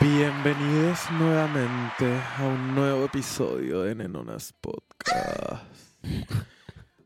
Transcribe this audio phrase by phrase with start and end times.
[0.00, 2.06] Bienvenidos nuevamente
[2.38, 5.62] a un nuevo episodio de Nenonas Podcast.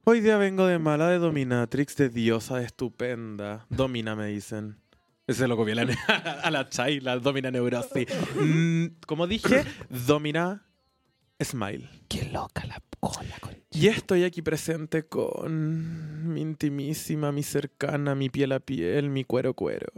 [0.05, 3.67] Hoy día vengo de mala de Dominatrix, de diosa de estupenda.
[3.69, 4.79] Domina, me dicen.
[5.27, 5.95] Ese lo copié a la,
[6.45, 8.07] a la Chai, la Domina Neurosis.
[8.37, 10.65] Mm, como dije, Domina
[11.43, 11.89] Smile.
[12.09, 13.37] Qué loca la cola.
[13.41, 13.57] Con...
[13.73, 19.55] Y estoy aquí presente con mi intimísima, mi cercana, mi piel a piel, mi cuero
[19.55, 19.91] cuero.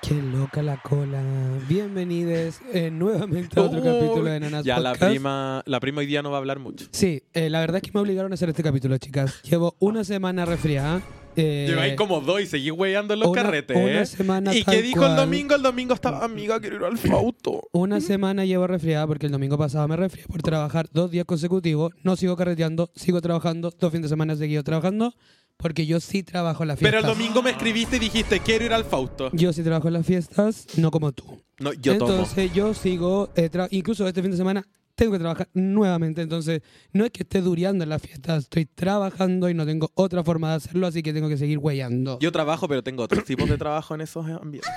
[0.00, 1.22] Qué loca la cola.
[1.68, 6.22] Bienvenidos eh, nuevamente a otro capítulo de Nanas Ya la prima, la prima hoy día
[6.22, 6.86] no va a hablar mucho.
[6.92, 9.42] Sí, eh, la verdad es que me obligaron a hacer este capítulo, chicas.
[9.42, 11.02] Llevo una semana resfriada.
[11.36, 14.06] Eh, Lleváis como dos y seguís weyando en los una- carretes, una ¿eh?
[14.06, 15.16] semana ¿Y qué dijo el cual.
[15.16, 15.54] domingo?
[15.54, 17.68] El domingo estaba, amiga, quiero ir al fauto.
[17.72, 21.92] Una semana llevo resfriada porque el domingo pasado me resfrié por trabajar dos días consecutivos.
[22.02, 25.14] No sigo carreteando, sigo trabajando, dos fines de semana seguido trabajando,
[25.58, 27.10] porque yo sí trabajo en las Pero fiestas.
[27.12, 29.28] el domingo me escribiste y dijiste, quiero ir al fauto.
[29.32, 31.42] Yo sí trabajo en las fiestas, no como tú.
[31.58, 32.12] No, yo tomo.
[32.12, 36.22] Entonces yo sigo, eh, tra- incluso este fin de semana tengo que trabajar nuevamente.
[36.22, 40.22] Entonces no es que esté dureando en las fiestas, estoy trabajando y no tengo otra
[40.24, 42.18] forma de hacerlo, así que tengo que seguir huellando.
[42.20, 44.72] Yo trabajo, pero tengo otros tipos de trabajo en esos ambientes.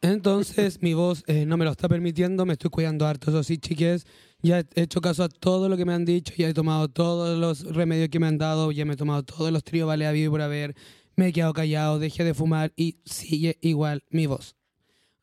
[0.00, 3.58] Entonces mi voz eh, no me lo está permitiendo, me estoy cuidando harto, eso sí,
[3.58, 4.06] chiques.
[4.40, 7.36] Ya he hecho caso a todo lo que me han dicho, ya he tomado todos
[7.36, 10.28] los remedios que me han dado, ya me he tomado todos los tríos vale habido
[10.28, 10.76] y por haber,
[11.16, 14.54] me he quedado callado, dejé de fumar y sigue igual mi voz.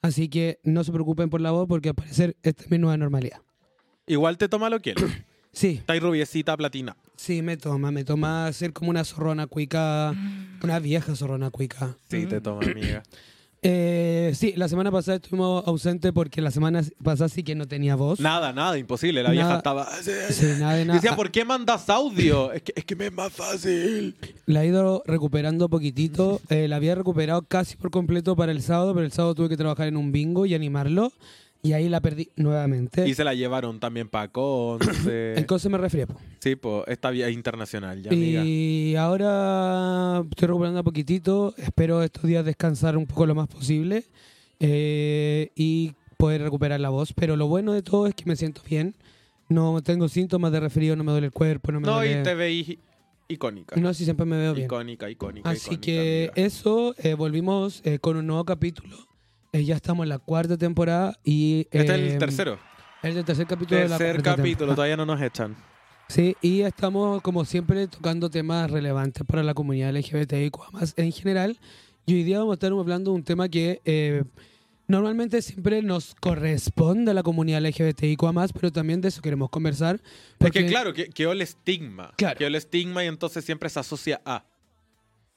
[0.02, 2.98] Así que no se preocupen por la voz porque al parecer esta es mi nueva
[2.98, 3.40] normalidad.
[4.06, 5.12] Igual te toma lo que quieres.
[5.56, 6.98] Sí, Está ahí rubiecita, platina.
[7.16, 10.14] sí, me toma, me toma ser como una zorrona cuica,
[10.62, 11.96] una vieja zorrona cuica.
[12.10, 13.04] Sí, te toma, amiga.
[13.68, 17.96] Eh, sí, la semana pasada estuvimos ausentes porque la semana pasada sí que no tenía
[17.96, 18.20] voz.
[18.20, 19.24] Nada, nada, imposible.
[19.24, 19.58] La vieja Nada.
[19.58, 19.88] estaba...
[20.04, 20.12] Sí,
[20.60, 21.00] nada de nada.
[21.00, 22.52] Decía, ¿por qué mandas audio?
[22.52, 24.16] es, que, es que me es más fácil.
[24.46, 26.42] La he ido recuperando poquitito.
[26.50, 29.58] Eh, la había recuperado casi por completo para el sábado, pero el sábado tuve que
[29.58, 31.12] trabajar en un bingo y animarlo.
[31.66, 33.08] Y ahí la perdí nuevamente.
[33.08, 35.34] Y se la llevaron también para Conce.
[35.38, 36.06] Entonces me resfrié.
[36.06, 36.16] po.
[36.40, 38.44] Sí, pues esta vía internacional, ya, amiga.
[38.46, 41.56] Y ahora estoy recuperando a poquitito.
[41.58, 44.04] Espero estos días descansar un poco lo más posible
[44.60, 47.14] eh, y poder recuperar la voz.
[47.14, 48.96] Pero lo bueno de todo es que me siento bien.
[49.50, 52.20] No tengo síntomas de resfrío, no me duele el cuerpo, no me No, duele...
[52.20, 52.78] y te veis
[53.28, 53.76] icónica.
[53.76, 54.66] No, sí, siempre me veo bien.
[54.66, 55.50] Icónica, icónica.
[55.50, 56.48] Así icónica, que amiga.
[56.48, 58.98] eso, eh, volvimos eh, con un nuevo capítulo.
[59.56, 61.62] Eh, ya estamos en la cuarta temporada y...
[61.72, 62.60] Este es eh, el tercero.
[63.02, 64.76] Es el tercer capítulo de la Tercer cuarta capítulo, temporada.
[64.76, 65.56] todavía no nos echan.
[66.08, 71.58] Sí, y estamos como siempre tocando temas relevantes para la comunidad LGBTIQ más en general.
[72.06, 74.24] Y hoy día vamos a estar hablando de un tema que eh,
[74.88, 80.00] normalmente siempre nos corresponde a la comunidad LGBTIQ más, pero también de eso queremos conversar.
[80.38, 82.12] Porque, porque- claro, que, quedó el estigma.
[82.18, 82.38] Claro.
[82.38, 84.44] Quedó el estigma y entonces siempre se asocia a.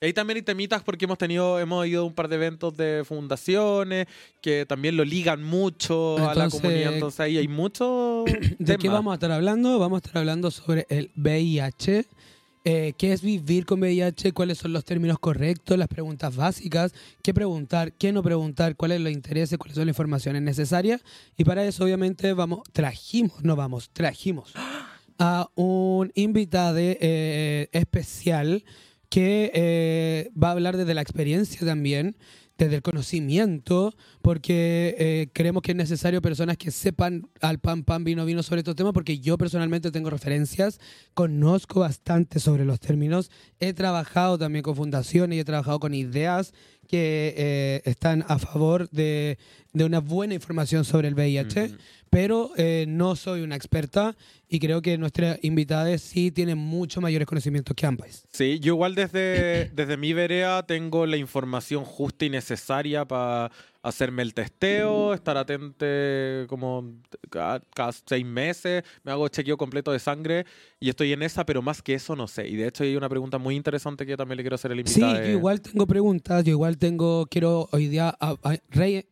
[0.00, 2.76] Y ahí también hay temitas porque hemos tenido, hemos ido a un par de eventos
[2.76, 4.06] de fundaciones
[4.40, 6.94] que también lo ligan mucho a la Entonces, comunidad.
[6.94, 8.24] Entonces ahí hay mucho.
[8.60, 9.76] ¿De qué vamos a estar hablando?
[9.80, 12.06] Vamos a estar hablando sobre el VIH.
[12.64, 14.32] eh, ¿Qué es vivir con VIH?
[14.32, 15.76] ¿Cuáles son los términos correctos?
[15.76, 16.94] Las preguntas básicas.
[17.20, 17.92] ¿Qué preguntar?
[17.92, 18.76] ¿Qué no preguntar?
[18.76, 19.58] ¿Cuáles son los intereses?
[19.58, 21.02] ¿Cuáles son las informaciones necesarias?
[21.36, 24.52] Y para eso, obviamente, vamos, trajimos, no vamos, trajimos
[25.18, 28.62] a un invitado eh, especial
[29.08, 32.16] que eh, va a hablar desde la experiencia también,
[32.58, 38.02] desde el conocimiento, porque eh, creemos que es necesario personas que sepan al pan, pan,
[38.02, 40.80] vino, vino sobre estos temas, porque yo personalmente tengo referencias,
[41.14, 43.30] conozco bastante sobre los términos,
[43.60, 46.52] he trabajado también con fundaciones y he trabajado con ideas
[46.88, 49.38] que eh, están a favor de,
[49.72, 51.74] de una buena información sobre el VIH, Ujú.
[52.10, 54.16] pero eh, no soy una experta
[54.48, 58.24] y creo que nuestra invitada sí tiene mucho mayores conocimientos que ambas.
[58.32, 63.52] Sí, yo igual desde, desde mi vereda tengo la información justa y necesaria para
[63.82, 66.94] hacerme el testeo, estar atente como
[67.30, 70.44] cada, cada seis meses, me hago chequeo completo de sangre
[70.80, 72.48] y estoy en esa, pero más que eso no sé.
[72.48, 74.78] Y de hecho hay una pregunta muy interesante que yo también le quiero hacer al
[74.86, 75.24] Sí, invitado.
[75.24, 78.56] yo igual tengo preguntas, yo igual tengo, quiero hoy día a- a-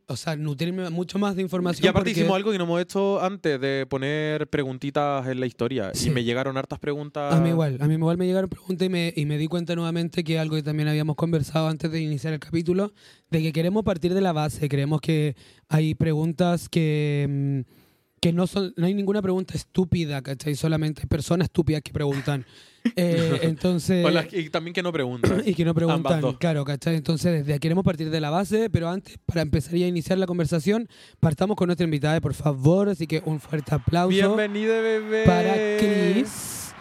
[0.08, 1.84] o sea, nutrirme mucho más de información.
[1.84, 5.46] Y aparte porque- hicimos algo que no hemos hecho antes de poner preguntitas en la
[5.46, 5.90] historia.
[5.94, 6.08] Sí.
[6.08, 7.32] Y me llegaron hartas preguntas.
[7.34, 9.74] A mí igual, a mí igual me llegaron preguntas y me, y me di cuenta
[9.74, 12.92] nuevamente que algo que también habíamos conversado antes de iniciar el capítulo,
[13.30, 15.36] de que queremos partir de la base, creemos que
[15.68, 17.70] hay preguntas que, mm,
[18.20, 20.54] que no son, no hay ninguna pregunta estúpida, ¿cachai?
[20.56, 22.44] Solamente hay personas estúpidas que preguntan.
[22.94, 24.06] Eh, entonces...
[24.06, 25.42] O las- y también que no preguntan.
[25.44, 26.94] Y que no preguntan, claro, ¿cachai?
[26.94, 30.18] Entonces, desde aquí queremos partir de la base, pero antes, para empezar ya a iniciar
[30.18, 30.88] la conversación,
[31.18, 32.88] partamos con nuestra invitada, por favor.
[32.88, 35.24] Así que un fuerte aplauso Bienvenida, bebé.
[35.24, 36.72] para Chris.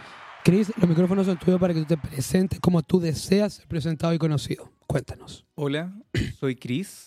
[0.44, 4.14] Chris, los micrófonos son tuyos para que tú te presentes como tú deseas ser presentado
[4.14, 4.72] y conocido.
[4.86, 5.44] Cuéntanos.
[5.56, 5.92] Hola,
[6.40, 7.05] soy Chris.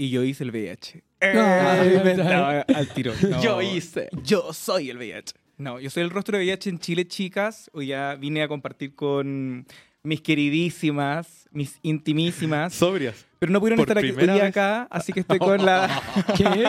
[0.00, 1.02] Y yo hice el VIH.
[1.20, 3.12] Ah, Eh, inventaba al tiro.
[3.28, 3.42] No.
[3.42, 4.08] Yo hice.
[4.24, 5.34] Yo soy el VIH.
[5.58, 7.70] No, yo soy el rostro de VIH en Chile, chicas.
[7.74, 9.66] Hoy ya vine a compartir con
[10.02, 12.72] mis queridísimas, mis intimísimas.
[12.72, 13.26] Sobrias.
[13.38, 14.42] Pero no pudieron estar aquí, hoy vez.
[14.42, 16.02] acá, así que estoy con la...
[16.36, 16.66] ¿Qué?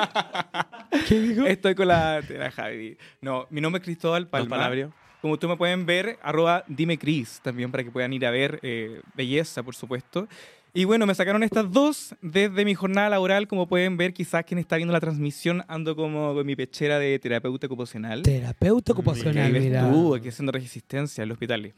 [1.07, 1.45] ¿Qué dijo?
[1.45, 2.97] estoy con la, la Javi.
[3.21, 4.91] No, mi nombre es Cristóbal Palma.
[5.21, 8.59] Como tú me pueden ver, arroba dime Cris también para que puedan ir a ver
[8.63, 10.27] eh, belleza, por supuesto.
[10.73, 13.47] Y bueno, me sacaron estas dos desde mi jornada laboral.
[13.47, 17.19] Como pueden ver, quizás quien está viendo la transmisión, ando como con mi pechera de
[17.19, 18.21] terapeuta ocupacional.
[18.21, 19.89] Terapeuta Ahí ocupacional, mira.
[19.89, 21.73] tú, aquí haciendo resistencia en el hospital.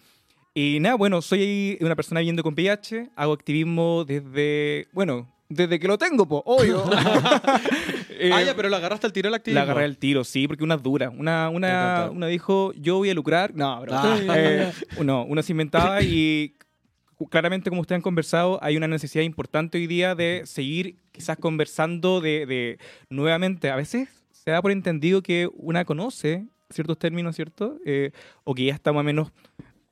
[0.54, 5.88] Y nada, bueno, soy una persona viviendo con VIH, hago activismo desde, bueno, desde que
[5.88, 6.84] lo tengo, po, obvio.
[8.20, 9.58] Eh, ah, ya, pero la agarraste al tiro el activismo.
[9.58, 11.10] la agarré al tiro, sí, porque una es dura.
[11.10, 13.54] Una, una, una dijo, yo voy a lucrar.
[13.54, 13.94] No, bro.
[13.96, 14.18] Ah.
[14.36, 14.72] Eh,
[15.04, 16.56] no, una se inventaba y
[17.30, 22.22] claramente, como ustedes han conversado, hay una necesidad importante hoy día de seguir quizás conversando
[22.22, 22.80] de, de
[23.10, 23.70] nuevamente.
[23.70, 27.78] A veces se da por entendido que una conoce ciertos términos, ¿cierto?
[27.86, 28.12] Eh,
[28.44, 29.32] o que ya está más o menos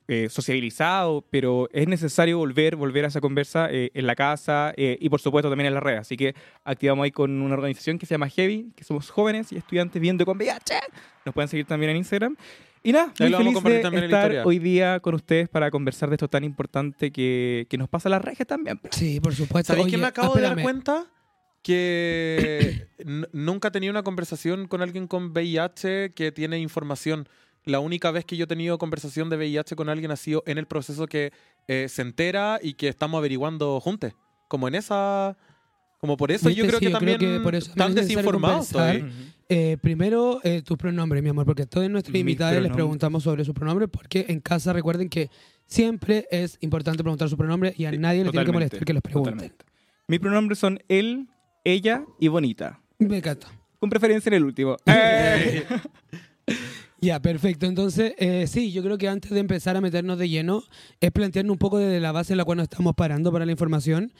[0.07, 4.97] eh, sociabilizado, pero es necesario volver, volver a esa conversa eh, en la casa eh,
[4.99, 5.95] y por supuesto también en la red.
[5.95, 6.35] Así que
[6.65, 10.25] activamos ahí con una organización que se llama Heavy, que somos jóvenes y estudiantes viendo
[10.25, 10.81] con VIH.
[11.25, 12.35] Nos pueden seguir también en Instagram.
[12.83, 15.47] Y nada, muy lo vamos a feliz compartir de la estar hoy día con ustedes
[15.49, 18.79] para conversar de esto tan importante que, que nos pasa a las redes también.
[18.89, 19.73] Sí, por supuesto.
[19.73, 20.63] ¿Sabéis que me acabo de dar espérame.
[20.63, 21.05] cuenta?
[21.61, 22.87] Que
[23.33, 27.29] nunca he tenido una conversación con alguien con VIH que tiene información.
[27.65, 30.57] La única vez que yo he tenido conversación de VIH con alguien ha sido en
[30.57, 31.31] el proceso que
[31.67, 34.13] eh, se entera y que estamos averiguando juntos.
[34.47, 35.37] Como en esa...
[35.99, 39.31] Como por eso yo creo sí, que yo creo también que por eso tan también
[39.53, 43.43] Eh, primero, eh, tus pronombres, mi amor, porque a todos nuestros invitados les preguntamos sobre
[43.43, 45.29] sus pronombres, porque en casa recuerden que
[45.65, 48.93] siempre es importante preguntar su pronombre y a Sí, nadie le tiene que molestar que
[48.93, 49.33] los pregunten.
[49.33, 49.65] Totalmente.
[50.07, 51.27] Mis pronombres son él,
[51.65, 52.79] ella y bonita.
[52.97, 53.47] Me encanta.
[53.77, 54.77] Con preferencia en el último.
[54.85, 55.65] Eh.
[57.03, 57.65] Ya, perfecto.
[57.65, 60.63] Entonces, eh, sí, yo creo que antes de empezar a meternos de lleno,
[60.99, 63.51] es plantearnos un poco desde la base en la cual nos estamos parando para la
[63.51, 64.13] información.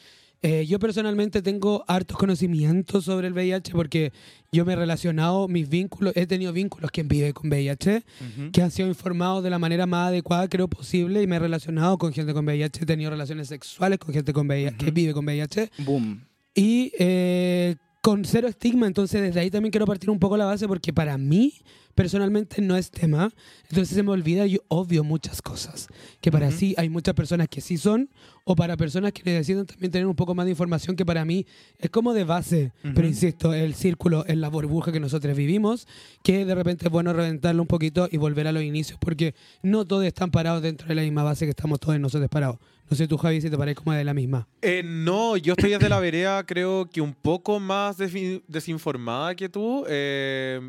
[0.44, 4.12] Eh, yo personalmente tengo hartos conocimientos sobre el VIH porque
[4.50, 8.50] yo me he relacionado, mis vínculos, he tenido vínculos quien vive con VIH, Ujú.
[8.50, 11.96] que han sido informados de la manera más adecuada, creo, posible, y me he relacionado
[11.96, 14.94] con gente con VIH, he tenido relaciones sexuales con gente con VIH, que Ujú.
[14.94, 16.24] vive con VIH, Boom.
[16.56, 20.66] y eh, con cero estigma, entonces desde ahí también quiero partir un poco la base
[20.66, 21.54] porque para mí
[21.94, 23.30] personalmente no es tema,
[23.68, 25.86] entonces se me olvida yo obvio muchas cosas,
[26.20, 28.10] que para sí hay muchas personas que sí son,
[28.44, 31.46] o para personas que necesitan también tener un poco más de información que para mí
[31.78, 32.94] es como de base, Ujú.
[32.94, 35.86] pero insisto, el círculo, en la burbuja que nosotros vivimos,
[36.24, 39.86] que de repente es bueno reventarlo un poquito y volver a los inicios, porque no
[39.86, 42.58] todos están parados dentro de la misma base que estamos todos nosotros parados.
[42.92, 44.46] No sé tú, Javi, si te parece como de la misma.
[44.60, 49.86] Eh, no, yo estoy desde la vereda, creo que un poco más desinformada que tú.
[49.88, 50.60] Eh,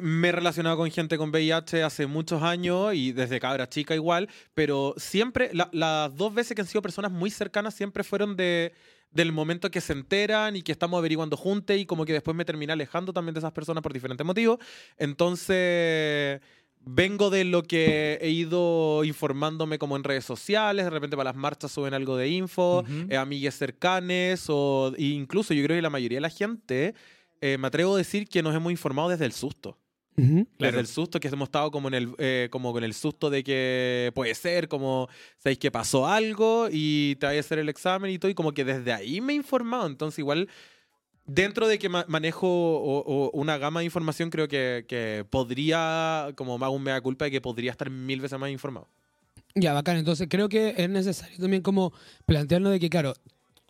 [0.00, 4.28] me he relacionado con gente con VIH hace muchos años y desde cabra chica igual,
[4.54, 8.72] pero siempre, la- las dos veces que han sido personas muy cercanas siempre fueron de
[9.10, 12.44] del momento que se enteran y que estamos averiguando juntos y como que después me
[12.44, 14.58] terminé alejando también de esas personas por diferentes motivos.
[14.98, 16.40] Entonces,
[16.86, 21.36] vengo de lo que he ido informándome como en redes sociales, de repente para las
[21.36, 23.06] marchas suben algo de info, Ujú.
[23.10, 26.94] eh, amigues cercanes o incluso yo creo que la mayoría de la gente,
[27.40, 29.76] eh, me atrevo a decir que nos hemos informado desde el susto.
[30.16, 30.46] Ujú.
[30.56, 30.72] Claro.
[30.72, 33.44] Desde el susto, que hemos estado como, en el, eh, como con el susto de
[33.44, 35.08] que puede ser, como
[35.38, 38.52] sabéis que pasó algo y te vaya a hacer el examen y todo, y como
[38.52, 39.86] que desde ahí me he informado.
[39.86, 40.48] Entonces, igual,
[41.26, 46.74] dentro de que ma- manejo una gama de información, creo que, podría, como me hago
[46.74, 48.88] un mea culpa, de que podría estar mil veces más informado.
[49.54, 49.96] Ya, bacán.
[49.96, 51.92] Entonces creo que es necesario también como
[52.26, 53.14] plantearnos de que, claro,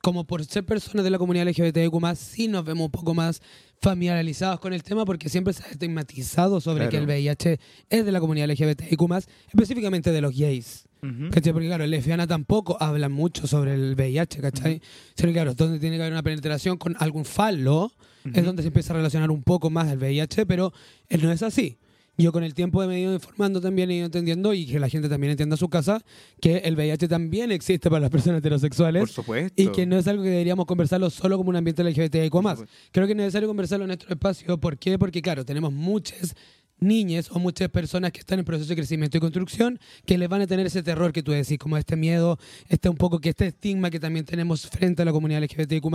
[0.03, 3.41] como por ser personas de la comunidad LGBTQ+, sí nos vemos un poco más
[3.81, 6.91] familiarizados con el tema porque siempre se ha estigmatizado sobre Claro.
[6.91, 10.85] que el VIH es de la comunidad LGBTQ+, específicamente de los gays.
[11.31, 11.53] ¿Cachai?
[11.53, 14.81] Porque claro, lesbiana tampoco hablan mucho sobre el VIH, ¿cachai?
[15.15, 17.93] Sino que, claro, donde tiene que haber una penetración con algún falo,
[18.25, 18.43] es Ujú.
[18.47, 20.73] donde se empieza a relacionar un poco más el VIH, pero
[21.09, 21.79] él no es así.
[22.19, 24.89] Yo con el tiempo me he ido informando también, he ido entendiendo y que la
[24.89, 26.03] gente también entienda a su casa
[26.41, 29.63] que el VIH también existe para las personas Por heterosexuales supuesto.
[29.63, 32.31] y que no es algo que deberíamos conversarlo solo como un ambiente LGBTIQ+.
[32.31, 32.75] Por supuesto.
[32.91, 34.59] Creo que es necesario conversarlo en nuestro espacio.
[34.59, 34.99] ¿Por qué?
[34.99, 36.35] Porque, claro, tenemos muchas
[36.79, 40.43] niñas o muchas personas que están en proceso de crecimiento y construcción que les van
[40.43, 43.47] a tener ese terror que tú decís, como este miedo, este un poco que este
[43.47, 45.87] estigma que también tenemos frente a la comunidad LGBTIQ+,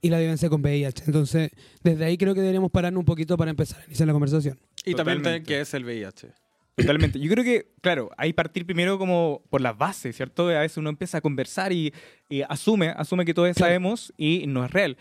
[0.00, 1.04] y la vivencia con VIH.
[1.06, 1.50] Entonces,
[1.82, 4.58] desde ahí creo que deberíamos pararnos un poquito para empezar a iniciar la conversación.
[4.84, 6.28] Y también que es el VIH.
[6.76, 7.20] Totalmente.
[7.20, 10.48] Yo creo que, claro, hay partir primero como por las bases, ¿cierto?
[10.48, 11.92] A veces uno empieza a conversar y,
[12.28, 14.96] y asume, asume que todos sabemos y no es real.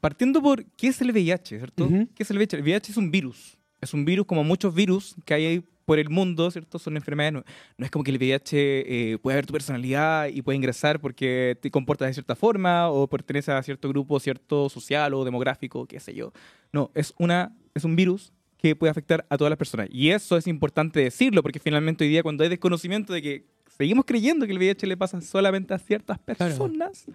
[0.00, 1.84] partiendo por qué es el VIH, ¿cierto?
[1.86, 2.08] Ujú.
[2.14, 2.56] ¿Qué es el VIH?
[2.56, 3.57] El VIH es un virus.
[3.80, 6.78] Es un virus como muchos virus que hay por el mundo, ¿cierto?
[6.78, 7.32] Son enfermedades.
[7.32, 7.44] No,
[7.78, 11.56] no es como que el VIH eh, puede ver tu personalidad y puede ingresar porque
[11.62, 15.98] te comportas de cierta forma o perteneces a cierto grupo, cierto social o demográfico, qué
[15.98, 16.32] sé yo.
[16.74, 19.88] No, es, una, es un virus que puede afectar a todas las personas.
[19.90, 23.46] Y eso es importante decirlo porque finalmente hoy día cuando hay desconocimiento de que
[23.78, 27.06] seguimos creyendo que el VIH le pasa solamente a ciertas personas,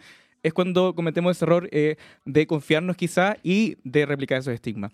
[0.41, 4.91] es cuando cometemos ese error eh, de confiarnos quizá y de replicar esos estigmas.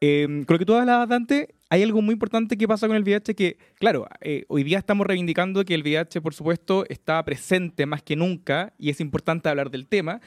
[0.00, 3.02] Eh, con lo que tú hablabas, Dante, hay algo muy importante que pasa con el
[3.02, 7.86] VIH que, claro, eh, hoy día estamos reivindicando que el VIH, por supuesto, está presente
[7.86, 10.20] más que nunca y es importante hablar del tema,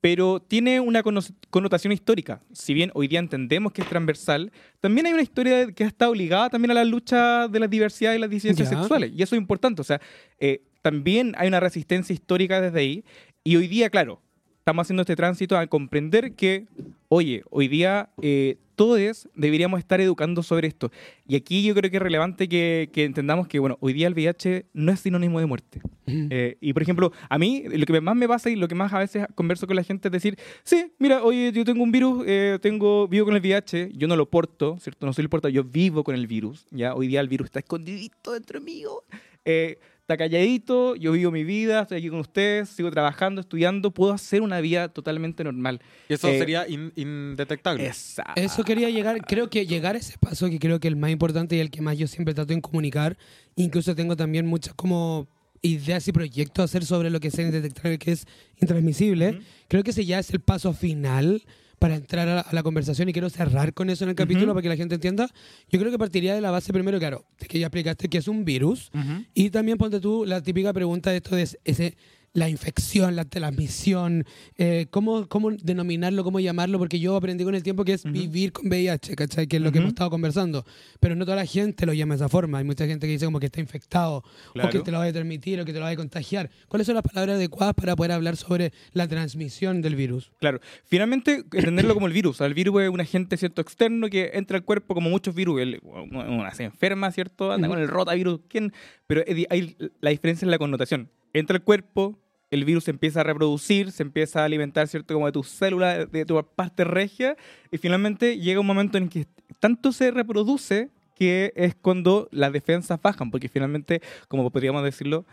[0.00, 2.42] pero tiene una connotación histórica.
[2.52, 6.14] Si bien hoy día entendemos que es transversal, también hay una historia que ha estado
[6.14, 8.76] ligada también a la lucha de la diversidad y las disidencias Ya.
[8.78, 9.80] sexuales, y eso es importante.
[9.80, 10.02] O sea,
[10.38, 13.04] eh, también hay una resistencia histórica desde ahí,
[13.42, 14.20] y hoy día, claro,
[14.64, 16.64] estamos haciendo este tránsito a comprender que,
[17.08, 20.90] oye, hoy día eh, todos deberíamos estar educando sobre esto.
[21.28, 24.14] Y aquí yo creo que es relevante que, que entendamos que, bueno, hoy día el
[24.14, 25.82] VIH no es sinónimo de muerte.
[26.06, 26.28] Ujú.
[26.30, 28.90] Eh, y por ejemplo, a mí lo que más me pasa y lo que más
[28.94, 32.24] a veces converso con la gente es decir, sí, mira, oye, yo tengo un virus,
[32.26, 35.04] eh, tengo, vivo con el VIH, yo no lo porto, ¿cierto?
[35.04, 36.94] No soy el portador, yo vivo con el virus, ¿ya?
[36.94, 39.02] Hoy día el virus está escondidito dentro mío,
[39.44, 44.12] eh, está calladito, yo vivo mi vida, estoy aquí con ustedes, sigo trabajando, estudiando, puedo
[44.12, 45.80] hacer una vida totalmente normal.
[46.10, 47.86] Y eso Eh, sería in- indetectable.
[47.86, 48.24] Esa.
[48.36, 51.56] Eso quería llegar, creo que llegar a ese paso, que creo que el más importante
[51.56, 53.16] y el que más yo siempre trato de comunicar,
[53.56, 55.26] incluso tengo también muchas como
[55.62, 58.26] ideas y proyectos a hacer sobre lo que es indetectable, que es
[58.60, 61.42] intransmisible, creo que ese ya es el paso final
[61.84, 64.54] para entrar a la, a la conversación y quiero cerrar con eso en el capítulo
[64.54, 65.28] para que la gente entienda.
[65.68, 68.26] Yo creo que partiría de la base primero, claro, de que ya explicaste que es
[68.26, 68.90] un virus
[69.34, 71.94] y también ponte tú la típica pregunta de esto de ese,
[72.34, 74.24] la infección, la transmisión,
[74.58, 78.52] eh, ¿cómo, cómo denominarlo, cómo llamarlo, porque yo aprendí con el tiempo que es vivir
[78.52, 79.46] con VIH, ¿cachai?
[79.46, 80.64] Que es lo que hemos estado conversando.
[80.98, 82.58] Pero no toda la gente lo llama de esa forma.
[82.58, 84.24] Hay mucha gente que dice como que está infectado,
[84.54, 86.50] o que te lo va a transmitir, o que te lo va a contagiar.
[86.68, 90.32] ¿Cuáles son las palabras adecuadas para poder hablar sobre la transmisión del virus?
[90.40, 92.40] Claro, finalmente entenderlo como el virus.
[92.40, 95.60] El virus es un agente cierto externo que entra al cuerpo como muchos virus.
[95.60, 97.52] El- una se enferma, ¿cierto?
[97.52, 98.40] Anda con el rotavirus.
[98.48, 98.72] ¿Quién?
[99.06, 101.10] Pero hay- la diferencia es la connotación.
[101.32, 102.18] Entra al cuerpo,
[102.54, 105.12] el virus se empieza a reproducir, se empieza a alimentar, ¿cierto?
[105.14, 107.36] Como de tus células, de tu parte regia.
[107.70, 109.26] Y finalmente llega un momento en que
[109.60, 113.30] tanto se reproduce que es cuando las defensas bajan.
[113.30, 115.26] Porque finalmente, como podríamos decirlo,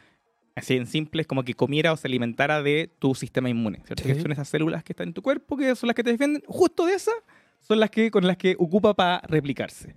[0.56, 4.04] así en simple, es como que comiera o se alimentara de tu sistema inmune, ¿cierto?
[4.04, 4.14] Sí.
[4.14, 6.42] Que son esas células que están en tu cuerpo, que son las que te defienden,
[6.48, 7.16] justo de esas
[7.60, 9.96] son las que con las que ocupa para replicarse.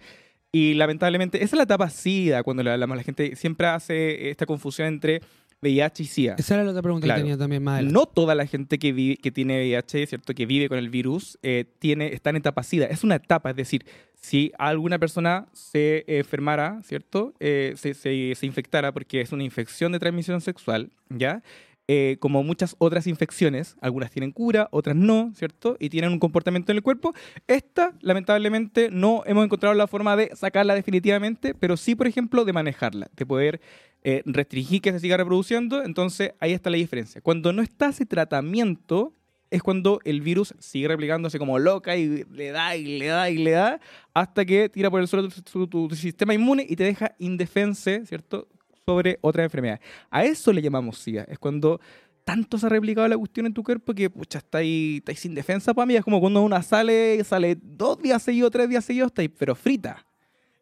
[0.52, 4.46] Y lamentablemente, esa es la etapa SIDA, cuando le hablamos, la gente siempre hace esta
[4.46, 5.20] confusión entre
[5.62, 6.34] VIH y SIDA.
[6.38, 7.18] Esa era la otra pregunta Claro.
[7.18, 7.82] que tenía también más.
[7.84, 10.34] No toda la gente que, vive, que tiene VIH, ¿cierto?
[10.34, 12.86] que vive con el virus, eh, tiene, está en etapa SIDA.
[12.86, 13.84] Es una etapa, es decir,
[14.14, 17.34] si alguna persona se enfermara, ¿cierto?
[17.40, 21.42] Eh, se, se- se infectara porque es una infección de transmisión sexual, ¿ya?
[21.86, 25.76] Eh, como muchas otras infecciones, algunas tienen cura, otras no, ¿cierto?
[25.78, 27.12] Y tienen un comportamiento en el cuerpo.
[27.46, 32.54] Esta, lamentablemente, no hemos encontrado la forma de sacarla definitivamente, pero sí, por ejemplo, de
[32.54, 33.60] manejarla, de poder
[34.02, 35.82] eh, restringir que se siga reproduciendo.
[35.84, 37.20] Entonces, ahí está la diferencia.
[37.20, 39.12] Cuando no está ese tratamiento,
[39.50, 43.36] es cuando el virus sigue replicándose como loca y le da y le da y
[43.38, 43.78] le da
[44.14, 48.48] hasta que tira por el suelo tu, tu- sistema inmune y te deja indefense, ¿cierto?
[48.86, 49.80] Sobre otra enfermedad.
[50.10, 51.24] A eso le llamamos SIDA.
[51.24, 51.80] Es cuando
[52.24, 55.34] tanto se ha replicado la cuestión en tu cuerpo que, pucha, está ahí, está sin
[55.34, 55.96] defensa para mí.
[55.96, 59.54] Es como cuando una sale, sale dos días seguidos, tres días seguidos, está ahí, pero
[59.54, 60.04] frita.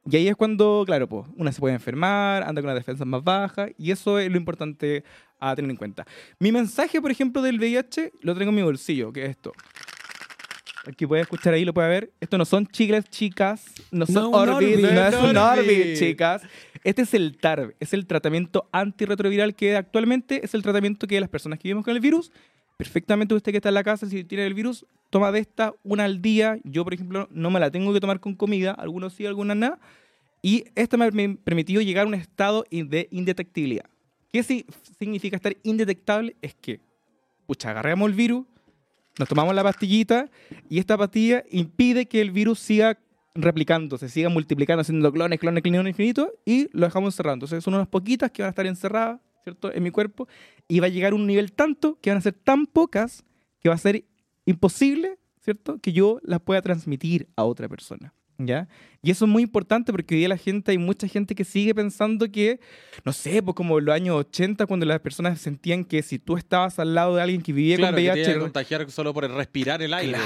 [0.08, 3.22] Y ahí es cuando, claro, pues, una se puede enfermar, anda con una defensa más
[3.22, 5.04] baja, y eso es lo importante
[5.38, 6.04] a tener en cuenta.
[6.40, 9.52] Mi mensaje, por ejemplo, del VIH, lo tengo en mi bolsillo, que es esto.
[10.84, 12.12] Aquí puede escuchar ahí, lo puede ver.
[12.20, 13.64] Esto no son chicles, chicas.
[13.92, 14.90] No son No, Orbit, Orbit.
[14.90, 15.36] no es un.
[15.36, 16.42] Orbit, chicas.
[16.84, 21.28] Este es el TARV, es el tratamiento antirretroviral que actualmente es el tratamiento que las
[21.28, 22.32] personas que vivimos con el virus,
[22.76, 26.04] perfectamente usted que está en la casa, si tiene el virus, toma de esta una
[26.04, 26.58] al día.
[26.64, 29.78] Yo, por ejemplo, no me la tengo que tomar con comida, algunos sí, algunas nada.
[30.42, 31.10] Y esta me ha
[31.44, 33.84] permitido llegar a un estado de indetectibilidad.
[34.32, 34.66] ¿Qué si-
[34.98, 36.34] significa estar indetectable?
[36.42, 36.80] Es que,
[37.46, 38.44] pucha, agarramos el virus,
[39.20, 40.28] nos tomamos la pastillita
[40.68, 42.98] y esta pastilla impide que el virus siga
[43.34, 47.34] replicándose, siga multiplicando, haciendo clones, clones, clones infinitos y lo dejamos encerrado.
[47.34, 49.72] Entonces son unas poquitas que van a estar encerradas, ¿cierto?
[49.72, 50.28] En mi cuerpo
[50.68, 53.24] y va a llegar a un nivel tanto que van a ser tan pocas
[53.60, 54.04] que va a ser
[54.44, 55.78] imposible, ¿cierto?
[55.78, 58.12] Que yo las pueda transmitir a otra persona.
[58.46, 58.68] ¿Ya?
[59.04, 61.74] Y eso es muy importante porque hoy día la gente, hay mucha gente que sigue
[61.74, 62.60] pensando que,
[63.04, 66.36] no sé, pues como en los años 80, cuando las personas sentían que si tú
[66.36, 68.90] estabas al lado de alguien que vivía Claro, con que te VIH, iba a contagiar
[68.92, 70.18] solo por respirar el aire.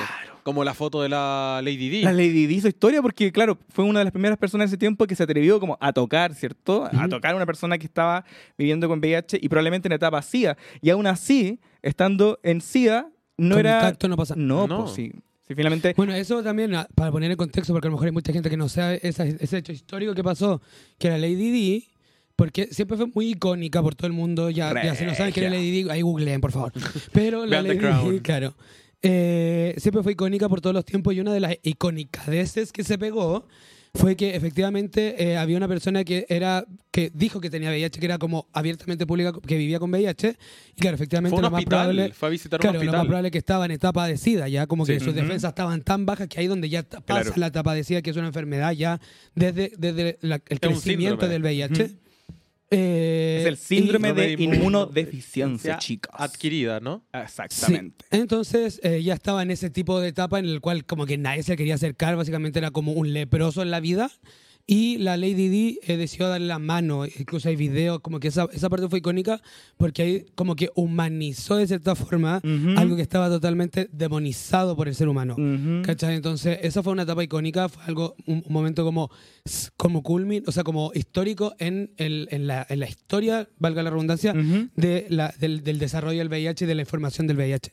[0.42, 2.02] Como la foto de la Lady Di.
[2.02, 4.76] La Lady Di hizo historia porque, claro, fue una de las primeras personas en ese
[4.78, 6.84] tiempo que se atrevió como a tocar, ¿cierto?
[6.84, 8.26] A tocar a una persona que estaba
[8.58, 10.58] viviendo con VIH y probablemente en etapa SIDA.
[10.82, 13.08] Y aún así, estando en SIDA,
[13.38, 13.80] no era...
[13.80, 14.34] Contacto no pasa.
[14.36, 14.82] No, No.
[14.82, 15.12] pues sí.
[15.54, 15.94] Finalmente...
[15.96, 18.50] Bueno, eso también, ah, para poner en contexto, porque a lo mejor hay mucha gente
[18.50, 20.60] que no sabe esa- ese hecho histórico que pasó,
[20.98, 21.88] que la Lady Di,
[22.34, 25.46] porque siempre fue muy icónica por todo el mundo, ya, ya si no saben quién
[25.46, 25.52] es.
[25.52, 26.72] Lady Di, ahí googleen, por favor.
[27.12, 28.12] Pero la Vean The Lady Crown.
[28.14, 28.54] Di, claro,
[29.02, 32.98] eh, siempre fue icónica por todos los tiempos y una de las iconicadeces que se
[32.98, 33.46] pegó
[33.96, 38.06] fue que efectivamente eh, había una persona que era que dijo que tenía VIH, que
[38.06, 40.36] era como abiertamente pública, que vivía con VIH,
[40.76, 41.78] y claro, efectivamente Fue lo más hospital.
[41.90, 44.66] probable Fue a visitar Claro, lo más probable que estaba en etapa de SIDA, ya
[44.66, 45.00] como que Sí.
[45.00, 45.22] sus Ujú.
[45.22, 47.32] defensas estaban tan bajas que ahí donde ya pasa Claro.
[47.36, 48.98] la etapa de SIDA, que es una enfermedad ya
[49.34, 51.82] desde, desde la- el Es crecimiento del VIH.
[51.84, 51.92] Ujú.
[52.70, 56.12] Eh, es el síndrome y- de Síndrome de inmunodeficiencia, chicos.
[56.18, 57.04] Adquirida, ¿no?
[57.12, 57.20] Sí.
[57.20, 58.04] Exactamente.
[58.10, 61.42] Entonces eh, ya estaba en ese tipo de etapa en el cual como que nadie
[61.42, 64.10] se quería acercar, básicamente era como un leproso en la vida.
[64.68, 68.48] Y la Lady Di eh, decidió darle la mano, incluso hay videos, como que esa,
[68.52, 69.40] esa parte fue icónica
[69.76, 72.76] porque ahí como que humanizó de cierta forma Ujú.
[72.76, 75.34] algo que estaba totalmente demonizado por el ser humano.
[75.34, 75.82] Ujú.
[75.84, 76.16] ¿Cachai?
[76.16, 79.08] Entonces, esa fue una etapa icónica, fue algo, un, un momento como,
[79.76, 83.90] como culmin, o sea, como histórico en, el- en, la, en la historia, valga la
[83.90, 84.68] redundancia, Ujú.
[84.74, 87.70] de la, del, del desarrollo del VIH y de la información del VIH.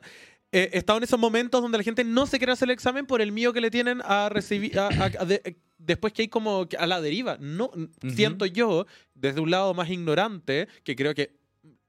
[0.52, 3.06] eh, he estado en esos momentos donde la gente no se quiere hacer el examen
[3.06, 6.28] por el miedo que le tienen a recibir, a- a- a de- después que hay
[6.28, 7.36] como a la deriva.
[7.40, 7.70] No,
[8.14, 11.32] siento yo, desde un lado más ignorante, que creo que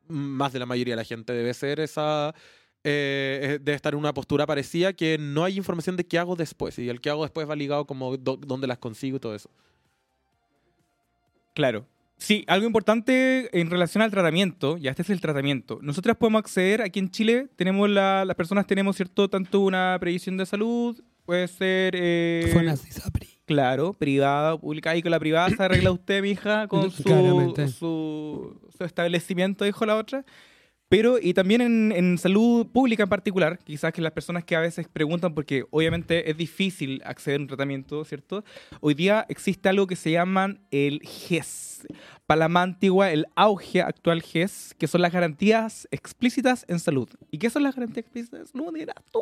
[0.08, 2.34] más de la mayoría de la gente debe ser esa...
[2.84, 6.36] eh, eh, debe estar en una postura parecida que no hay información de qué hago
[6.36, 9.50] después y el que hago después va ligado como dónde las consigo y todo eso.
[11.54, 11.86] Claro.
[12.18, 15.80] Sí, algo importante en relación al tratamiento, ya este es el tratamiento.
[15.82, 19.30] Nosotras podemos acceder, aquí en Chile, tenemos la- las personas tenemos, ¿cierto?
[19.30, 21.96] Tanto una previsión de salud, puede ser...
[21.98, 23.28] eh, Fonas Isapri.
[23.46, 24.96] Claro, privada o pública.
[24.96, 30.24] Y con la privada se arregla usted, mija, con su, su establecimiento, dijo la otra.
[30.94, 34.60] Pero, y también en, en salud pública en particular, quizás que las personas que a
[34.60, 38.44] veces preguntan, porque obviamente es difícil acceder a un tratamiento, ¿cierto?
[38.80, 41.88] Hoy día existe algo que se llaman el GES.
[42.28, 47.10] Para la antigua, el auge actual GES, que son las garantías explícitas en salud.
[47.32, 48.72] ¿Y qué son las garantías explícitas en salud?
[48.72, 49.20] Dirás tú.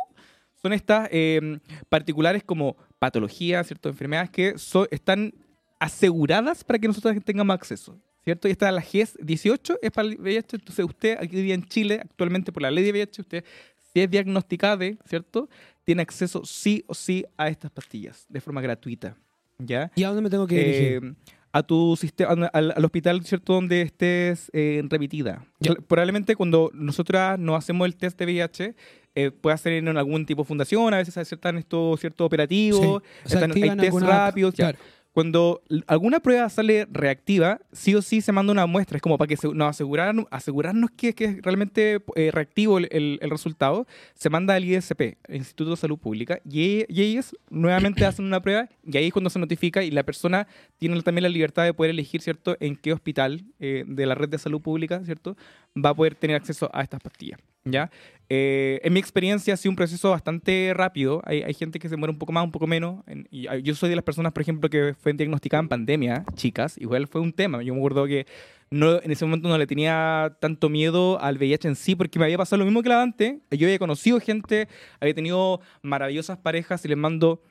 [0.62, 1.58] Son estas eh,
[1.88, 3.88] particulares como patologías, ¿cierto?
[3.88, 5.34] Enfermedades que so- están
[5.80, 8.48] aseguradas para que nosotros tengamos acceso, ¿cierto?
[8.48, 10.58] Y está la GES 18, es para el VIH.
[10.58, 13.46] Entonces, usted aquí día en Chile, actualmente por la ley de VIH, usted,
[13.94, 15.50] si es diagnosticada, ¿cierto?
[15.84, 19.16] Tiene acceso sí o sí a estas pastillas de forma gratuita,
[19.58, 19.92] ¿ya?
[19.96, 21.04] ¿Y a dónde me tengo que dirigir?
[21.04, 21.14] Eh,
[21.54, 23.54] a tu sistema, al, al hospital, ¿cierto?
[23.54, 25.46] Donde estés eh, remitida.
[25.88, 28.76] Probablemente cuando nosotras nos hacemos el test de VIH,
[29.16, 32.88] eh, puede ser en algún tipo de fundación, a veces están estos ciertos operativos, Sí.
[33.26, 34.56] O sea, están, hay test rápidos.
[34.56, 34.78] claro.
[35.12, 38.96] Cuando alguna prueba sale reactiva, sí o sí se manda una muestra.
[38.96, 43.88] Es como para que nos asegurar, asegurarnos que, que es realmente eh, reactivo el, resultado.
[44.14, 48.70] Se manda al ISP, Instituto de Salud Pública, y, y ellos nuevamente hacen una prueba
[48.86, 50.48] y ahí es cuando se notifica y la persona
[50.78, 54.30] tiene también la libertad de poder elegir, ¿cierto?, en qué hospital eh, de la red
[54.30, 55.36] de salud pública, ¿cierto?,
[55.76, 57.40] va a poder tener acceso a estas pastillas.
[57.64, 57.92] ¿Ya?
[58.34, 61.22] Eh, en mi experiencia ha sido un proceso bastante rápido.
[61.26, 63.04] Hay, gente que se muere un poco más, un poco menos.
[63.50, 66.78] Ah, yo soy de las personas, por ejemplo, que fue diagnosticada en pandemia, chicas.
[66.78, 67.62] Igual fue un tema.
[67.62, 68.26] Yo me acuerdo que
[68.72, 72.38] en ese momento no le tenía tanto miedo al VIH en sí, porque me había
[72.38, 73.42] pasado lo mismo que la Dante.
[73.52, 74.70] Yo había conocido gente,
[75.02, 77.42] había tenido maravillosas parejas y les mando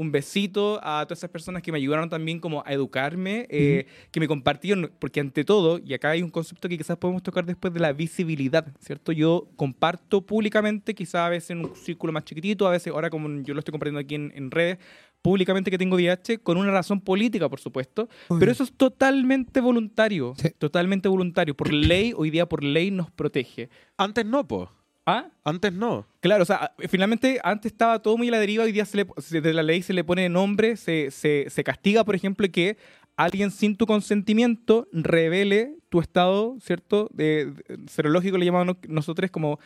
[0.00, 4.18] un besito a todas esas personas que me ayudaron también como a educarme, eh, que
[4.18, 7.74] me compartieron, porque ante todo, y acá hay un concepto que quizás podemos tocar después
[7.74, 9.12] de la visibilidad, ¿cierto?
[9.12, 13.42] Yo comparto públicamente, quizás a veces en un círculo más chiquitito, a veces ahora como
[13.42, 14.78] yo lo estoy compartiendo aquí en, en redes,
[15.20, 18.08] públicamente que tengo VIH, con una razón política, por supuesto,
[18.38, 20.48] pero eso es totalmente voluntario, Sí.
[20.58, 21.54] totalmente voluntario.
[21.54, 23.68] Por ley, hoy día por ley nos protege.
[23.98, 24.70] Antes no, po.
[25.10, 25.30] ¿Ah?
[25.44, 26.06] Antes no.
[26.20, 29.52] Claro, o sea, finalmente antes estaba todo muy a la deriva, hoy día se le,
[29.52, 32.76] la ley se le pone nombre, se, se, se castiga, por ejemplo, que
[33.16, 37.08] alguien sin tu consentimiento revele tu estado, ¿cierto?
[37.12, 39.58] De, de- serológico le llamamos no- nosotros como,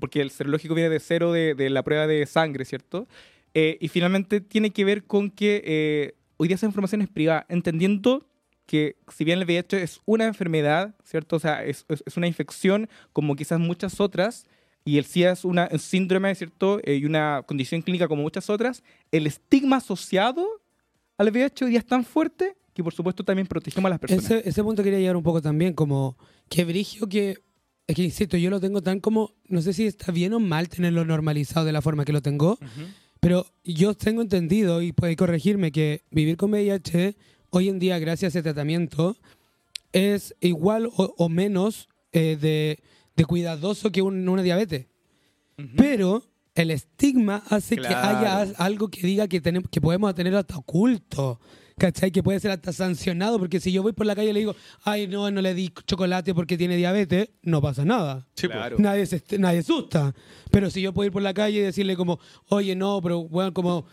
[0.00, 3.08] porque el serológico viene de cero de, de la prueba de sangre, ¿cierto?
[3.54, 7.46] Eh, y finalmente tiene que ver con que eh, hoy día esa información es privada,
[7.48, 8.26] entendiendo
[8.66, 11.36] que si bien el VIH es una enfermedad, ¿cierto?
[11.36, 14.46] O sea, es- es una infección como quizás muchas otras,
[14.84, 16.80] y el SIDA es una, un síndrome, ¿cierto?
[16.84, 20.46] Eh, y una condición clínica como muchas otras, el estigma asociado
[21.16, 24.24] al VIH hoy día es tan fuerte que por supuesto también protegemos a las personas.
[24.24, 26.18] Ese, ese punto quería llegar un poco también, como
[26.48, 27.38] que brigio que.
[27.86, 29.32] Es que insisto, yo lo tengo tan como.
[29.46, 32.58] No sé si está bien o mal tenerlo normalizado de la forma que lo tengo,
[33.20, 37.14] pero yo tengo entendido, y puede corregirme, que vivir con VIH
[37.50, 39.16] hoy en día, gracias a ese tratamiento,
[39.92, 42.80] es igual o, o menos eh, de,
[43.16, 44.86] de cuidadoso que un- una diabetes.
[45.76, 46.24] Pero
[46.54, 51.40] el estigma hace que haya algo que diga que, tenemos, que podemos tener hasta oculto.
[51.76, 52.12] ¿Cachai?
[52.12, 54.54] Que puede ser hasta sancionado, porque si yo voy por la calle y le digo,
[54.84, 58.28] ay, no, no le di chocolate porque tiene diabetes, no pasa nada.
[58.36, 58.52] Sí, po.
[58.52, 58.76] Claro.
[58.78, 60.14] Nadie se nadie asusta.
[60.52, 63.52] Pero si yo puedo ir por la calle y decirle como, oye, no, pero, weón,
[63.52, 63.86] como,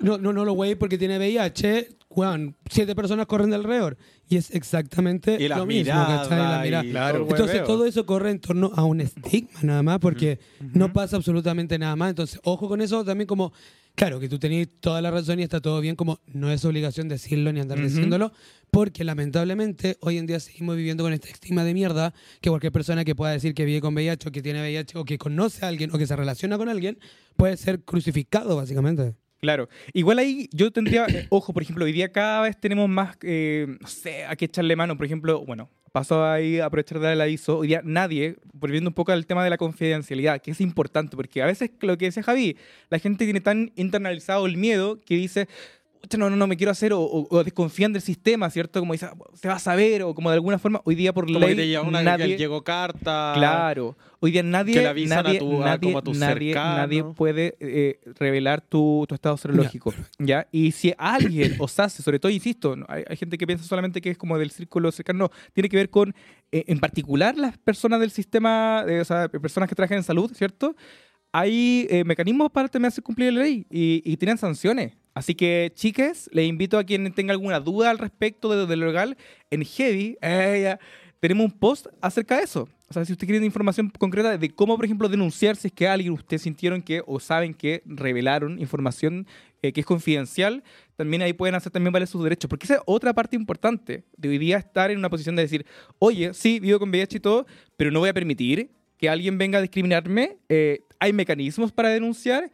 [0.00, 3.56] no, no, no lo voy a ir porque tiene VIH, weón, siete personas corren de
[3.56, 3.96] alrededor.
[4.28, 5.92] Y es exactamente Y lo mismo.
[5.94, 7.10] La mirada.
[7.10, 7.64] Entonces hueveo.
[7.64, 10.40] todo eso corre en torno a un estigma nada más, porque
[10.72, 12.10] no pasa absolutamente nada más.
[12.10, 13.52] Entonces, ojo con eso también como,
[13.94, 17.06] claro, que tú tenés toda la razón y está todo bien, como no es obligación
[17.08, 18.32] decirlo ni andar diciéndolo,
[18.70, 23.04] porque lamentablemente hoy en día seguimos viviendo con este estigma de mierda, que cualquier persona
[23.04, 25.68] que pueda decir que vive con VIH o que tiene VIH o que conoce a
[25.68, 26.98] alguien o que se relaciona con alguien,
[27.36, 29.14] puede ser crucificado básicamente.
[29.40, 29.68] Claro.
[29.92, 33.66] Igual ahí yo tendría, eh, ojo, por ejemplo, hoy día cada vez tenemos más, eh,
[33.80, 34.96] no sé, a qué echarle mano.
[34.96, 37.58] Por ejemplo, bueno, paso ahí a aprovechar de dar el aviso.
[37.58, 41.42] Hoy día nadie, volviendo un poco al tema de la confidencialidad, que es importante, porque
[41.42, 42.56] a veces lo que decía Javi,
[42.90, 45.85] la gente tiene tan internalizado el miedo que dice, "Pucha,
[46.18, 48.80] no, no, no me quiero hacer, o, o- o desconfían del sistema, ¿cierto?
[48.80, 51.26] Como dice, "Ah, se va a saber, o como de alguna forma, hoy día por
[51.26, 52.26] Como ley, que te una nadie...
[52.28, 53.32] que llegó carta.
[53.36, 53.96] Claro.
[54.20, 57.04] Hoy día nadie, Que le avisan a nadie, tu- nadie, como a tus nadie, nadie
[57.04, 59.92] puede eh, revelar tu, tu estado serológico.
[60.18, 64.00] Ya, Y si alguien os hace, sobre todo, insisto, hay, hay gente que piensa solamente
[64.00, 66.14] que es como del círculo cercano, no, tiene que ver con,
[66.52, 70.30] eh, en particular, las personas del sistema, eh, o sea, personas que trabajan en salud,
[70.34, 70.74] ¿cierto?
[71.32, 74.92] Hay eh, mecanismos para también hacer cumplir la ley y, y tienen sanciones.
[75.16, 78.84] Así que, chiques, les invito a quien tenga alguna duda al respecto de, de lo
[78.84, 79.16] legal,
[79.48, 80.76] en Heavy, eh,
[81.20, 82.68] tenemos un post acerca de eso.
[82.90, 85.88] O sea, si usted quiere información concreta de cómo, por ejemplo, denunciar si es que
[85.88, 89.26] alguien ustedes sintieron que o saben que revelaron información
[89.62, 90.62] eh, que es confidencial,
[90.96, 92.50] también ahí pueden hacer también valer sus derechos.
[92.50, 95.64] Porque esa es otra parte importante de hoy día estar en una posición de decir,
[95.98, 97.46] oye, sí, vivo con VIH y todo,
[97.78, 100.36] pero no voy a permitir que alguien venga a discriminarme.
[100.50, 102.50] Eh, hay mecanismos para denunciar.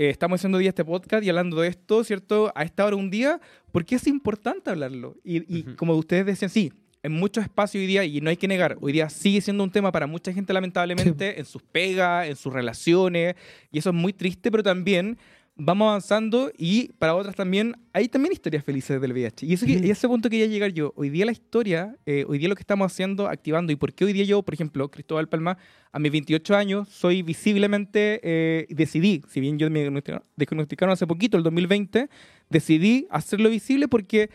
[0.00, 2.50] Eh, estamos haciendo hoy día este podcast y hablando de esto, ¿cierto?
[2.54, 3.38] A esta hora un día,
[3.70, 5.14] porque es importante hablarlo.
[5.22, 5.76] Y, y Ujú.
[5.76, 8.92] como ustedes decían, sí, en muchos espacios hoy día, y no hay que negar, hoy
[8.92, 13.34] día sigue siendo un tema para mucha gente lamentablemente, en sus pegas, en sus relaciones,
[13.70, 15.18] y eso es muy triste, pero también
[15.62, 19.44] vamos avanzando y para otras también hay también historias felices del VIH.
[19.46, 20.92] Y, eso que- y ese punto quería llegar yo.
[20.96, 24.04] Hoy día la historia, eh, hoy día lo que estamos haciendo, activando, y por qué
[24.04, 25.58] hoy día yo, por ejemplo, Cristóbal Palma,
[25.92, 31.06] a mis 28 años, soy visiblemente, eh, decidí, si bien yo me diagnosticaron- diagnosticaron hace
[31.06, 32.08] poquito, el 2020,
[32.48, 34.30] decidí hacerlo visible porque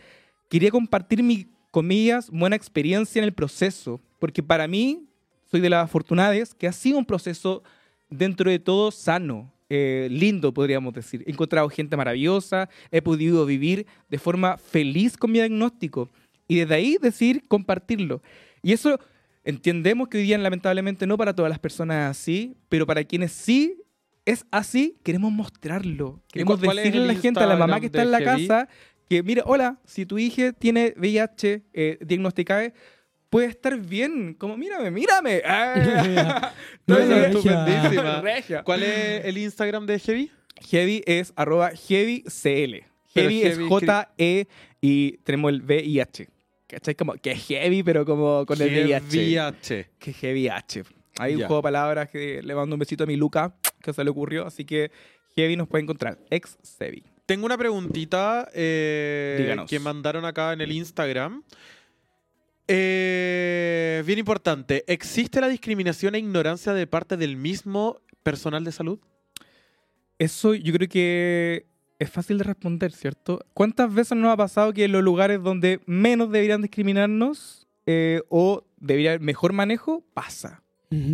[0.48, 5.02] quería compartir mi, comillas, buena experiencia en el proceso, porque para mí,
[5.50, 7.62] soy de las afortunadas, que ha sido un proceso
[8.10, 11.24] dentro de todo sano, eh, lindo, podríamos decir.
[11.26, 16.10] He encontrado gente maravillosa, he podido vivir de forma feliz con mi diagnóstico
[16.48, 18.22] y desde ahí decir compartirlo.
[18.62, 18.98] Y eso
[19.44, 23.32] entendemos que hoy día lamentablemente no para todas las personas es así, pero para quienes
[23.32, 23.82] sí
[24.24, 26.20] es así, queremos mostrarlo.
[26.32, 28.48] Queremos decirle a la gente, a la mamá que está en la Heavy?
[28.48, 28.68] casa,
[29.08, 32.72] que mira, hola, si tu hija tiene VIH eh, diagnosticada,
[33.30, 34.34] puede estar bien.
[34.34, 35.42] Como, mírame, mírame.
[35.46, 36.52] Ah.
[36.86, 38.20] No, estupendísima.
[38.20, 38.62] Regia.
[38.62, 40.30] ¿Cuál es el Instagram de Heavy?
[40.70, 42.84] Heavy es arroba heavycl.
[43.12, 44.48] Pero Heavy es heavy J-E
[44.80, 46.28] y tenemos el V-I-H.
[46.66, 46.94] ¿Cachai?
[46.94, 49.18] Como que es heavy, pero como con el VIH.
[49.18, 49.90] VIH.
[49.98, 50.82] Que heavy H.
[51.18, 54.04] Hay un juego de palabras que le mando un besito a mi Luca, que se
[54.04, 54.46] le ocurrió.
[54.46, 54.90] Así que
[55.34, 56.18] Heavy nos puede encontrar.
[56.30, 57.04] Ex Sevi.
[57.26, 61.42] Tengo una preguntita eh, que mandaron acá en el Instagram.
[62.68, 64.84] Eh, bien importante.
[64.86, 68.98] ¿Existe la discriminación e ignorancia de parte del mismo personal de salud?
[70.18, 71.66] Eso yo creo que
[71.98, 73.44] es fácil de responder, ¿cierto?
[73.54, 78.66] ¿Cuántas veces nos ha pasado que en los lugares donde menos deberían discriminarnos eh, o
[78.78, 80.62] debería haber mejor manejo, pasa?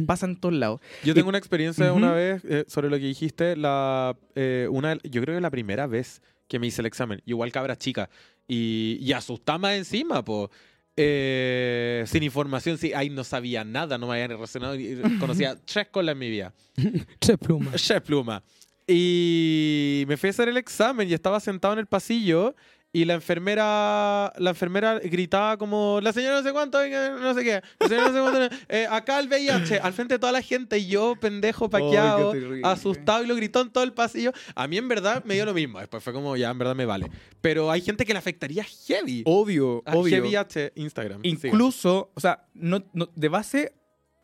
[0.07, 0.81] Pasa en todos lados.
[1.03, 1.97] Yo tengo una experiencia Ujú.
[1.97, 3.57] una vez eh, sobre lo que dijiste.
[3.57, 7.23] La, eh, una, yo creo que la primera vez que me hice el examen.
[7.25, 8.11] Igual cabra chica.
[8.47, 10.51] Y, y asustada más encima, po.
[10.97, 14.77] Eh, sin información, sí, ahí no sabía nada, no me habían relacionado.
[15.21, 16.53] Conocía tres colas en mi vida.
[17.19, 17.83] Tres plumas.
[17.83, 18.43] Chef Pluma.
[18.87, 22.55] Y me fui a hacer el examen y estaba sentado en el pasillo
[22.95, 27.63] y la enfermera la enfermera gritaba como la señora no sé cuánto, no sé qué,
[27.81, 30.79] la señora no sé cuánto, eh, acá el VIH, al frente de toda la gente
[30.79, 32.61] y yo pendejo paqueado, terrible.
[32.65, 34.33] asustado y lo gritó en todo el pasillo.
[34.55, 36.85] A mí en verdad me dio lo mismo, después fue como ya en verdad me
[36.85, 37.11] vale.
[37.41, 39.23] Pero hay gente que le afectaría heavy.
[39.25, 40.23] Obvio, A obvio.
[40.23, 41.23] VIH Instagram.
[41.23, 41.49] siga.
[41.49, 43.73] Incluso, o sea, no, no- de base,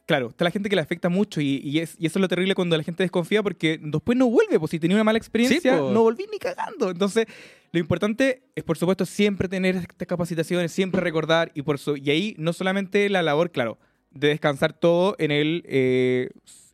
[0.06, 2.28] claro, está la gente que le afecta mucho y, y es, y eso es lo
[2.28, 5.74] terrible cuando la gente desconfía porque después no vuelve, pues si tenía una mala experiencia,
[5.76, 6.90] Sí, no volví ni cagando.
[6.90, 7.26] Entonces,
[7.72, 12.10] lo importante es, por supuesto, siempre tener estas capacitaciones, siempre recordar y por su, y
[12.10, 13.78] ahí no solamente la labor, claro,
[14.10, 16.30] de descansar todo en el eh,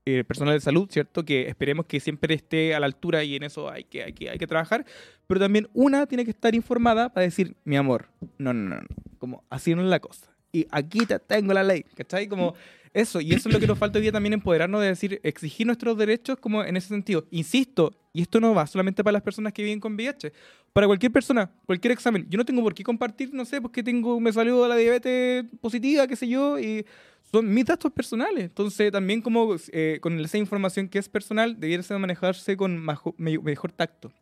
[0.07, 1.24] eh, personal de salud, ¿cierto?
[1.24, 4.30] Que esperemos que siempre esté a la altura y en eso hay que, hay que,
[4.30, 4.85] hay que trabajar,
[5.26, 8.87] pero también una tiene que estar informada para decir, mi amor, no, no, no, no,
[9.18, 10.34] como así no es la cosa.
[10.55, 12.29] Y aquí te tengo la ley, ¿cachai?
[12.29, 12.55] Como
[12.93, 15.67] eso, y eso es lo que nos falta hoy día también empoderarnos de decir, exigir
[15.67, 17.27] nuestros derechos como en ese sentido.
[17.33, 20.33] Insisto, y esto no va solamente para las personas que viven con VIH,
[20.73, 22.25] para cualquier persona, cualquier examen.
[22.31, 26.07] Yo no tengo por qué compartir, no sé, porque tengo, me salió la diabetes positiva,
[26.07, 26.87] qué sé yo, y
[27.33, 28.45] son mis datos personales.
[28.45, 33.38] Entonces, también como eh, con esa información que es personal, debiera manejarse con majo- me-
[33.40, 34.12] mejor tacto.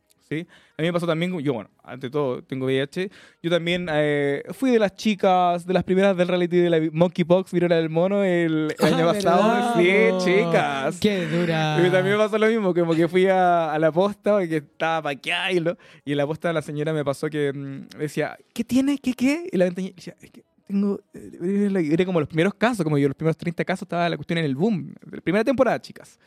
[0.40, 0.47] ¿Sí?
[0.79, 3.11] A mí me pasó también, yo, bueno, ante todo, tengo VIH.
[3.42, 7.53] Yo también eh, fui de las chicas, de las primeras del reality de la Monkeypox,
[7.53, 9.42] Viruela del Mono, el, el año Ah, pasado.
[9.42, 10.25] ¿verdad, Sí, po?
[10.25, 10.99] chicas.
[11.01, 11.77] Qué dura.
[11.87, 15.03] Y también me pasó lo mismo, como que fui a, a la posta, que estaba
[15.03, 18.64] paqueada y, lo- y en la posta la señora me pasó que mm, decía, ¿qué
[18.64, 18.99] tiene?
[18.99, 19.47] ¿Qué qué?
[19.53, 21.01] Y la ventanilla decía, es que tengo...
[21.14, 24.38] eh, Era como los primeros casos, como yo, los primeros 30 casos estaba la cuestión
[24.38, 26.18] en el boom, de la primera temporada, chicas.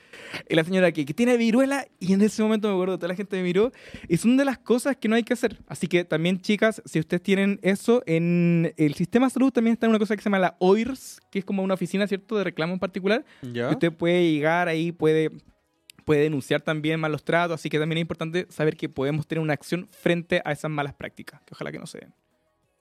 [0.47, 3.15] Y la señora que, que tiene viruela, y en ese momento me acuerdo, toda la
[3.15, 3.71] gente me miró,
[4.07, 5.59] y son de las cosas que no hay que hacer.
[5.67, 9.87] Así que también, chicas, si ustedes tienen eso, en el sistema de salud también está
[9.89, 12.73] una cosa que se llama la OIRS, que es como una oficina, ¿cierto?, de reclamo
[12.73, 13.69] en particular, ¿Ya?
[13.69, 15.31] Usted puede llegar ahí, puede,
[16.05, 19.53] puede denunciar también malos tratos, así que también es importante saber que podemos tener una
[19.53, 22.13] acción frente a esas malas prácticas, que ojalá que no se den.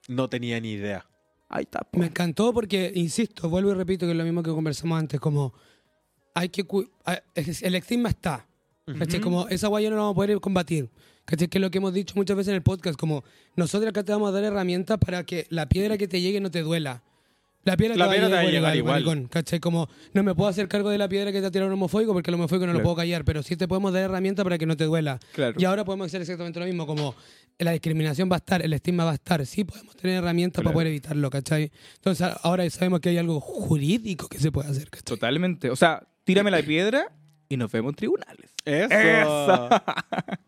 [0.08, 1.06] No tenía ni idea.
[1.54, 1.80] Ahí está.
[1.80, 2.00] po.
[2.00, 5.54] Me encantó porque, insisto, vuelvo y repito que es lo mismo que conversamos antes, como
[6.34, 6.66] hay que...
[7.62, 8.44] El estigma está,
[8.98, 9.20] ¿cachai?
[9.20, 9.24] Ujú.
[9.24, 10.90] Como esa guaya no la vamos a poder combatir.
[11.24, 11.46] ¿Cachai?
[11.46, 13.22] Que es lo que hemos dicho muchas veces en el podcast, como
[13.54, 16.50] nosotros acá te vamos a dar herramientas para que la piedra que te llegue no
[16.50, 17.04] te duela.
[17.64, 19.04] La piedra, La te, piedra va a te va a llegar igual.
[19.04, 19.58] maricón, ¿cachai?
[19.60, 22.12] Como no me puedo hacer cargo de la piedra que te ha tirado un homofóbico
[22.12, 22.84] porque el homofóbico no lo Claro.
[22.84, 25.18] puedo callar, pero sí te podemos dar herramientas para que no te duela.
[25.32, 25.56] Claro.
[25.58, 27.14] Y ahora podemos hacer exactamente lo mismo, como
[27.58, 30.64] la discriminación va a estar, el estigma va a estar, sí podemos tener herramientas para
[30.64, 30.74] Claro.
[30.74, 31.70] poder evitarlo, ¿cachai?
[31.96, 35.04] Entonces ahora sabemos que hay algo jurídico que se puede hacer, ¿cachai?
[35.04, 35.70] Totalmente.
[35.70, 37.12] O sea, tírame la piedra
[37.48, 38.50] y nos vemos en tribunales.
[38.64, 38.92] Eso.
[38.92, 39.68] Eso.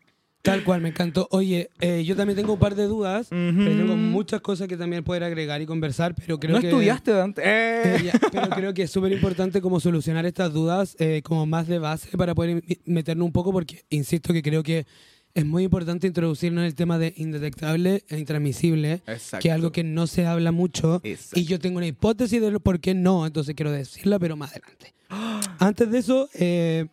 [0.47, 1.29] Tal cual, me encantó.
[1.31, 5.05] Oye, eh, yo también tengo un par de dudas, pero tengo muchas cosas que también
[5.05, 6.69] poder agregar y conversar, pero creo ¿No que...
[6.69, 7.43] estudiaste, Dante?
[7.45, 8.13] Eh, Eh.
[8.33, 12.35] pero creo que es súper importante como solucionar estas dudas como más de base para
[12.35, 14.87] poder meternos un poco porque insisto que creo que
[15.35, 19.43] es muy importante introducirnos en el tema de indetectable e intransmisible, Exacto.
[19.43, 21.39] que es algo que no se habla mucho Exacto.
[21.41, 24.95] y yo tengo una hipótesis de por qué no, entonces quiero decirla, pero más adelante.
[25.59, 26.87] Antes de eso, eh,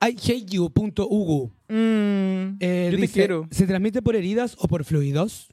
[0.00, 1.52] IHateYou.ugu.
[1.68, 3.46] Mm, Eh, yo te quiero.
[3.50, 5.48] ¿Se transmite por heridas o por fluidos?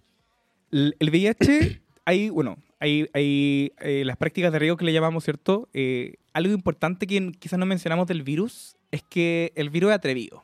[0.72, 5.24] el el VIH, hay, bueno, hay, hay eh, las prácticas de riesgo que le llamamos,
[5.24, 5.70] ¿cierto?
[5.74, 10.44] Eh, algo importante que quizás no mencionamos del virus es que el virus es atrevido.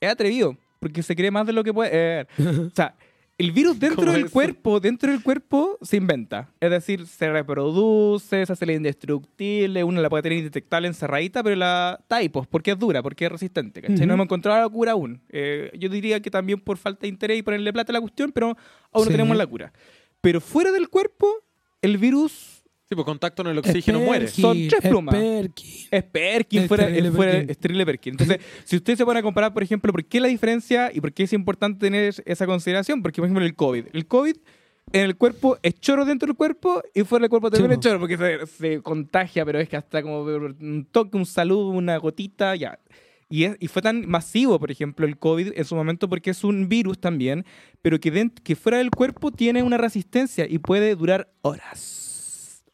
[0.00, 1.90] Es atrevido, porque se cree más de lo que puede.
[1.92, 2.26] eh,
[2.66, 2.96] o sea,
[3.38, 4.32] el virus dentro ¿Cómo del eso?
[4.32, 6.50] cuerpo, dentro del cuerpo, se inventa.
[6.60, 11.56] Es decir, se reproduce, se hace la indestructible, uno la puede tener indetectable encerradita, pero
[11.56, 13.82] la taipos, porque es dura, porque es resistente.
[13.88, 15.22] No hemos encontrado la cura aún.
[15.30, 18.32] Eh, yo diría que también por falta de interés y ponerle plata a la cuestión,
[18.32, 18.56] pero
[18.92, 19.72] aún no tenemos la cura.
[20.20, 21.26] Pero fuera del cuerpo,
[21.80, 22.51] el virus
[22.94, 24.28] pues contacto en el oxígeno Es muere.
[24.28, 25.14] Son tres es plumas.
[25.14, 25.70] Perkin.
[25.90, 27.50] es Perkin, Es fuera, fuera- Perkin.
[27.50, 28.12] es terrible Perkin.
[28.14, 31.12] Entonces, si usted se pone a comparar, por ejemplo, ¿por qué la diferencia y por
[31.12, 33.02] qué es importante tener esa consideración?
[33.02, 33.84] Porque, por ejemplo, el COVID.
[33.92, 34.36] El COVID
[34.92, 37.80] en el cuerpo es choro dentro del cuerpo y fuera del cuerpo también Sí, es
[37.80, 41.96] choro porque se, se contagia, pero es que hasta como un toque, un saludo, una
[41.98, 42.78] gotita, ya.
[43.30, 46.44] Y, es- y fue tan masivo, por ejemplo, el COVID en su momento porque es
[46.44, 47.46] un virus también,
[47.80, 52.01] pero que, dent- que fuera del cuerpo tiene una resistencia y puede durar horas.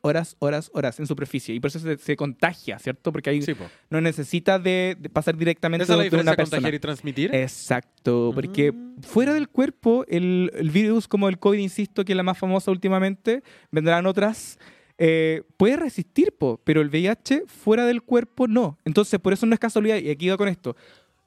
[0.09, 1.55] Horas, horas, horas en superficie.
[1.55, 3.13] Y por eso se, se contagia, ¿cierto?
[3.13, 3.71] Porque ahí Sí, pues.
[3.91, 6.37] no necesita de, de pasar directamente Esa es la de una persona.
[6.57, 7.35] contagiar y transmitir.
[7.35, 9.03] Exacto, porque Mm.
[9.03, 12.71] fuera del cuerpo, el, el virus como el COVID, insisto, que es la más famosa
[12.71, 14.59] últimamente, vendrán otras,
[14.97, 18.79] eh, puede resistir, po, pero el VIH fuera del cuerpo no.
[18.85, 20.75] Entonces, por eso no es casualidad, y aquí va con esto.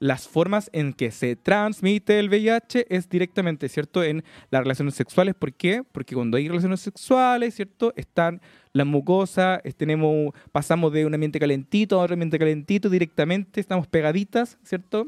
[0.02, 4.04] Las formas en que se transmite el VIH es directamente, ¿cierto?
[4.04, 5.36] En las relaciones sexuales.
[5.36, 5.84] ¿Por qué?
[5.92, 7.94] Porque cuando hay relaciones sexuales, ¿cierto?
[7.96, 8.42] Están
[8.74, 14.58] las mucosas, tenemos, pasamos de un ambiente calentito a otro ambiente calentito directamente, estamos pegaditas,
[14.64, 15.06] ¿cierto?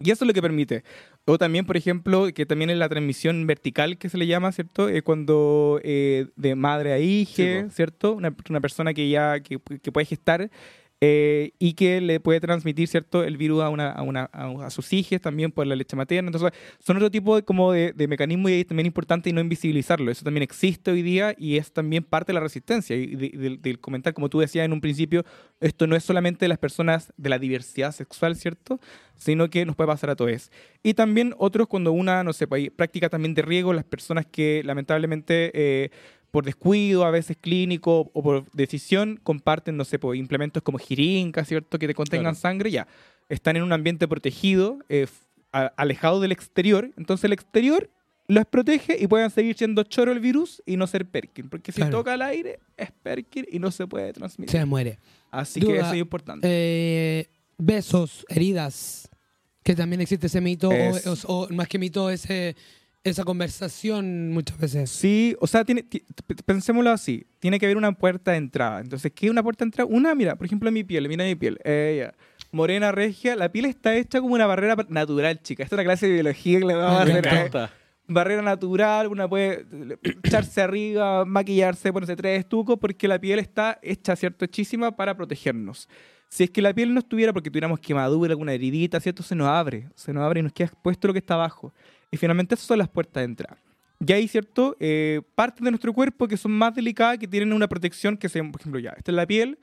[0.00, 0.82] Y eso es lo que permite.
[1.26, 4.88] O también, por ejemplo, que también es la transmisión vertical que se le llama, ¿cierto?
[4.88, 7.64] Eh, cuando eh, de madre a hija, Sí.
[7.70, 8.14] ¿cierto?
[8.14, 10.50] Una, una persona que ya que, que puede gestar
[11.00, 13.22] eh, y que le puede transmitir, ¿cierto?
[13.22, 16.28] El virus a, una, a, una, a, sus hijas también por la leche materna.
[16.28, 19.40] Entonces, son otro tipo de, como de, de mecanismo y es también importante y no
[19.42, 20.10] invisibilizarlo.
[20.10, 22.96] Eso también existe hoy día y es también parte de la resistencia.
[22.96, 25.24] Y de- del- del comentar, como tú decías en un principio,
[25.60, 28.80] esto no es solamente de las personas de la diversidad sexual, ¿cierto?
[29.16, 30.50] Sino que nos puede pasar a todos.
[30.82, 34.62] Y también otros cuando una, no sé, pues, práctica también de riesgo, las personas que
[34.64, 35.90] lamentablemente eh,
[36.36, 41.48] por descuido, a veces clínico o por decisión, comparten, no sé, pues, implementos como jeringas,
[41.48, 41.78] ¿cierto?
[41.78, 42.40] Que te contengan Claro.
[42.40, 42.86] sangre, ya.
[43.30, 45.06] Están en un ambiente protegido, eh,
[45.50, 46.90] alejado del exterior.
[46.98, 47.88] Entonces el exterior
[48.28, 51.48] los protege y pueden seguir siendo choro el virus y no ser Perkin.
[51.48, 51.98] Porque si Claro.
[51.98, 54.50] toca el aire, es Perkin y no se puede transmitir.
[54.52, 54.98] Se muere.
[55.30, 56.46] Así que eso es importante.
[56.50, 59.08] Eh, besos, heridas.
[59.62, 62.54] Que también existe ese mito, o, o más que mito, ese,
[63.10, 64.90] esa conversación muchas veces.
[64.90, 65.86] Sí, o sea, tiene,
[66.44, 67.26] pensémoslo así.
[67.38, 68.80] Tiene que haber una puerta de entrada.
[68.80, 69.88] Entonces, ¿qué es una puerta de entrada?
[69.90, 71.08] Una, mira, por ejemplo, mi piel.
[71.08, 71.58] Mira mi piel.
[71.64, 72.10] Eh.
[72.50, 73.36] Morena, regia.
[73.36, 75.62] La piel está hecha como una barrera natural, chica.
[75.62, 77.26] Esta es una clase de biología que le vamos a hacer.
[77.26, 77.70] encanta.
[78.08, 79.06] Barrera natural.
[79.06, 79.66] Una puede
[80.24, 84.44] echarse arriba, maquillarse, ponerse tres estucos, porque la piel está hecha, ¿cierto?
[84.44, 85.88] Hechísima para protegernos.
[86.28, 89.22] Si es que la piel no estuviera porque tuviéramos quemadura, alguna heridita, ¿cierto?
[89.22, 89.88] Se nos abre.
[89.94, 91.72] Se nos abre y nos queda expuesto lo que está abajo.
[92.10, 93.58] Y finalmente esas son las puertas de entrada.
[94.04, 94.76] Y hay, ¿cierto?
[94.78, 98.42] Eh, partes de nuestro cuerpo que son más delicadas, que tienen una protección que se,
[98.44, 99.58] por ejemplo, ya, esta es la piel.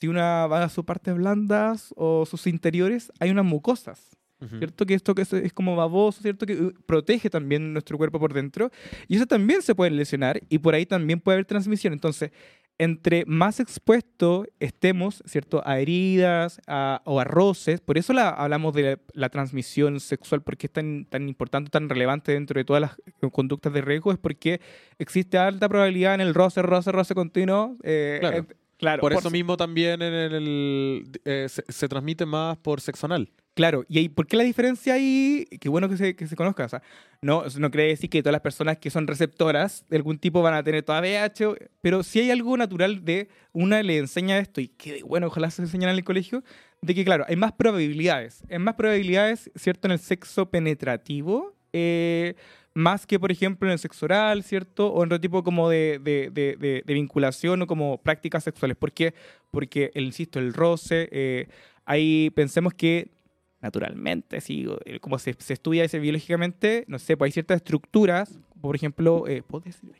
[0.00, 4.58] Si una va a sus partes blandas o sus interiores, hay unas mucosas, Ujú.
[4.58, 4.86] ¿cierto?
[4.86, 6.46] Que esto que es, es como baboso, ¿cierto?
[6.46, 8.70] Que uh, protege también nuestro cuerpo por dentro.
[9.08, 11.92] Y eso también se puede lesionar y por ahí también puede haber transmisión.
[11.92, 12.30] Entonces,
[12.78, 15.62] entre más expuesto estemos, ¿cierto?
[15.64, 20.42] A heridas a- o a roces, por eso la, hablamos de la, la transmisión sexual,
[20.42, 24.10] porque es tan, tan importante, tan relevante dentro de todas las eh, conductas de riesgo,
[24.12, 24.60] es porque
[24.98, 27.76] existe alta probabilidad en el roce, roce, roce continuo.
[27.82, 28.36] eh, Claro.
[28.38, 28.44] eh,
[28.78, 33.06] claro, Por, por eso mismo también en el, eh, se, se transmite más por sexo
[33.06, 33.30] anal.
[33.54, 35.44] Claro, y ahí, ¿por qué la diferencia ahí?
[35.60, 36.64] Qué bueno que se, que se conozca.
[36.64, 36.82] O sea,
[37.20, 40.54] no, no quiere decir que todas las personas que son receptoras de algún tipo van
[40.54, 41.02] a tener toda
[41.46, 45.50] o- pero sí hay algo natural de una le enseña esto, y que bueno, ojalá
[45.50, 46.42] se enseñara en el colegio,
[46.80, 48.42] de que, claro, hay más probabilidades.
[48.50, 52.34] Hay más probabilidades, ¿cierto?, en el sexo penetrativo, eh,
[52.74, 54.88] más que, por ejemplo, en el sexo oral, ¿cierto?
[54.88, 55.68] O en otro tipo como
[56.02, 58.78] de- de- de- de vinculación o como prácticas sexuales.
[58.78, 59.12] ¿Por qué?
[59.50, 61.48] Porque, el, insisto, el roce, eh,
[61.84, 63.10] ahí pensemos que
[63.62, 64.66] naturalmente, sí,
[65.00, 69.42] como se, se estudia ese biológicamente, no sé, pues hay ciertas estructuras, por ejemplo, eh,
[69.46, 69.92] ¿puedo decir?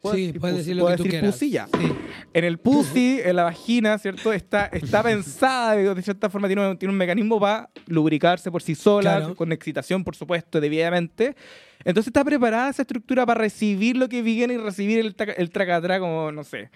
[0.00, 1.66] ¿Puedo Sí, decir puedes decir lo puedo que decir pusilla?
[1.78, 1.92] Sí.
[2.34, 4.32] En el pussy, en la vagina, ¿cierto?
[4.32, 8.74] Está, está pensada, de cierta forma, tiene un, tiene un mecanismo para lubricarse por sí
[8.74, 9.36] sola, Claro.
[9.36, 11.36] con excitación, por supuesto, debidamente.
[11.84, 16.00] Entonces está preparada esa estructura para recibir lo que viene y recibir el, el tracatrá
[16.00, 16.70] como, no sé.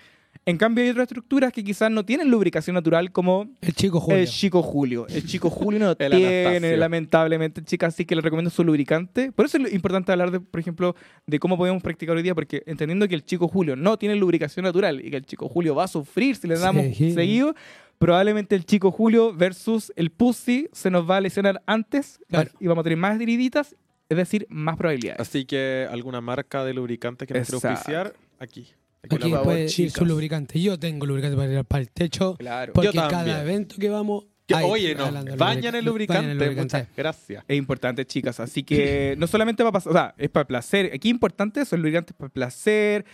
[0.49, 4.20] En cambio, hay otras estructuras que quizás no tienen lubricación natural, como El chico Julio.
[4.20, 5.07] el chico Julio.
[5.09, 6.76] El chico Julio no El tiene, Anastasio.
[6.76, 9.32] lamentablemente, chicas, así que les recomiendo su lubricante.
[9.32, 10.94] Por eso es importante hablar, de, por ejemplo,
[11.26, 14.62] de cómo podemos practicar hoy día, porque entendiendo que el chico Julio no tiene lubricación
[14.62, 17.12] natural y que el chico Julio va a sufrir si le damos Sí.
[17.12, 17.57] seguido,
[17.99, 22.51] probablemente el chico Julio versus el pussy se nos va a lesionar antes Claro.
[22.61, 23.74] y vamos a tener más heriditas,
[24.09, 25.18] es decir, más probabilidades.
[25.20, 28.68] Así que alguna marca de lubricante que nos quiera auspiciar, aquí.
[29.11, 30.61] Aquí puede ir su lubricante.
[30.61, 32.36] Yo tengo lubricante para ir para el techo.
[32.38, 32.72] Claro.
[32.72, 34.24] Porque Yo cada evento que vamos.
[34.46, 36.20] Que, hay oye, no, bañan el lubricante.
[36.20, 36.76] bañan el lubricante.
[36.78, 37.44] Muchas gracias.
[37.48, 38.38] Es importante, chicas.
[38.38, 40.92] Así que no solamente va a pasar, o sea, es para placer.
[40.94, 43.04] Aquí importante eso, el lubricante es para placer.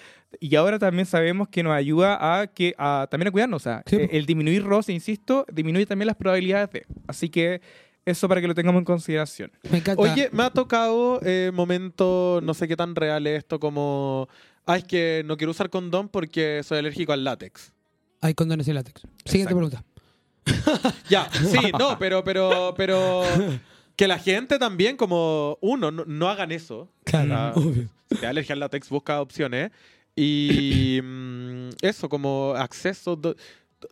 [0.40, 3.62] Y ahora también sabemos que nos ayuda a que a, también a cuidarnos.
[3.62, 4.16] O sea, Sí, eh, po.
[4.16, 6.86] el disminuir roce, insisto, disminuye también las probabilidades de.
[7.07, 7.62] Así que
[8.05, 9.53] eso para que lo tengamos en consideración.
[9.70, 10.03] Me encanta.
[10.03, 14.28] Oye, me ha tocado eh, momento, no sé qué tan real es esto, como.
[14.67, 17.73] Ah, es que no quiero usar condón porque soy alérgico al látex.
[18.21, 19.03] Hay condones y látex.
[19.25, 19.57] Siguiente Exacto.
[19.57, 19.85] pregunta.
[21.09, 23.23] Ya, sí, no, pero, pero, pero.
[23.95, 26.89] Que la gente también, como uno, no, no hagan eso.
[27.05, 27.89] Claro, obvio.
[28.11, 29.71] Si te alergia al látex, busca opciones.
[30.17, 33.17] Y mm, eso, como acceso.
[33.17, 33.37] do-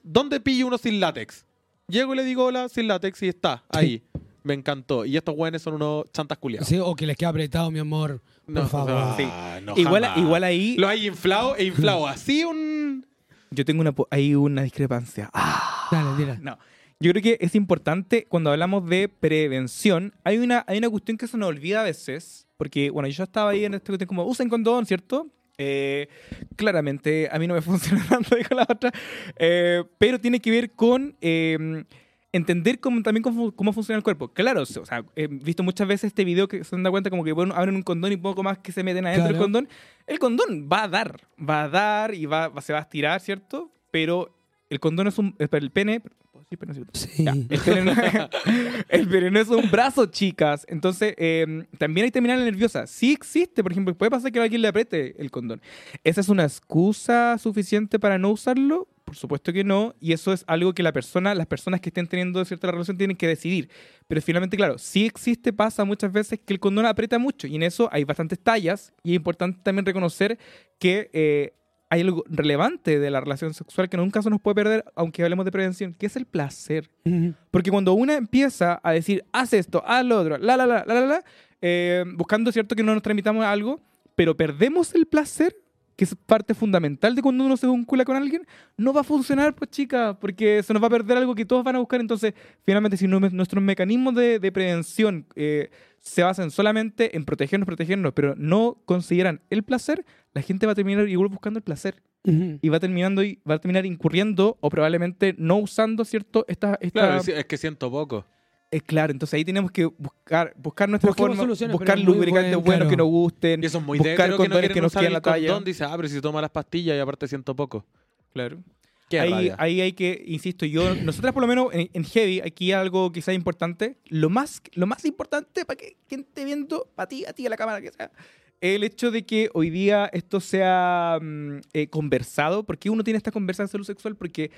[0.03, 1.45] ¿Dónde pillo uno sin látex?
[1.87, 4.03] Llego y le digo hola sin látex y está ahí.
[4.43, 5.05] Me encantó.
[5.05, 6.67] Y estos güeyes son unos chantas culiados.
[6.67, 8.23] Sí, o que les quede apretado, mi amor.
[8.53, 8.93] No, por favor.
[8.97, 9.27] ah, Sí.
[9.65, 10.19] no, igual, jamás.
[10.19, 12.07] igual ahí Lo hay inflado e inflado.
[12.07, 13.07] Así un.
[13.51, 15.31] yo tengo una, ahí una discrepancia.
[15.33, 16.59] Ah, Dale, no.
[17.03, 20.13] Yo creo que es importante cuando hablamos de prevención.
[20.23, 22.47] Hay una, hay una cuestión que se nos olvida a veces.
[22.59, 25.27] Porque, bueno, yo ya estaba ahí en esta cuestión como, usen condón, ¿cierto?
[25.57, 26.09] Eh,
[26.57, 28.93] claramente a mí no me funciona tanto dijo la otra.
[29.37, 31.85] Eh, pero tiene que ver con eh,
[32.33, 34.29] entender cómo, también cómo, cómo funciona el cuerpo.
[34.29, 37.33] Claro, o sea, he visto muchas veces este video que se dan cuenta como que
[37.33, 39.45] bueno, abren un condón y poco más que se meten adentro del Claro.
[39.45, 39.69] condón.
[40.07, 43.71] El condón va a dar, va a dar y va, se va a estirar, ¿cierto?
[43.91, 44.37] Pero
[44.69, 45.35] el condón es un...
[45.39, 46.01] El pene...
[46.01, 46.99] ¿puedo decir pene, cierto?
[46.99, 47.25] Sí.
[47.25, 47.93] Ya, el, pene no,
[48.89, 50.65] el pene no es un brazo, chicas.
[50.69, 52.87] Entonces, eh, también hay terminal nerviosa.
[52.87, 55.61] Sí existe, por ejemplo, puede pasar que alguien le apriete el condón.
[56.05, 58.89] ¿Esa es una excusa suficiente para no usarlo?
[59.11, 59.97] Por supuesto que no.
[59.99, 63.17] Y eso es algo que la persona, las personas que estén teniendo cierta relación tienen
[63.17, 63.69] que decidir.
[64.07, 67.49] Pero finalmente, claro, sí existe, pasa muchas veces que el condón aprieta mucho.
[67.49, 68.93] Y en eso hay bastantes tallas.
[69.03, 70.39] Y es importante también reconocer
[70.79, 71.55] que eh,
[71.89, 75.25] hay algo relevante de la relación sexual que en un caso nos puede perder, aunque
[75.25, 76.89] hablemos de prevención, que es el placer.
[77.05, 77.35] Ujú.
[77.51, 80.95] Porque cuando una empieza a decir, haz esto, haz lo otro, la, la, la, la,
[80.95, 81.25] la, la,
[81.61, 83.81] eh, buscando, ¿cierto?, que no nos transmitamos algo,
[84.15, 85.57] pero perdemos el placer,
[86.01, 88.47] que es parte fundamental de cuando uno se vincula con alguien,
[88.79, 91.63] no va a funcionar, pues chica, porque se nos va a perder algo que todos
[91.63, 92.01] van a buscar.
[92.01, 92.33] Entonces,
[92.65, 98.15] finalmente, si no- nuestros mecanismos de, de prevención eh, se basan solamente en protegernos, protegernos,
[98.15, 102.59] pero no consideran el placer, la gente va a terminar igual buscando el placer Ujú.
[102.63, 106.79] y va a terminando y va a terminar incurriendo o probablemente no usando cierto esta,
[106.81, 108.25] esta Claro, es que siento poco.
[108.71, 112.65] Es claro, entonces ahí tenemos que buscar, buscar nuestra Busquemos forma, soluciones, buscar lubricantes buen,
[112.65, 112.91] buenos claro.
[112.91, 113.63] que nos gusten.
[113.63, 115.49] Y eso es muy Buscar que no condones que nos queden la talla.
[115.49, 117.85] condón, dice, ah, pero si toma las pastillas y aparte siento poco.
[118.33, 118.63] Claro.
[119.09, 122.71] Qué Ahí, ahí hay que, insisto, yo, nosotras por lo menos en, en Heavy, aquí
[122.71, 127.25] algo quizá importante, lo más, lo más importante para que quien esté viendo, para ti,
[127.25, 128.13] a ti, a la cámara, que sea,
[128.61, 133.33] el hecho de que hoy día esto sea mm, eh, conversado, porque uno tiene esta
[133.33, 134.53] conversación de salud sexual, porque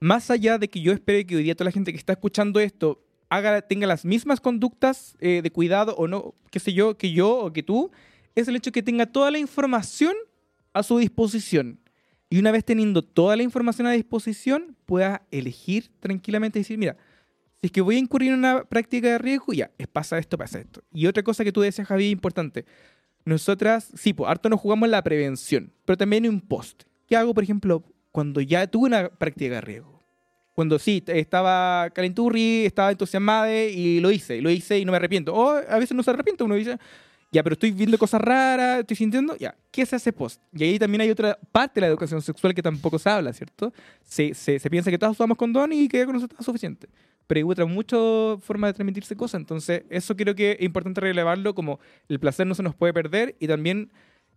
[0.00, 2.60] más allá de que yo espere que hoy día toda la gente que está escuchando
[2.60, 3.00] esto
[3.68, 7.52] tenga las mismas conductas eh, de cuidado o no, qué sé yo, que yo o
[7.52, 7.90] que tú,
[8.34, 10.14] es el hecho que tenga toda la información
[10.72, 11.80] a su disposición.
[12.30, 16.96] Y una vez teniendo toda la información a disposición, pueda elegir tranquilamente y decir, mira,
[17.60, 20.58] si es que voy a incurrir en una práctica de riesgo, ya, pasa esto, pasa
[20.58, 20.82] esto.
[20.92, 22.64] Y otra cosa que tú decías, Javi, importante.
[23.24, 26.82] Nosotras, sí, pues harto nos jugamos la prevención, pero también en un post.
[27.06, 29.93] ¿Qué hago, por ejemplo, cuando ya tuve una práctica de riesgo?
[30.54, 35.34] Cuando sí, estaba calenturri, estaba entusiasmada y lo hice, lo hice y no me arrepiento.
[35.34, 36.78] O a veces no se arrepiente, uno dice,
[37.32, 40.40] ya, pero estoy viendo cosas raras, estoy sintiendo, ya, ¿qué se hace post?
[40.52, 43.72] Y ahí también hay otra parte de la educación sexual que tampoco se habla, ¿cierto?
[44.04, 46.88] Se, se, se piensa que todos usamos condón y que con eso está suficiente.
[47.26, 48.00] Pero hay otra muchas
[48.40, 52.54] formas de transmitirse cosas, entonces eso creo que es importante relevarlo como el placer no
[52.54, 53.90] se nos puede perder y también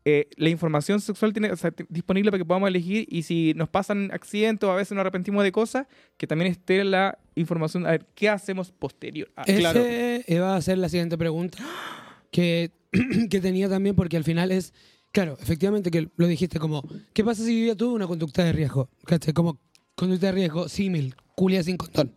[0.10, 3.68] eh, la información sexual tiene o sea, disponible para que podamos elegir y si nos
[3.68, 5.86] pasan accidentes o a veces nos arrepentimos de cosas,
[6.16, 9.30] que también esté la información, a ver, ¿qué hacemos posterior?
[9.36, 9.84] Ah, Ese claro.
[10.28, 11.58] iba a ser la siguiente pregunta
[12.32, 12.72] que,
[13.30, 14.74] que tenía también, porque al final es,
[15.12, 18.54] claro, efectivamente que lo dijiste como, ¿qué pasa si yo ya tuve una conducta de
[18.54, 18.90] riesgo?
[19.04, 19.34] ¿Cachai?
[19.34, 19.60] Como
[19.96, 22.14] conducta de riesgo, símil, culia sin condón.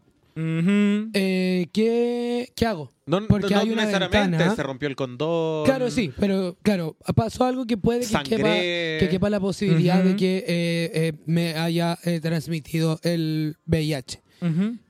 [1.14, 2.92] Eh, ¿qué, ¿Qué hago?
[3.06, 4.54] No, Porque no hay una necesariamente ventana.
[4.56, 5.64] se rompió el condón.
[5.64, 10.16] Claro, sí, pero claro, pasó algo que puede que quepa, que quepa la posibilidad de
[10.16, 14.22] que eh, eh, me haya eh, transmitido el VIH.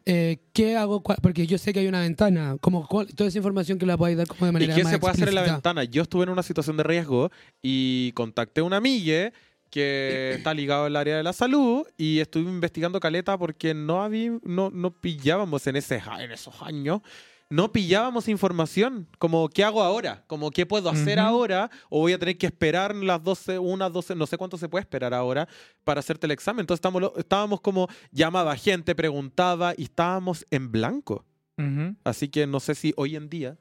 [0.06, 1.02] Eh, ¿Qué hago?
[1.02, 4.16] Porque yo sé que hay una ventana, como cuál- toda esa información que la podáis
[4.16, 5.82] dar como de ¿Y manera qué más se puede hacer en la ventana?
[5.84, 7.30] Yo estuve en una situación de riesgo
[7.62, 9.32] y contacté a una amiga
[9.70, 14.38] que está ligado al área de la salud y estuve investigando caleta porque no había,
[14.42, 17.00] no, no pillábamos en, ese, en esos años,
[17.52, 21.26] no pillábamos información, como qué hago ahora, como qué puedo hacer Ujú.
[21.26, 24.68] ahora o voy a tener que esperar las 12, unas 12, no sé cuánto se
[24.68, 25.48] puede esperar ahora
[25.82, 26.60] para hacerte el examen.
[26.62, 31.24] Entonces estamos, lo- estábamos como, llamaba gente, preguntaba y estábamos en blanco.
[31.58, 31.96] Ujú.
[32.04, 33.56] Así que no sé si hoy en día,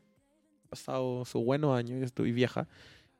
[0.69, 2.67] pasado su buenos años, yo estoy vieja,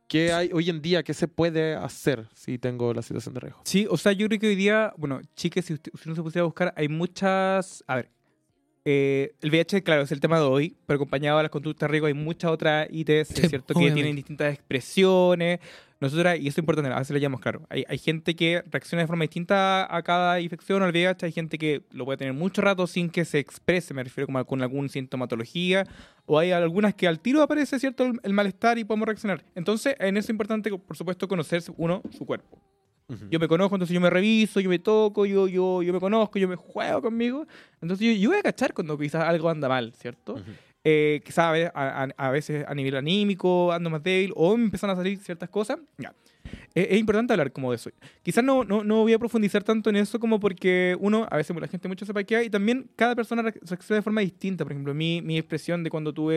[0.10, 1.03] ¿qué hay hoy en día?
[1.03, 3.62] ¿Qué se puede hacer si tengo la situación de riesgo?
[3.64, 6.24] Sí, o sea, yo creo que hoy día, bueno, chicas, si, usted, si uno se
[6.24, 7.84] pusiera a buscar, hay muchas.
[7.88, 8.12] A ver,
[8.86, 11.92] eh, el VIH, claro, es el tema de hoy, pero acompañado de las conductas de
[11.92, 13.74] riesgo hay muchas otras ITS, Sí, ¿cierto?
[13.74, 15.60] Que tienen distintas expresiones.
[16.02, 19.02] Nosotras, y eso es importante, a veces le llamamos, claro, hay, hay gente que reacciona
[19.02, 22.34] de forma distinta a cada infección o al VIH, hay gente que lo puede tener
[22.34, 25.86] mucho rato sin que se exprese, me refiero como a- con alguna sintomatología,
[26.26, 29.44] o hay algunas que al tiro aparece, ¿cierto?, el, el malestar y podemos reaccionar.
[29.56, 32.58] Entonces, en eso es importante, por supuesto, conocerse uno, su cuerpo.
[33.30, 36.38] Yo me conozco, entonces yo me reviso, yo me toco, yo, yo, yo me conozco,
[36.38, 37.47] yo me juego conmigo.
[37.82, 40.34] Entonces yo, yo voy a cachar cuando quizás algo anda mal, ¿cierto?
[40.34, 40.51] Ujú.
[40.86, 41.40] Eh, quizás
[41.74, 45.18] a, a- a- veces a nivel anímico ando más débil o me empiezan a salir
[45.20, 45.78] ciertas cosas.
[45.98, 46.14] Ya.
[46.74, 47.90] Eh, es importante hablar como de eso.
[48.24, 51.54] Quizás no, no, no voy a profundizar tanto en eso como porque uno, a veces
[51.60, 54.64] la gente mucho sepa que hay y también cada persona re- reacciona de forma distinta.
[54.64, 56.36] Por ejemplo, mi, mi expresión de cuando tuve,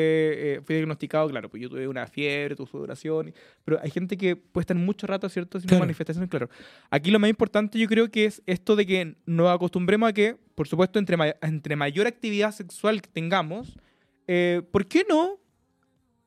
[0.56, 3.32] eh, fui diagnosticado, claro, pues yo tuve una fiebre, tuve sudoración,
[3.64, 5.60] pero hay gente que puede estar mucho rato, ¿cierto?
[5.60, 5.84] Sin Claro.
[5.84, 6.50] manifestaciones, claro.
[6.90, 10.36] Aquí lo más importante yo creo que es esto de que nos acostumbremos a que,
[10.56, 13.78] por supuesto, entre, ma- entre mayor actividad sexual que tengamos,
[14.26, 15.38] eh, ¿por qué no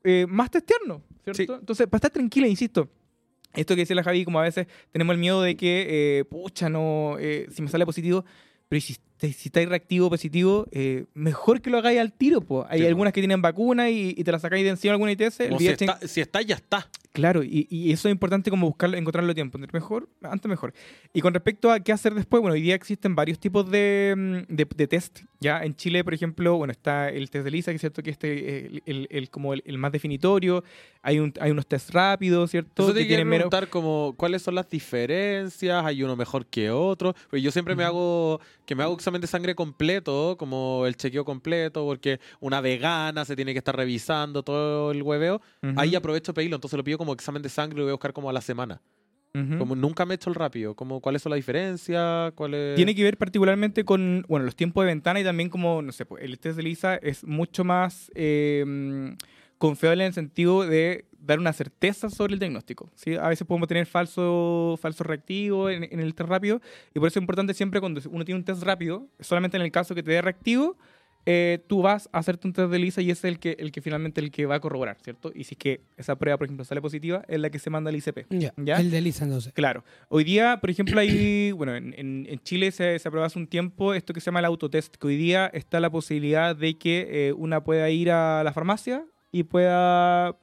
[0.04, 1.02] eh, más testearnos?
[1.24, 1.56] ¿cierto?
[1.56, 1.60] Sí.
[1.60, 2.90] Entonces, para estar tranquila, insisto,
[3.54, 6.70] esto que decía la Javi, como a veces tenemos el miedo de que, eh, pucha,
[6.70, 8.26] no, eh, si me sale positivo,
[8.68, 12.42] pero si, te- si estáis reactivo o positivo, eh, mejor que lo hagáis al tiro.
[12.42, 12.66] po.
[12.70, 15.40] Hay Sí, algunas que tienen vacuna y, y te la sacáis de encima alguna ITS.
[15.42, 16.88] El Como si, está, si está, ya está.
[17.14, 19.58] Claro, y, y eso es importante como buscarlo, encontrarlo a tiempo.
[19.72, 20.74] Mejor, antes mejor.
[21.14, 24.14] Y con respecto a qué hacer después, bueno, hoy día existen varios tipos de,
[24.50, 25.20] mm, de, de test.
[25.40, 28.10] Ya en Chile, por ejemplo, bueno, está el test de Lisa, que es cierto que
[28.10, 30.64] este el, el- el- como el, el más definitorio.
[31.04, 32.88] Hay, un, hay unos test rápidos, ¿cierto?
[32.88, 36.70] Que te quiero tienen menos- preguntar como, cuáles son las diferencias, hay uno mejor que
[36.70, 37.16] otro.
[37.30, 41.24] Pues yo siempre me hago, que me hago examen de sangre completo, como el chequeo
[41.24, 45.42] completo, porque una vegana se tiene que estar revisando todo el hueveo.
[45.76, 47.94] Ahí aprovecho de pedirlo, entonces lo pido como examen de sangre y lo voy a
[47.94, 48.82] buscar como a la semana.
[49.60, 52.78] Como nunca me he hecho el rápido, como cuáles son las diferencias, cuáles...
[52.78, 56.06] Tiene que ver particularmente con bueno, los tiempos de ventana y también como, no sé,
[56.06, 59.10] pues, el test de Lisa es mucho más eh, mm,
[59.58, 62.90] confiable en el sentido de dar una certeza sobre el diagnóstico.
[62.96, 63.16] ¿sí?
[63.16, 66.62] A veces podemos tener falso, falso reactivo en, en el test rápido
[66.94, 69.72] y por eso es importante siempre cuando uno tiene un test rápido, solamente en el
[69.72, 70.78] caso que te dé reactivo,
[71.28, 73.82] eh, tú vas a hacerte un test de Lisa y es el que, el que
[73.82, 75.32] finalmente el que va a corroborar, ¿cierto?
[75.34, 77.90] Y si es que esa prueba, por ejemplo, sale positiva, es la que se manda
[77.90, 78.28] al ICP.
[78.30, 78.80] Ya, ¿Ya?
[78.80, 79.52] El de Lisa, entonces.
[79.54, 79.84] Claro.
[80.10, 83.48] Hoy día, por ejemplo, hay, bueno, en, en- en Chile se, se aprobó hace un
[83.48, 87.08] tiempo esto que se llama el autotest, que hoy día está la posibilidad de que
[87.30, 90.38] eh, una pueda ir a la farmacia y pueda,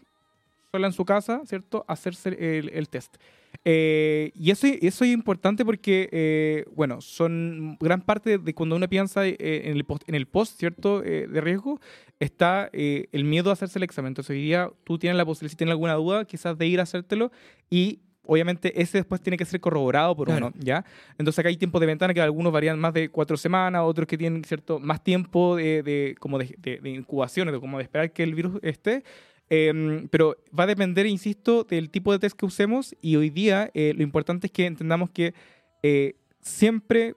[0.73, 3.17] sola en su casa, ¿cierto?, hacerse el, el test.
[3.65, 8.89] Eh, y eso, eso es importante porque, eh, bueno, son gran parte de cuando uno
[8.89, 11.79] piensa eh, en, el post, en el post, ¿cierto?, eh, de riesgo,
[12.19, 14.09] está eh, el miedo a hacerse el examen.
[14.13, 16.85] Entonces, hoy día tú tienes la posibilidad, si tienes alguna duda, quizás de ir a
[16.85, 17.31] hacértelo
[17.69, 20.47] y obviamente ese después tiene que ser corroborado por Claro.
[20.47, 20.85] uno, ¿ya?
[21.19, 24.17] Entonces acá hay tiempos de ventana que algunos varían más de cuatro semanas, otros que
[24.17, 28.13] tienen cierto más tiempo de, de- como de, de, de incubación, de como de esperar
[28.13, 29.03] que el virus esté.
[29.55, 33.71] Em, pero va a depender, insisto, del tipo de test que usemos y hoy día
[33.75, 35.35] eh, lo importante es que entendamos que
[35.83, 37.15] eh, siempre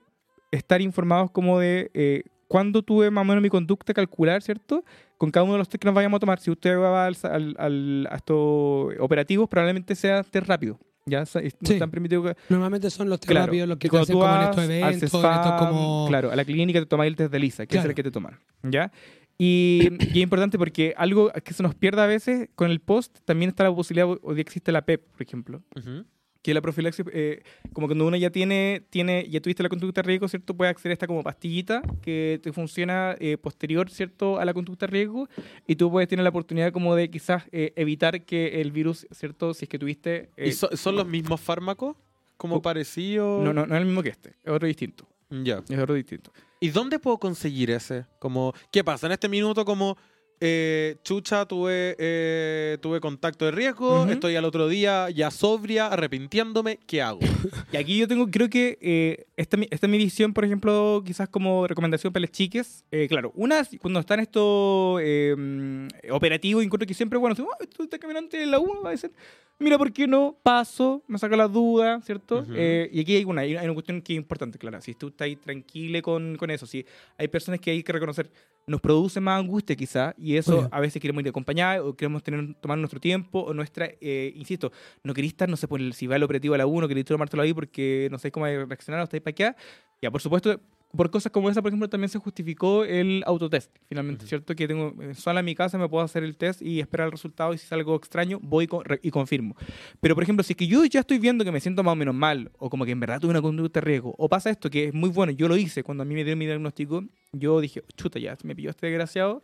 [0.50, 4.84] estar informados como de eh, cuándo tuve más o menos mi conducta, calcular, ¿cierto?
[5.16, 6.38] Con cada uno de los test que nos vayamos a tomar.
[6.38, 10.78] Si usted va al, al- al- a estos operativos, probablemente sea test rápido.
[11.08, 11.40] Ya no Sí.
[11.62, 13.46] están permitidos Normalmente son los test Claro.
[13.46, 16.04] rápidos los que te hacen tú como en estos eventos, en estos como...
[16.08, 17.88] Claro, a la clínica te tomáis el test de Lisa, que es Claro.
[17.90, 18.38] el que te toman.
[18.64, 18.92] ¿Ya?
[19.38, 23.18] Y, y es importante porque algo que se nos pierde a veces con el post,
[23.24, 26.04] también está la posibilidad, hoy día existe la PEP, por ejemplo, Ujú.
[26.40, 27.42] que la profilaxis, eh,
[27.74, 30.56] como cuando uno ya tiene, tiene, ya tuviste la conducta de riesgo, ¿cierto?
[30.56, 34.38] Puede acceder a esta como pastillita que te funciona eh, posterior, ¿cierto?
[34.40, 35.28] A la conducta de riesgo
[35.66, 39.52] y tú puedes tener la oportunidad como de quizás eh, evitar que el virus, ¿cierto?
[39.52, 40.30] Si es que tuviste...
[40.38, 41.96] eh, ¿Y so- son los mismos fármacos?
[42.38, 42.62] ¿Como Oh.
[42.62, 43.42] parecidos?
[43.44, 45.06] no, no, no es el mismo que este, es otro distinto.
[45.28, 45.62] Ya.
[45.68, 46.30] Es otro distinto.
[46.60, 48.06] ¿Y dónde puedo conseguir ese?
[48.18, 49.06] Como, ¿qué pasa?
[49.06, 49.96] En este minuto como
[50.40, 54.10] eh, chucha, tuve, eh, tuve contacto de riesgo, Ujú.
[54.12, 57.20] estoy al otro día ya sobria, arrepintiéndome, ¿qué hago?
[57.72, 61.28] Y aquí yo tengo, creo que eh, esta, esta es mi visión, por ejemplo, quizás
[61.28, 62.84] como recomendación para las chiques.
[62.90, 65.00] Eh, claro, una, cuando están estos
[65.36, 68.92] mm, operativos, encuentro que siempre, bueno, "Ah, tú estás caminante en la 1, va a
[68.92, 69.10] decir,
[69.58, 70.36] mira, ¿por qué no?
[70.42, 72.40] Paso, me saca la duda, ¿cierto?
[72.40, 72.52] Ujú.
[72.54, 74.80] Eh, y aquí hay una, hay una cuestión que es importante, claro.
[74.80, 76.84] Si tú estás ahí tranquilo con, con eso, si
[77.18, 78.30] hay personas que hay que reconocer,
[78.66, 80.68] nos produce más angustia quizá, y eso Obvio.
[80.72, 84.72] a veces queremos ir acompañados, o queremos tener, tomar nuestro tiempo, o nuestra, eh, insisto,
[85.04, 87.06] no queréis estar, no sé, por el, si va el operativo a la 1, queréis
[87.06, 89.56] tomártelo ahí porque no sabéis cómo reaccionar, o estáis para acá.
[90.02, 90.60] Ya, por supuesto,
[90.96, 94.28] por cosas como esa, por ejemplo, también se justificó el autotest, finalmente, Ujú.
[94.28, 94.54] ¿cierto?
[94.54, 97.12] Que tengo eh, sola en mi casa, me puedo hacer el test y esperar el
[97.12, 98.68] resultado, y si es algo extraño, voy
[99.02, 99.56] y confirmo.
[100.00, 101.96] Pero, por ejemplo, si es que yo ya estoy viendo que me siento más o
[101.96, 104.70] menos mal, o como que en verdad tuve una conducta de riesgo, o pasa esto
[104.70, 107.60] que es muy bueno, yo lo hice cuando a mí me dieron mi diagnóstico, yo
[107.60, 109.42] dije, chuta, ya, me pilló este desgraciado.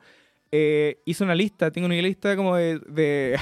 [0.54, 2.78] Eh, hice una lista, tengo una lista como de.
[2.80, 3.38] de,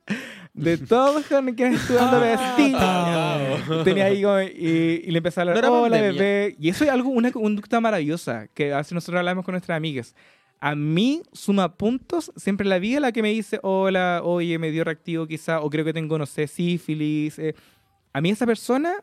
[0.54, 2.78] de todos con quienes estudiando medicina.
[2.80, 3.82] Ah.
[3.84, 6.12] Tenía ahí como, y, y le empecé a No hablar, era hola pandemia".
[6.22, 6.56] bebé.
[6.58, 10.14] Y eso es algo, una conducta maravillosa que a veces nosotros hablamos con nuestras amigas.
[10.58, 14.84] A mí suma puntos siempre la vida la que me dice, hola, oye, me dio
[14.84, 17.38] reactivo quizá, o creo que tengo, no sé, sífilis.
[17.38, 17.54] eh.
[18.14, 18.94] A mí esa persona,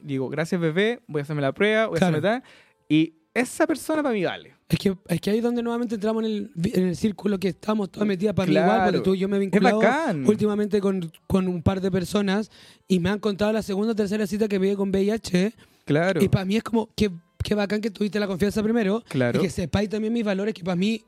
[0.00, 2.16] digo, gracias bebé, voy a hacerme la prueba, voy a Claro.
[2.18, 2.42] hacerme tal.
[2.88, 4.54] Y esa persona para mí vale.
[4.68, 7.48] Es que, es que ahí es donde nuevamente entramos en el, en el círculo que
[7.48, 8.66] estamos todas metidas para mí Claro.
[8.72, 9.80] igual, porque tú y yo me he vinculado
[10.26, 12.50] últimamente con, con un par de personas
[12.88, 15.52] y me han contado la segunda o tercera cita que vi con VIH
[15.84, 16.22] Claro.
[16.22, 17.10] y para mí es como que
[17.42, 19.38] qué bacán que tuviste la confianza primero Claro.
[19.38, 21.02] y que sepáis también mis valores que para mí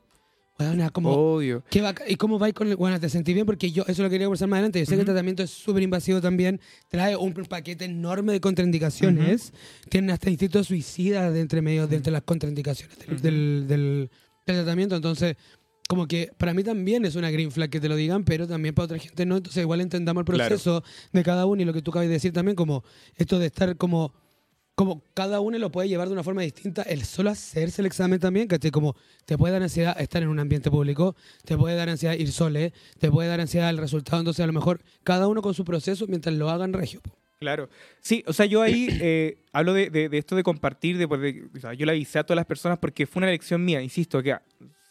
[0.57, 1.63] bueno, como Obvio.
[1.69, 2.07] qué bacán.
[2.09, 4.47] y cómo vais con el bueno te sentí bien porque yo eso lo quería conversar
[4.47, 8.33] más adelante yo sé que el tratamiento es súper invasivo también trae un paquete enorme
[8.33, 9.53] de contraindicaciones
[9.89, 13.21] tienen hasta instinto suicida de entre medio de entre las contraindicaciones del, Ujú.
[13.23, 14.09] del, del-
[14.45, 15.35] del tratamiento entonces
[15.89, 18.75] como que para mí también es una green flag que te lo digan, pero también
[18.75, 19.37] para otra gente no.
[19.37, 20.49] Entonces igual entendamos el Claro.
[20.49, 20.83] proceso
[21.13, 22.83] de cada uno y lo que tú acabas de decir también, como
[23.15, 24.13] esto de estar como,
[24.77, 26.83] como cada uno lo puede llevar de una forma distinta.
[26.83, 28.69] El solo hacerse el examen también, ¿cachai?
[28.69, 31.15] Como te puede dar ansiedad estar en un ambiente público,
[31.45, 34.19] te puede dar ansiedad ir sole, te puede dar ansiedad el resultado.
[34.19, 37.01] Entonces a lo mejor cada uno con su proceso mientras lo hagan regio.
[37.39, 37.69] Claro.
[38.01, 41.21] Sí, o sea, yo ahí eh, hablo de, de- de esto de compartir, de, pues,
[41.21, 43.81] de- o sea, yo le avisé a todas las personas porque fue una elección mía,
[43.81, 44.35] insisto, que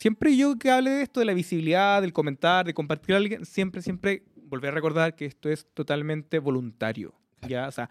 [0.01, 3.47] siempre yo que hable de esto, de la visibilidad, del comentar, de compartir a alguien,
[3.47, 7.14] siempre, siempre volver a recordar que esto es totalmente voluntario.
[7.43, 7.89] Ya, o sea,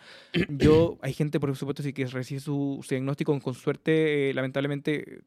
[0.48, 5.22] yo, hay gente, por supuesto, sí que recibe su, su diagnóstico con suerte, eh, lamentablemente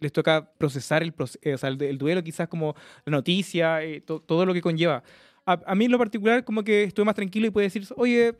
[0.00, 4.00] les toca procesar el, eh, o sea, el, el duelo, quizás como la noticia, eh,
[4.00, 5.02] to- todo lo que conlleva.
[5.44, 8.34] A, a mí en lo particular como que estuve más tranquilo y pude decir, oye,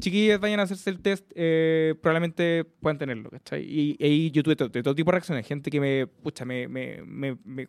[0.00, 3.62] chiquillas, vayan a hacerse el test, eh, probablemente puedan tenerlo, ¿cachai?
[3.64, 7.02] Y ahí yo tuve de todo tipo de reacciones, gente que me, pucha, me, me,
[7.04, 7.68] me, me,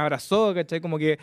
[0.00, 0.80] abrazó, ¿cachai?
[0.80, 1.18] Como que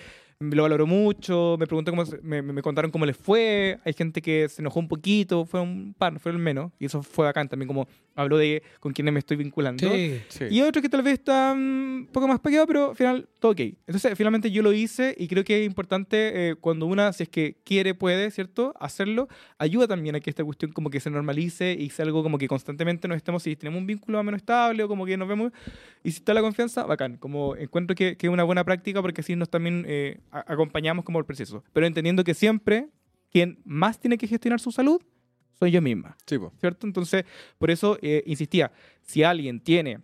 [0.51, 4.49] lo valoró mucho, me preguntó cómo, me, me contaron cómo les fue, hay gente que
[4.49, 7.67] se enojó un poquito, fue un par, fue el menos, y eso fue bacán también,
[7.67, 9.89] como habló de con quienes me estoy vinculando.
[9.89, 10.21] Sí.
[10.27, 10.45] Sí.
[10.49, 13.59] Y otros que tal vez están un poco más pegados, pero al final todo ok.
[13.59, 17.29] Entonces, finalmente yo lo hice y creo que es importante eh, cuando una, si es
[17.29, 18.73] que quiere, puede, ¿cierto?
[18.79, 19.27] Hacerlo.
[19.57, 22.47] Ayuda también a que esta cuestión como que se normalice y sea algo como que
[22.47, 25.27] constantemente nos estemos, si tenemos un vínculo más o menos estable o como que nos
[25.27, 25.51] vemos
[26.03, 27.17] y si está la confianza, bacán.
[27.17, 31.25] Como encuentro que, es una buena práctica porque así nos también eh, acompañamos como el
[31.25, 31.63] proceso.
[31.73, 32.89] Pero entendiendo que siempre
[33.31, 35.01] quien más tiene que gestionar su salud
[35.59, 36.17] soy yo misma.
[36.25, 36.51] Sí, po.
[36.59, 36.87] ¿cierto?
[36.87, 37.25] Entonces,
[37.57, 38.71] por eso eh, insistía,
[39.01, 39.99] si alguien tiene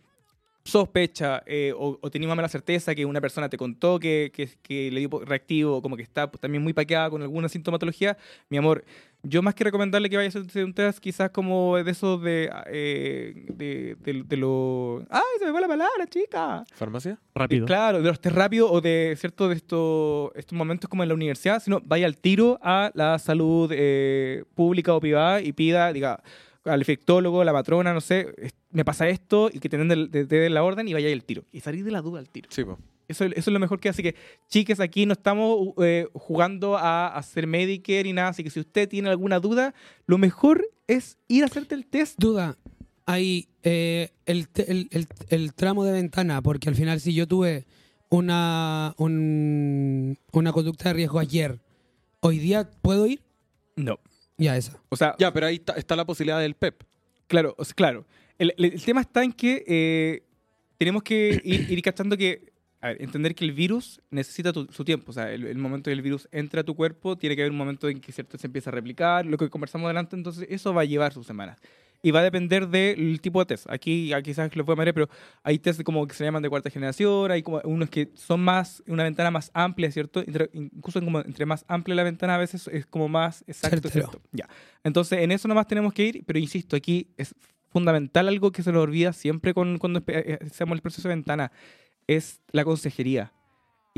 [0.64, 4.50] sospecha eh, o, o tenía más mala certeza que una persona te contó que, que,
[4.62, 8.18] que le dio reactivo o como que está pues, también muy paqueada con alguna sintomatología,
[8.50, 8.84] mi amor,
[9.24, 12.50] yo más que recomendarle que vaya a hacerse un test, quizás como de esos de,
[12.68, 15.04] eh, de, de, de lo...
[15.10, 16.64] ¡Ay, se me fue la palabra, chica!
[16.74, 17.20] ¿Farmacia?
[17.36, 17.66] Rápido.
[17.66, 21.10] Eh, claro, de los test rápidos o de cierto de estos estos momentos como en
[21.10, 25.92] la universidad, sino vaya al tiro a la salud eh, pública o privada y pida,
[25.92, 26.22] diga,
[26.70, 30.10] al efectólogo, la patrona, no sé, es- me pasa esto y que te den, del-
[30.12, 31.44] te den la orden y vaya al tiro.
[31.52, 32.50] Y salir de la duda al tiro.
[32.52, 32.64] Sí.
[33.08, 34.16] Eso, eso es lo mejor que hace que,
[34.50, 38.88] chiques, aquí no estamos eh, jugando a hacer Medicare ni nada, así que si usted
[38.88, 39.74] tiene alguna duda,
[40.06, 42.20] lo mejor es ir a hacerte el test.
[42.20, 42.56] Duda,
[43.08, 47.66] hay eh, el, el, el- el tramo de ventana, porque al final si yo tuve
[48.12, 51.60] una, un- una conducta de riesgo ayer,
[52.20, 53.22] ¿hoy día puedo ir?
[53.76, 54.00] No.
[54.40, 54.82] Ya, esa.
[54.90, 56.82] O sea, Ya, pero ahí está, está la posibilidad del PEP.
[57.28, 58.06] Claro, o sea, claro.
[58.40, 60.24] El, el- el tema está en que eh,
[60.78, 64.84] tenemos que ir, ir cachando que, a ver, entender que el virus necesita tu- su
[64.86, 65.12] tiempo.
[65.12, 67.42] O sea, el, el momento en que el virus entra a tu cuerpo, tiene que
[67.44, 70.48] haber un momento en que cierto se empieza a replicar, lo que conversamos adelante, entonces
[70.50, 71.60] eso va a llevar sus semanas.
[72.02, 73.70] Y va a depender del tipo de test.
[73.70, 75.10] Aquí, aquí quizás lo puedo marear, pero
[75.44, 78.82] hay test como que se llaman de cuarta generación, hay como unos que son más,
[78.88, 80.22] una ventana más amplia, ¿cierto?
[80.22, 83.90] Entre- incluso como entre más amplia la ventana a veces es como más exacto.
[83.90, 84.22] ¿cierto?
[84.32, 84.48] Ya.
[84.84, 87.36] Entonces, en eso nomás tenemos que ir, pero insisto, aquí es
[87.70, 91.52] fundamental algo que se nos olvida siempre con, cuando eh, hacemos el proceso de ventana,
[92.08, 93.34] es la consejería.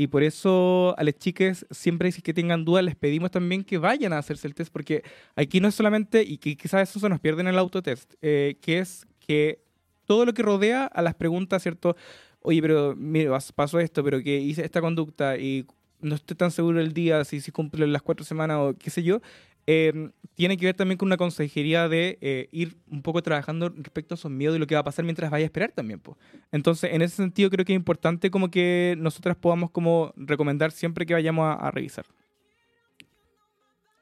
[0.02, 3.78] Y por eso a las chicas, siempre si que tengan dudas, les pedimos también que
[3.78, 5.04] vayan a hacerse el test, porque
[5.36, 8.56] aquí no es solamente, y que quizás eso se nos pierde en el autotest, eh,
[8.60, 9.60] que es que
[10.04, 11.94] todo lo que rodea a las preguntas, ¿cierto?
[12.40, 15.66] Oye, pero mire, pas- pasó esto, pero que hice esta conducta y
[16.00, 19.04] no estoy tan seguro del día, si, si cumple las cuatro semanas o qué sé
[19.04, 19.20] yo,
[19.66, 24.14] eh, tiene que ver también con una consejería de eh, ir un poco trabajando respecto
[24.14, 26.00] a esos miedos y lo que va a pasar mientras vaya a esperar también.
[26.00, 26.16] po.
[26.50, 31.06] Entonces, en ese sentido, creo que es importante como que nosotras podamos como recomendar siempre
[31.06, 32.06] que vayamos a, a revisar.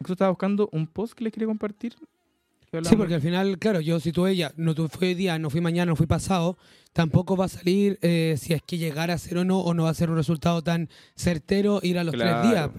[0.00, 1.94] Incluso estaba buscando un post que les quería compartir.
[2.84, 5.60] Sí, porque al final, claro, yo si tú ella, no fue hoy día, no fui
[5.60, 6.56] mañana, no fui pasado,
[6.92, 9.84] tampoco va a salir eh, si es que llegara a ser o no, o no
[9.84, 12.40] va a ser un resultado tan certero ir a los Claro.
[12.40, 12.70] tres días.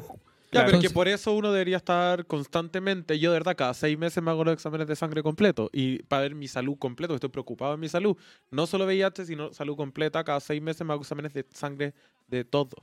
[0.52, 3.18] Ya, pero que por eso uno debería estar constantemente.
[3.18, 5.70] Yo, de verdad, cada seis meses me hago los exámenes de sangre completo.
[5.72, 8.18] Y para ver mi salud completo, estoy preocupado en mi salud.
[8.50, 10.24] No solo VIH, sino salud completa.
[10.26, 11.94] Cada seis meses me hago exámenes de sangre
[12.28, 12.76] de todo.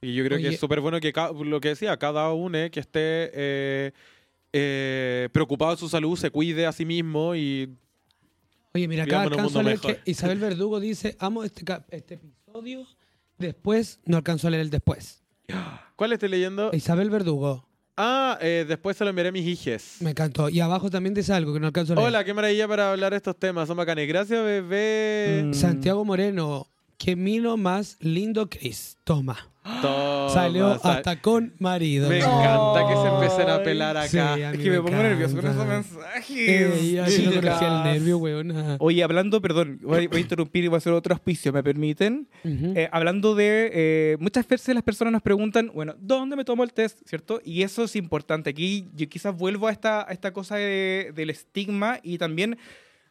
[0.00, 0.54] Y yo creo que Oye.
[0.54, 1.12] es súper bueno que
[1.44, 3.92] lo que decía, cada uno que esté eh,
[4.52, 7.70] eh, preocupado de su salud, se cuide a sí mismo y
[8.74, 9.96] Oye, mira, acá alcanzo a leer mejor.
[9.96, 12.86] que Isabel Verdugo dice, amo este, este episodio,
[13.38, 15.24] después no alcanzo a leer el después.
[15.98, 16.70] ¿Cuál estoy leyendo?
[16.72, 17.64] Isabel Verdugo,
[17.96, 19.96] Ah, eh, después se lo enviaré a mis hijes.
[19.98, 20.48] me encantó.
[20.48, 22.06] Y abajo también dice algo que no alcanzo a leer.
[22.06, 23.66] Hola, qué maravilla para hablar estos temas.
[23.66, 24.06] Son bacanes.
[24.06, 25.42] Gracias, bebé.
[25.46, 25.54] Mm.
[25.54, 26.68] Santiago Moreno,
[26.98, 28.96] qué mino más lindo Chris.
[29.02, 29.50] Toma.
[29.82, 32.08] Toma, Salió sal- hasta con marido.
[32.08, 34.34] Me encanta que se empiecen a pelar Sí, acá.
[34.34, 36.30] a Es que me, pongo nervioso con esos mensajes.
[36.36, 37.34] Eh, yo no chicas.
[37.34, 38.76] conocía el nervio, weón.
[38.80, 41.62] Oye, hablando, perdón, voy a, voy a interrumpir y voy a hacer otro auspicio, ¿me
[41.62, 42.28] permiten?
[42.44, 46.72] Eh, hablando de, eh, muchas veces las personas nos preguntan, bueno, ¿dónde me tomo el
[46.72, 47.00] test?
[47.06, 47.40] ¿Cierto?
[47.44, 48.50] Y eso es importante.
[48.50, 52.58] Aquí yo quizás vuelvo a esta, a esta cosa de- del estigma y también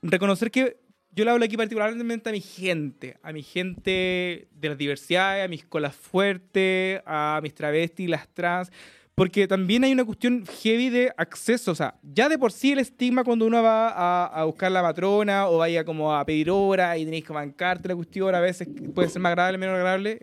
[0.01, 0.78] reconocer que
[1.18, 5.47] yo le hablo aquí particularmente a mi gente, a mi gente de las diversidades, a
[5.47, 8.72] mis colas fuertes, a mis travestis, las trans,
[9.15, 12.78] porque también hay una cuestión heavy de acceso, o sea, ya de por sí el
[12.78, 16.95] estigma cuando uno va a, a buscar la matrona o vaya como a pedir hora
[16.99, 20.20] y tenéis que bancarte la cuestión, a veces puede ser más agradable, menos agradable,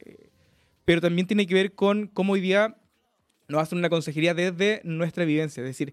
[0.84, 2.76] pero también tiene que ver con cómo hoy día
[3.49, 5.92] nos hacen una consejería desde nuestra vivencia, es decir,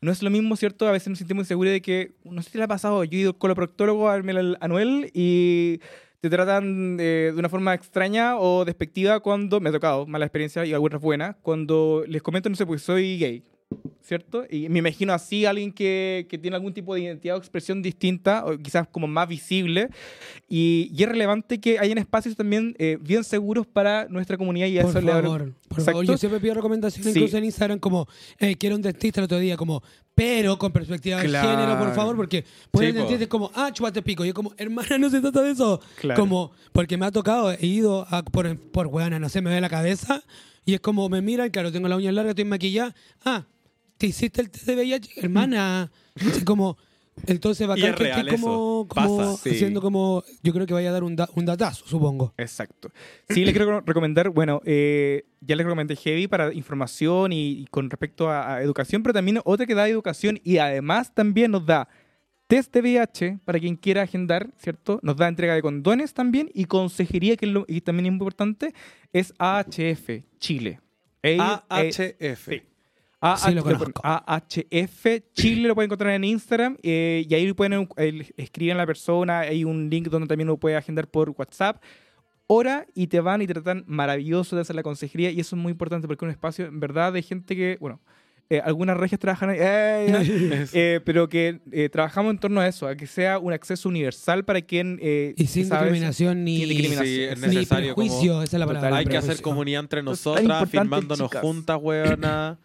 [0.00, 0.86] no es lo mismo, ¿cierto?
[0.88, 3.22] A veces nos sentimos inseguros de que, no sé si le ha pasado, yo he
[3.22, 5.80] ido con el proctólogo a verme el anuel y
[6.20, 10.64] te tratan eh, de una forma extraña o despectiva cuando, me ha tocado, mala experiencia
[10.64, 13.44] y algunas buenas, cuando les comento, no sé, pues soy gay,
[14.02, 14.44] ¿cierto?
[14.48, 18.44] Y me imagino así alguien que, que tiene algún tipo de identidad o expresión distinta,
[18.46, 19.88] o quizás como más visible,
[20.48, 24.78] y, y es relevante que hayan espacios también eh, bien seguros para nuestra comunidad y
[24.78, 25.38] Por eso le favor,
[25.68, 25.84] por Exacto.
[25.84, 26.04] favor.
[26.06, 27.18] Yo siempre pido recomendaciones, Sí.
[27.18, 28.06] incluso en Instagram, como
[28.38, 29.82] eh, quiero un dentista el otro día, como,
[30.14, 31.48] pero con perspectiva de Claro.
[31.50, 34.24] género, por favor, porque pues Sí, dentista es como, ah, chupate pico.
[34.24, 35.80] Y yo como, hermana, no se trata de eso.
[36.00, 36.20] Claro.
[36.20, 39.60] Como, porque me ha tocado, he ido a, por, por weona, no sé, me ve
[39.60, 40.22] la cabeza,
[40.64, 42.94] y es como, me miran, claro, tengo la uña larga, estoy maquillada,
[43.24, 43.44] ah,
[43.98, 45.20] ¿te hiciste el test de VIH?
[45.20, 45.90] Hermana.
[46.14, 46.76] Es como...
[47.26, 48.86] Entonces, bacán que estés como, eso.
[48.88, 49.48] como Pasa, sí.
[49.48, 52.34] haciendo como, yo creo que vaya a dar un, da- un datazo, supongo.
[52.36, 52.90] Exacto.
[53.30, 57.88] Sí, le quiero recomendar, bueno, eh, ya les recomendé Heavy para información y, y con
[57.88, 61.88] respecto a, a educación, pero también otra que da educación y además también nos da
[62.48, 65.00] test de VIH para quien quiera agendar, ¿cierto?
[65.02, 68.74] Nos da entrega de condones también y consejería, que es lo, y también es importante,
[69.14, 70.80] es AHF Chile.
[71.22, 72.44] AHF.
[72.44, 72.62] Sí.
[73.20, 74.00] AH Sí, lo conozco.
[74.04, 78.86] AHF Chile lo pueden encontrar en Instagram eh, y ahí pueden eh, escribir a la
[78.86, 79.40] persona.
[79.40, 81.82] Hay un link donde también lo puede agendar por WhatsApp.
[82.48, 85.62] Hora y te van y te tratan maravilloso de hacer la consejería y eso es
[85.62, 88.00] muy importante porque es un espacio en verdad de gente que, bueno,
[88.48, 92.86] eh, algunas regias trabajan ahí, eh, eh, pero que eh, trabajamos en torno a eso,
[92.86, 95.00] a que sea un acceso universal para quien...
[95.02, 97.06] eh, Y sin sabe- discriminación ni, sin discriminación.
[97.16, 98.96] Sí, es ni necesario como- prejuicio, esa es la palabra.
[98.96, 101.40] Hay que hacer comunidad entre nosotras, firmándonos chicas.
[101.42, 102.60] juntas, weona.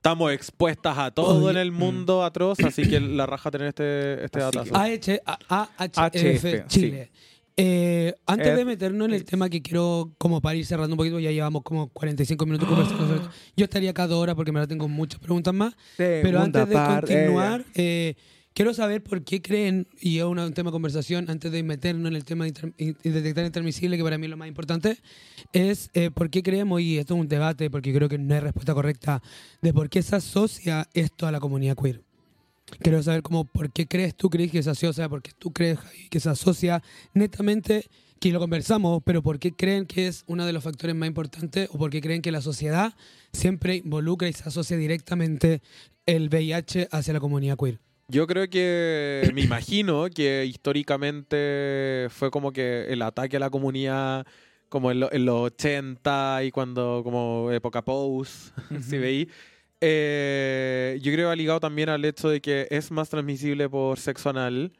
[0.00, 4.24] Estamos expuestas a todo Oye, en el mundo atroz, así que la raja tener este,
[4.24, 4.74] este datazo.
[4.74, 5.20] AH,
[5.76, 7.10] AHF HF, Chile.
[7.54, 10.96] Eh, antes Eh, de meternos en el tema que quiero, como para ir cerrando un
[10.96, 13.30] poquito, ya llevamos como 45 minutos conversando.
[13.54, 15.74] Yo estaría cada hora porque me la tengo muchas preguntas más.
[15.98, 18.14] Pero antes de continuar, eh,
[18.60, 22.14] quiero saber por qué creen, y es un tema de conversación, antes de meternos en
[22.14, 24.98] el tema de inter- detectar intermisible, que para mí es lo más importante,
[25.54, 28.40] es eh, por qué creemos, y esto es un debate, porque creo que no hay
[28.40, 29.22] respuesta correcta,
[29.62, 32.02] de por qué se asocia esto a la comunidad queer.
[32.80, 35.78] Quiero saber cómo, por qué crees tú, Cris, que se asocia, por tú crees
[36.10, 36.82] que se asocia
[37.14, 37.86] netamente,
[38.20, 41.70] que lo conversamos, pero por qué creen que es uno de los factores más importantes
[41.72, 42.92] o por qué creen que la sociedad
[43.32, 45.62] siempre involucra y se asocia directamente
[46.04, 47.80] el VIH hacia la comunidad queer.
[48.10, 54.26] Yo creo que, me imagino que históricamente fue como que el ataque a la comunidad,
[54.68, 59.28] como en, lo- en los 80 y cuando, como época post, si veí,
[59.80, 63.98] eh, yo creo que ha ligado también al hecho de que es más transmisible por
[63.98, 64.72] sexo anal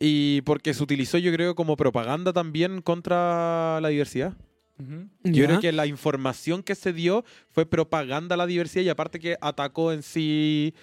[0.00, 4.34] y porque se utilizó, yo creo, como propaganda también contra la diversidad.
[4.78, 5.08] Ujú.
[5.22, 5.46] Yo ¿Ya?
[5.46, 9.36] creo que la información que se dio fue propaganda a la diversidad y aparte que
[9.40, 10.74] atacó en sí,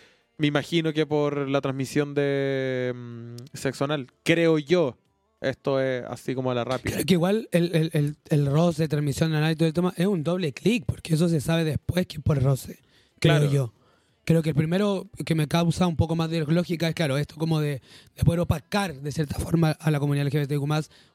[0.42, 4.08] me imagino que por la transmisión de mm, sexo anal.
[4.24, 4.98] Creo yo.
[5.39, 6.94] Esto es así como a la rápida.
[6.96, 10.06] Creo que igual el, el, el, el roce, transmisión anal y todo el tema es
[10.06, 12.80] un doble clic, porque eso se sabe después que por roce.
[13.20, 13.52] Creo Claro.
[13.52, 13.74] yo.
[14.24, 17.36] Creo que el primero que me causa un poco más de lógica es, claro, esto
[17.38, 17.82] como de,
[18.16, 20.64] de poder opacar de cierta forma a la comunidad LGBTQ,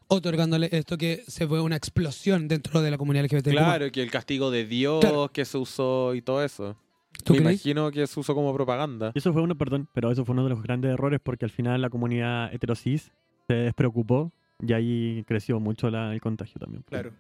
[0.09, 3.51] otorgándole esto que se fue una explosión dentro de la comunidad LGBTQ.
[3.51, 5.31] Claro, que el castigo de Dios Claro.
[5.33, 6.77] que se usó y todo eso.
[7.25, 7.65] ¿Tú me crees?
[7.67, 9.13] imagino que se usó como propaganda.
[9.15, 11.81] Eso fue uno, perdón, pero eso fue uno de los grandes errores porque al final
[11.83, 13.11] la comunidad heterosis
[13.49, 14.33] se despreocupó
[14.67, 16.83] y ahí creció mucho la- el contagio también.
[16.89, 17.13] Claro.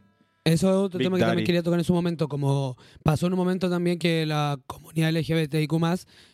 [0.45, 3.33] Eso es otro Big tema que también quería tocar en su momento, como pasó en
[3.33, 5.73] un momento también que la comunidad LGBTIQ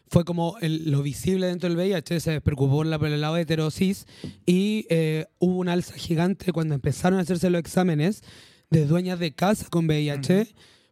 [0.09, 3.39] fue como el- lo visible dentro del VIH, se preocupó por, la- por el lado
[3.39, 4.07] hetero cis
[4.45, 8.23] y eh, hubo una alza gigante cuando empezaron a hacerse los exámenes
[8.71, 10.47] de dueñas de casa con VIH,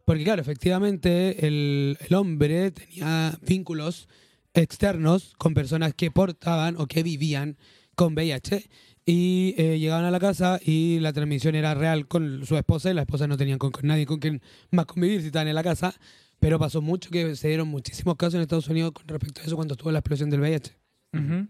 [0.05, 4.07] porque claro, efectivamente el, el hombre tenía vínculos
[4.53, 7.57] externos con personas que portaban o que vivían
[7.95, 8.69] con VIH
[9.05, 12.93] y eh, llegaban a la casa y la transmisión era real con su esposa y
[12.93, 14.41] la esposa no tenían con, con nadie con quien
[14.71, 15.93] más convivir si estaban en la casa.
[16.39, 19.55] Pero pasó mucho que se dieron muchísimos casos en Estados Unidos con respecto a eso
[19.55, 20.75] cuando estuvo la explosión del VIH.
[21.13, 21.47] Ujú.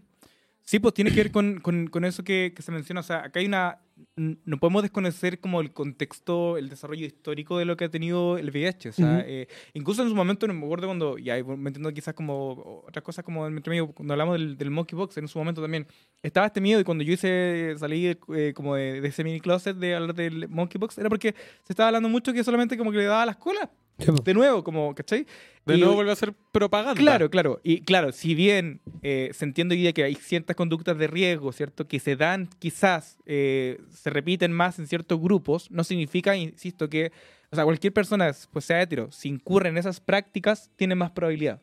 [0.64, 3.00] Sí, pues tiene que ver con, con- con eso que, que se menciona.
[3.00, 3.78] O sea, acá hay una.
[4.16, 8.50] No podemos desconocer como el contexto, el desarrollo histórico de lo que ha tenido el
[8.50, 8.88] VIH.
[8.88, 9.22] O sea, Ujú.
[9.26, 11.18] eh, incluso en su momento, no me acuerdo cuando.
[11.18, 15.18] Ya me entiendo quizás como otras cosas como entre medio, cuando hablamos del, del monkeypox,
[15.18, 15.86] en su momento también
[16.22, 16.80] estaba este miedo.
[16.80, 20.48] Y cuando yo hice, salí eh, como de, de ese mini closet de hablar del
[20.48, 21.34] monkeypox, era porque
[21.64, 23.68] se estaba hablando mucho que solamente como que le daba las colas.
[24.24, 25.26] De nuevo, como, ¿cachai?
[25.64, 26.94] De Y- nuevo vuelve a ser propaganda.
[27.00, 27.60] Claro, claro.
[27.62, 31.52] Y claro, si bien eh, se entiende hoy día que hay ciertas conductas de riesgo,
[31.52, 31.86] ¿cierto?
[31.86, 37.12] Que se dan, quizás eh, se repiten más en ciertos grupos, no significa, insisto, que,
[37.50, 41.60] o sea, cualquier persona, pues sea hetero, si incurre en esas prácticas, tiene más probabilidad,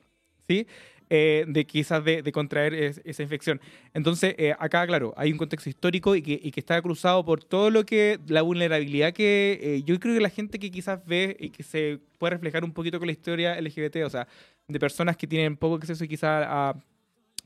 [0.47, 0.65] ¿sí?
[1.12, 3.60] Eh, de quizás de, de contraer es- esa infección.
[3.95, 7.43] Entonces, eh, acá, claro, hay un contexto histórico y que, y que está cruzado por
[7.43, 11.36] todo lo que, la vulnerabilidad que eh, yo creo que la gente que quizás ve
[11.39, 14.28] y que se puede reflejar un poquito con la historia LGBT, o sea,
[14.68, 16.76] de personas que tienen poco acceso quizás a,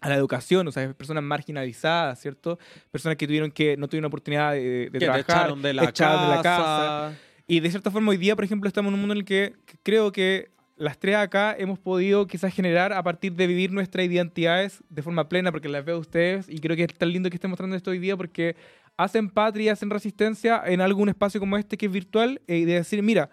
[0.02, 2.60] a la educación, o sea, personas marginalizadas, ¿cierto?
[2.92, 6.30] Personas que tuvieron que no tuvieron oportunidad de, de trabajar, echaron de la, echaron casa.
[6.30, 7.20] de la casa.
[7.48, 9.54] Y de cierta forma hoy día, por ejemplo, estamos en un mundo en el que
[9.84, 14.84] creo que las tres acá hemos podido quizás generar a partir de vivir nuestras identidades
[14.90, 17.36] de forma plena, porque las veo a ustedes y creo que es tan lindo que
[17.36, 18.56] estén mostrando esto hoy día porque
[18.98, 22.74] hacen patria, hacen resistencia en algún espacio como este que es virtual eh, y de
[22.76, 23.30] decir, mira,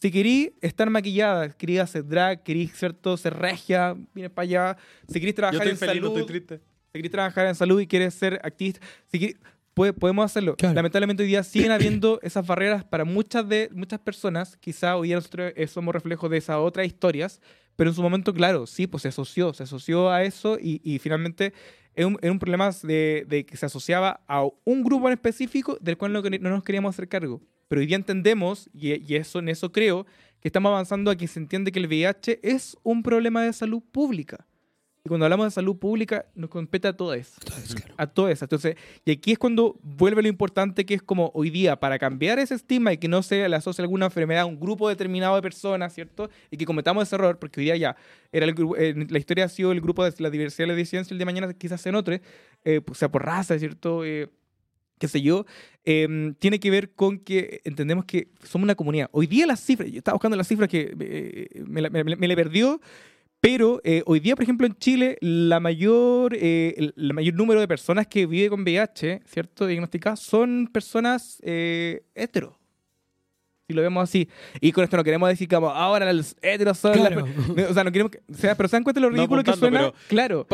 [0.00, 3.16] si querí estar maquillada, querí hacer drag, querí ¿cierto?
[3.16, 4.76] ser regia, vienes para allá,
[5.06, 6.60] si querís Yo trabajar estoy en feliz, no salud, estoy triste.
[6.86, 9.36] si querés trabajar en salud y quieres ser activista, si
[9.74, 10.56] puede- podemos hacerlo.
[10.56, 10.74] Claro.
[10.74, 14.56] Lamentablemente hoy día siguen habiendo esas barreras para muchas de muchas personas.
[14.56, 17.40] Quizá hoy día nosotros eh, somos reflejos de esas otras historias,
[17.76, 20.98] pero en su momento, claro, sí, pues se asoció, se asoció a eso y, y
[20.98, 21.52] finalmente
[21.94, 25.76] era un, era un problema de, de que se asociaba a un grupo en específico
[25.80, 27.40] del cual no, no nos queríamos hacer cargo.
[27.68, 30.04] Pero hoy día entendemos, y, y eso, en eso creo,
[30.40, 33.82] que estamos avanzando a que se entiende que el VIH es un problema de salud
[33.92, 34.46] pública.
[35.02, 37.32] Y cuando hablamos de salud pública, nos compete a todo eso.
[37.42, 37.94] Entonces, claro.
[37.96, 38.44] A todo eso.
[38.44, 42.38] Entonces, y aquí es cuando vuelve lo importante que es como hoy día, para cambiar
[42.38, 45.42] ese estigma y que no se le asocie alguna enfermedad a un grupo determinado de
[45.42, 46.28] personas, ¿cierto?
[46.50, 47.96] Y que cometamos ese error, porque hoy día ya,
[48.30, 50.76] era el grupo, eh, la historia ha sido el grupo de la diversidad de la
[50.76, 52.18] disidencia, el de mañana quizás en otro,
[52.64, 54.04] eh, pues, sea por raza, ¿cierto?
[54.04, 54.28] Eh,
[54.98, 55.46] qué sé yo,
[55.86, 59.08] eh, tiene que ver con que entendemos que somos una comunidad.
[59.12, 62.28] Hoy día las cifras, yo estaba buscando las cifras que eh, me, la- me, me
[62.28, 62.82] le perdió,
[63.40, 67.60] pero eh, hoy día, por ejemplo, en Chile, la mayor, eh, el, el mayor número
[67.60, 69.66] de personas que vive con VIH, ¿cierto?
[69.66, 72.54] Diagnosticadas, son personas eh, heteros.
[73.66, 74.28] Si lo vemos así.
[74.60, 77.24] Y con esto no queremos decir que vamos, ahora los heteros son Claro.
[77.70, 79.44] O sea, no queremos que- o sea, pero se dan cuenta de lo No ridículo
[79.44, 79.92] que suena.
[80.08, 80.44] Claro.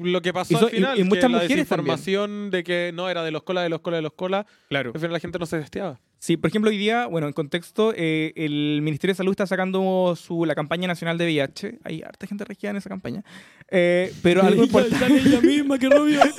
[0.00, 1.96] Lo que pasó Y al final, y- y muchas que la mujeres también.
[1.96, 4.90] desinformación de que no era de los colas, de los colas, de los colas, Claro.
[4.92, 6.00] al final la gente no se testeaba.
[6.24, 10.16] Sí, por ejemplo, hoy día, bueno, en contexto, eh, el Ministerio de Salud está sacando
[10.16, 11.80] su, la campaña nacional de VIH.
[11.84, 13.22] Hay harta gente regia en esa campaña.
[13.70, 14.98] Eh, pero algo importante.
[14.98, 16.22] Sale ella misma, que rubio.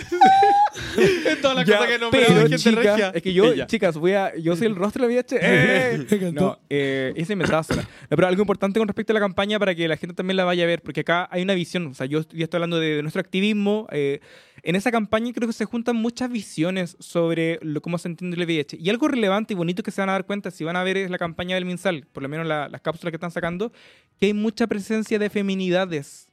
[0.98, 3.12] Es toda la Ya, cosa que nombró pero, gente regia.
[3.14, 3.68] Es que yo, Ella.
[3.68, 5.38] chicas, voy a, yo soy el rostro de la VIH.
[5.40, 6.32] ¡Eh!
[6.34, 7.84] No, eh, esa inventada sola.
[7.84, 10.46] No, pero algo importante con respecto a la campaña para que la gente también la
[10.46, 11.86] vaya a ver, porque acá hay una visión.
[11.88, 13.88] O sea, yo ya estoy hablando de, de nuestro activismo.
[13.92, 14.20] eh,
[14.66, 18.45] en esa campaña creo que se juntan muchas visiones sobre lo, cómo se entiende el
[18.45, 18.78] VIH.
[18.82, 20.97] Y algo relevante y bonito que se van a dar cuenta si van a ver
[20.97, 23.72] es la campaña del MinSal, por lo menos la- las cápsulas que están sacando,
[24.20, 26.28] que hay mucha presencia de feminidades.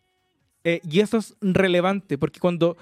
[0.65, 2.77] Eh, y eso es relevante, porque cuando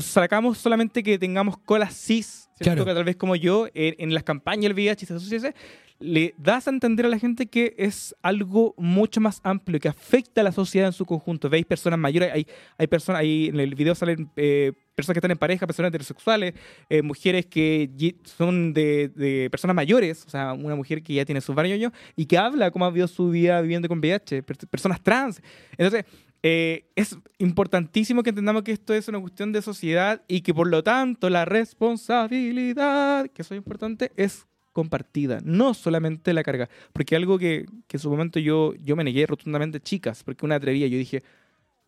[0.00, 2.62] sacamos solamente que tengamos colas cis, ¿cierto?
[2.64, 2.84] Claro.
[2.84, 5.54] que tal vez como yo, en, en las campañas del VIH se asocia ese,
[6.00, 10.40] le das a entender a la gente que es algo mucho más amplio, que afecta
[10.40, 11.48] a la sociedad en su conjunto.
[11.48, 15.30] Veis personas mayores, hay, hay personas, ahí en el video salen eh, personas que están
[15.30, 16.54] en pareja, personas heterosexuales,
[16.88, 17.90] eh, mujeres que
[18.24, 22.26] son de, personas mayores, o sea, una mujer que ya tiene sus varios años y
[22.26, 25.40] que habla cómo ha vivido su vida viviendo con VIH, per- personas trans.
[25.72, 26.04] Entonces,
[26.42, 30.66] eh, es importantísimo que entendamos que esto es una cuestión de sociedad y que por
[30.68, 36.68] lo tanto la responsabilidad, que eso es importante, es compartida, no solamente la carga.
[36.92, 40.56] Porque algo que, que en su momento yo, yo me negué rotundamente, chicas, porque una
[40.56, 41.22] atrevía, yo dije,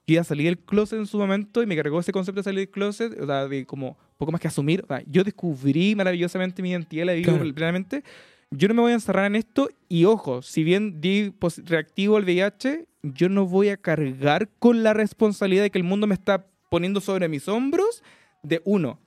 [0.06, 2.60] yo ya salí del closet en su momento y me cargó ese concepto de salir
[2.60, 4.82] del closet, o sea, de como poco más que asumir.
[4.84, 7.52] O sea, yo descubrí maravillosamente mi identidad, la vivo Claro.
[7.54, 8.04] plenamente.
[8.52, 11.34] Yo no me voy a encerrar en esto y ojo, si bien di
[11.64, 16.06] reactivo al VIH, yo no voy a cargar con la responsabilidad de que el mundo
[16.06, 18.04] me está poniendo sobre mis hombros
[18.44, 19.00] de uno,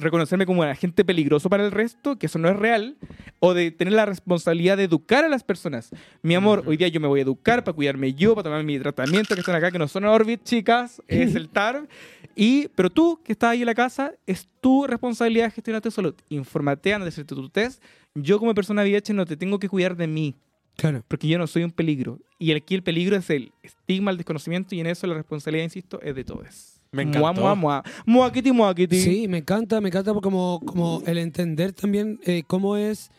[0.00, 2.96] reconocerme como un agente peligroso para el resto, que eso no es real,
[3.38, 5.90] o de tener la responsabilidad de educar a las personas.
[6.22, 8.78] Mi amor, hoy día yo me voy a educar para cuidarme yo, para tomar mi
[8.78, 11.88] tratamiento que están acá, que no son Orbit, chicas, es el TARP.
[12.34, 16.14] Y, pero tú, que estás ahí en la casa, es tu responsabilidad gestionar tu salud.
[16.28, 17.82] Informate, anda a hacerte tu test.
[18.14, 20.34] Yo como persona VIH no te tengo que cuidar de mí,
[20.76, 21.04] Claro.
[21.08, 22.18] porque yo no soy un peligro.
[22.38, 26.00] Y aquí el peligro es el estigma, el desconocimiento, y en eso la responsabilidad, insisto,
[26.02, 26.69] es de todos.
[26.92, 27.40] Me Mua, encantó.
[27.40, 27.82] mua, mua.
[28.04, 29.00] Muaquiti, muaquiti.
[29.00, 33.10] Sí, me encanta, me encanta como, como el entender también eh, cómo es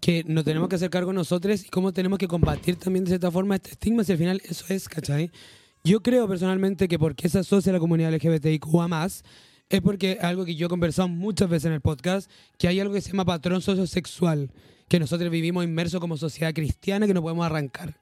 [0.00, 3.30] que nos tenemos que hacer cargo nosotros y cómo tenemos que combatir también de cierta
[3.30, 5.30] forma este estigma, si al final eso es, ¿cachai?
[5.84, 9.24] Yo creo personalmente que porque se asocia a la comunidad LGBTIQA más,
[9.68, 12.94] es porque algo que yo he conversado muchas veces en el podcast, que hay algo
[12.94, 14.50] que se llama patrón sociosexual,
[14.88, 17.96] que nosotros vivimos inmersos como sociedad cristiana que no podemos arrancar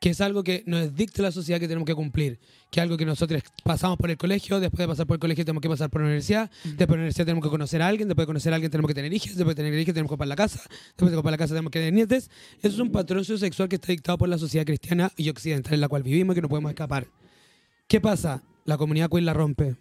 [0.00, 2.38] que es algo que nos dicta la sociedad que tenemos que cumplir,
[2.70, 5.44] que es algo que nosotros pasamos por el colegio, después de pasar por el colegio
[5.44, 8.08] tenemos que pasar por la universidad, después de la universidad tenemos que conocer a alguien,
[8.08, 10.12] después de conocer a alguien tenemos que tener hijos, después de tener hijos tenemos que
[10.12, 12.30] comprar la casa, después de comprar la casa tenemos que tener nietes.
[12.58, 15.80] Eso es un patrón sexual que está dictado por la sociedad cristiana y occidental en
[15.80, 17.06] la cual vivimos y que no podemos escapar.
[17.88, 18.42] ¿Qué pasa?
[18.64, 19.76] La comunidad queer la rompe.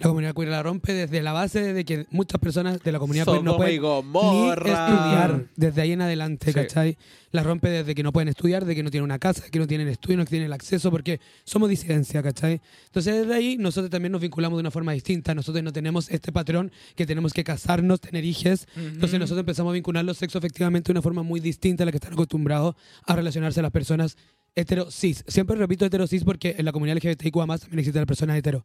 [0.00, 3.26] La comunidad queer la rompe desde la base de que muchas personas de la comunidad
[3.26, 6.52] queer no pueden ni estudiar desde ahí en adelante, Sí.
[6.52, 6.96] ¿cachai?
[7.30, 9.66] La rompe desde que no pueden estudiar, de que no tienen una casa, que no
[9.66, 12.60] tienen estudio, no tienen el acceso, porque somos disidencia, ¿cachai?
[12.86, 16.32] Entonces desde ahí nosotros también nos vinculamos de una forma distinta, nosotros no tenemos este
[16.32, 20.88] patrón que tenemos que casarnos, tener hijos, entonces nosotros empezamos a vincular los sexos efectivamente
[20.88, 22.74] de una forma muy distinta a la que están acostumbrados
[23.06, 24.16] a relacionarse las personas
[24.56, 25.24] hetero cis.
[25.26, 28.64] Siempre repito hetero cis porque en la comunidad LGBTIQ más también existe la persona hetero.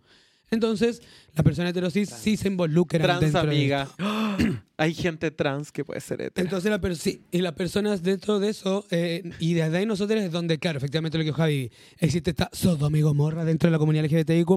[0.52, 1.02] Entonces,
[1.36, 3.88] la persona hetero cis sí se involucra Trans dentro de amiga.
[4.78, 6.46] Hay gente trans que puede ser hetero.
[6.46, 10.32] entonces, la sí, y las personas dentro de eso, eh, y desde ahí nosotros es
[10.32, 14.06] donde, claro, efectivamente lo que Javi, existe esta Sodoma y Gomorra dentro de la comunidad
[14.06, 14.48] LGBTIQ+,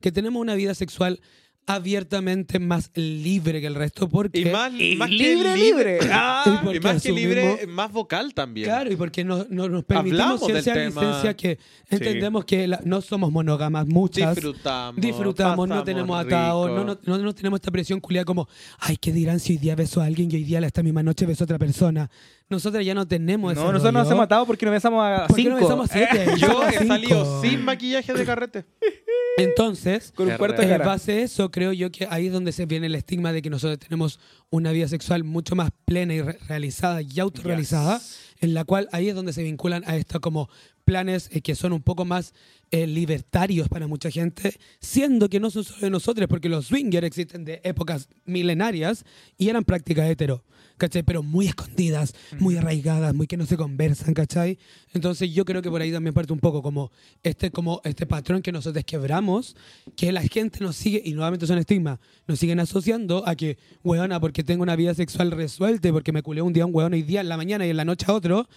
[0.00, 1.20] que tenemos una vida sexual
[1.66, 4.40] abiertamente más libre que el resto, porque...
[4.40, 5.98] Y más, Y más que libre, libre.
[6.12, 6.62] Ah.
[6.72, 8.66] Y Y más que libre, más vocal también.
[8.68, 11.58] Claro, y porque no, no nos permitimos ciencia licencia que
[11.90, 14.34] entendemos que la- no somos monógamas muchas.
[14.36, 15.00] Disfrutamos.
[15.00, 18.48] Disfrutamos, no tenemos atados, no, no, no, no tenemos esta presión culiada como,
[18.78, 21.26] ay, ¿qué dirán si hoy día beso a alguien y hoy día esta misma noche
[21.26, 22.08] beso a otra persona?
[22.48, 24.14] Nosotros ya no tenemos ese No, nosotros nos rollo.
[24.14, 25.56] hemos atado porque nos besamos a ¿Por qué cinco.
[25.56, 26.26] no besamos a siete?
[26.38, 28.64] Yo he salido sin maquillaje de carrete.
[29.36, 30.86] Entonces, Con un cuarto de en cara.
[30.86, 33.50] base a eso, creo yo que ahí es donde se viene el estigma de que
[33.50, 34.18] nosotros tenemos
[34.50, 38.00] una vida sexual mucho más plena y re- realizada y autorrealizada,
[38.40, 40.48] en la cual ahí es donde se vinculan a esto como
[40.84, 42.32] planes eh, que son un poco más
[42.70, 47.06] eh, libertarios para mucha gente, siendo que no son solo de nosotros, porque los swingers
[47.06, 49.04] existen de épocas milenarias
[49.36, 50.44] y eran prácticas hetero,
[50.76, 51.02] ¿cachai?
[51.02, 54.58] Pero muy escondidas, muy arraigadas, muy que no se conversan, ¿cachai?
[54.92, 56.90] Entonces yo creo que por ahí también parte un poco como
[57.22, 59.56] este, como este patrón que nosotros quebramos,
[59.96, 64.20] que la gente nos sigue, y nuevamente son estigmas, nos siguen asociando a que, weona,
[64.20, 67.02] porque tengo una vida sexual resuelta, porque me culé un día a un weón hoy
[67.02, 68.48] día en la mañana y en la noche a otro,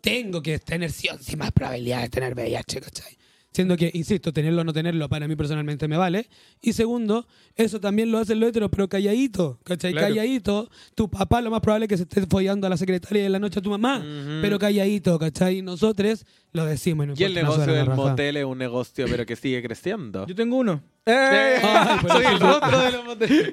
[0.00, 3.18] tengo que tener sí sí más probabilidad de tener VIH, ¿cachai?
[3.50, 6.28] Siendo que, insisto, tenerlo o no tenerlo para mí personalmente me vale.
[6.60, 7.26] Y segundo,
[7.56, 9.92] eso también lo hacen los heteros, pero calladito, ¿cachai?
[9.92, 10.08] Claro.
[10.08, 10.70] Calladito.
[10.94, 13.38] Tu papá lo más probable es que se esté follando a la secretaria de la
[13.38, 14.38] noche a tu mamá, Ujú.
[14.42, 15.58] pero calladito, ¿cachai?
[15.58, 17.04] Y nosotros lo decimos.
[17.04, 20.26] y nos Y el negocio del motel es un negocio, pero que sigue creciendo.
[20.26, 20.82] Yo tengo uno.
[21.06, 21.62] Ay,
[22.02, 23.52] por Soy el rostro de los moteles.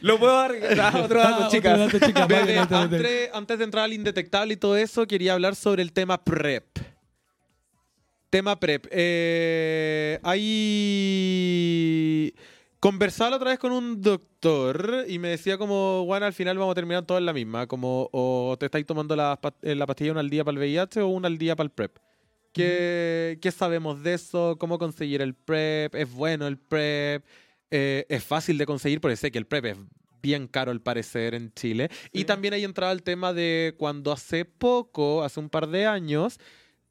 [0.00, 0.52] Lo puedo dar.
[0.80, 1.78] Ah, otro dato, Ah, chicas.
[1.80, 5.82] otro dato, chicas, antes, antes de entrar al indetectable y todo eso, quería hablar sobre
[5.82, 6.64] el tema PrEP.
[8.30, 8.86] Tema PrEP.
[8.92, 11.52] Eh, hay...
[12.78, 16.76] Conversaba otra vez con un doctor y me decía como, bueno, al final vamos a
[16.76, 20.20] terminar todos en la misma, como o te estáis tomando la, eh, la pastilla una
[20.20, 21.98] al día para el VIH o una al día para el PrEP.
[22.52, 24.56] ¿Qué, qué sabemos de eso?
[24.58, 25.94] ¿Cómo conseguir el PrEP?
[25.94, 27.22] ¿Es bueno el PrEP?
[27.70, 29.02] Eh, ¿Es fácil de conseguir?
[29.02, 29.76] Porque sé que el PrEP es
[30.22, 31.90] bien caro al parecer en Chile.
[32.12, 36.38] Y también ahí entraba el tema de cuando hace poco, hace un par de años,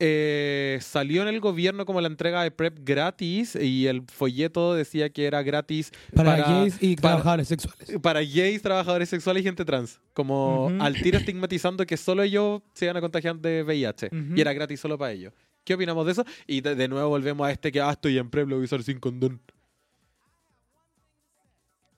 [0.01, 5.09] eh, salió en el gobierno como la entrega de PrEP gratis y el folleto decía
[5.09, 7.97] que era gratis Para, para- gays y para- trabajadores sexuales.
[8.01, 9.99] para gays, trabajadores sexuales y gente trans.
[10.13, 14.09] Como al tiro estigmatizando que solo ellos se iban a contagiar de VIH.
[14.35, 15.33] Y era gratis solo para ellos.
[15.65, 16.25] ¿Qué opinamos de eso?
[16.47, 18.65] Y de, de nuevo volvemos a este que, ah, estoy en PrEP, lo voy a
[18.65, 19.41] usar sin condón.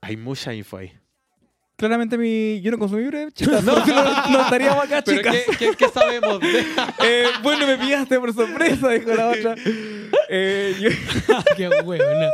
[0.01, 0.91] Hay mucha info ahí.
[1.81, 2.61] Claramente mi...
[2.61, 3.63] yo no consumí breve, chicas.
[3.65, 5.35] No, lo, lo estaríamos acá, Pero chicas.
[5.57, 6.39] ¿qué, qué, qué sabemos
[7.03, 9.55] Eh, bueno, me pillaste por sorpresa, dijo la otra.
[10.33, 10.89] Eh, yo,
[11.57, 12.29] Qué huevona.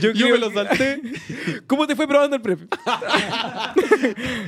[0.00, 1.00] yo, Yo me lo salté.
[1.66, 2.60] ¿Cómo te fue probando el prep?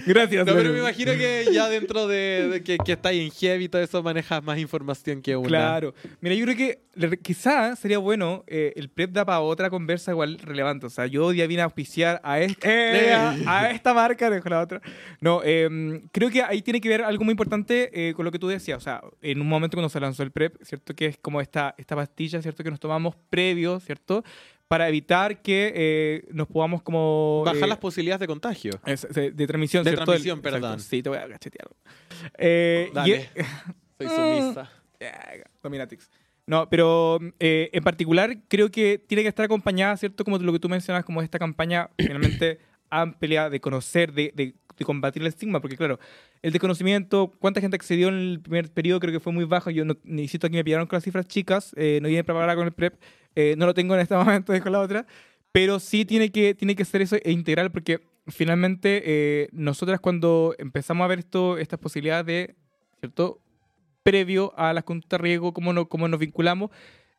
[0.07, 0.47] Gracias.
[0.47, 3.69] No, pero me imagino que ya dentro de, de que, que estáis en Heavy y
[3.69, 5.49] todo eso manejas más información que una.
[5.49, 5.95] Claro.
[6.21, 10.11] Mira, yo creo que le- quizá sería bueno, eh, el prep da para otra conversa
[10.13, 10.87] igual relevante.
[10.87, 14.31] O sea, yo hoy día vine a auspiciar a, este, eh, a, a esta marca,
[14.31, 14.81] dejo la otra.
[15.21, 18.39] No, eh, creo que ahí tiene que ver algo muy importante eh, con lo que
[18.39, 18.79] tú decías.
[18.79, 20.95] O sea, en un momento cuando se lanzó el prep, ¿cierto?
[20.95, 22.63] Que es como esta, esta pastilla, ¿cierto?
[22.65, 24.23] Que nos tomamos previo, ¿cierto?
[24.69, 27.43] Para evitar que eh, nos podamos como...
[27.45, 28.73] Bajar eh, las posibilidades de contagio.
[28.85, 30.05] es- de, de transmisión, De ¿cierto?
[30.05, 30.61] transmisión, Exacto.
[30.61, 30.81] perdón.
[30.81, 31.69] Sí, te voy a cachetear.
[32.37, 33.29] Eh, y- Dale.
[33.99, 34.71] Soy sumisa.
[35.01, 36.11] ya, Dominatrix.
[36.47, 40.25] No, pero eh, en particular creo que tiene que estar acompañada, ¿cierto?
[40.25, 42.59] Como lo que tú mencionas, como esta campaña finalmente
[42.91, 45.99] amplia de conocer, de, de- de combatir el estigma, porque claro,
[46.43, 49.85] el desconocimiento, cuánta gente accedió en el primer periodo creo que fue muy bajo, yo
[49.85, 52.73] no, necesito aquí me pillaron con las cifras chicas, eh, no viene preparada con el
[52.73, 52.95] PrEP,
[53.35, 55.07] eh, no lo tengo en este momento, dejo la otra,
[55.53, 60.55] pero sí tiene que, tiene que ser eso e integral, porque finalmente eh, nosotras cuando
[60.59, 62.55] empezamos a ver esto, estas posibilidades de,
[63.01, 63.41] ¿cierto?
[64.03, 66.71] previo a las conductas riesgo, cómo, no, cómo nos vinculamos,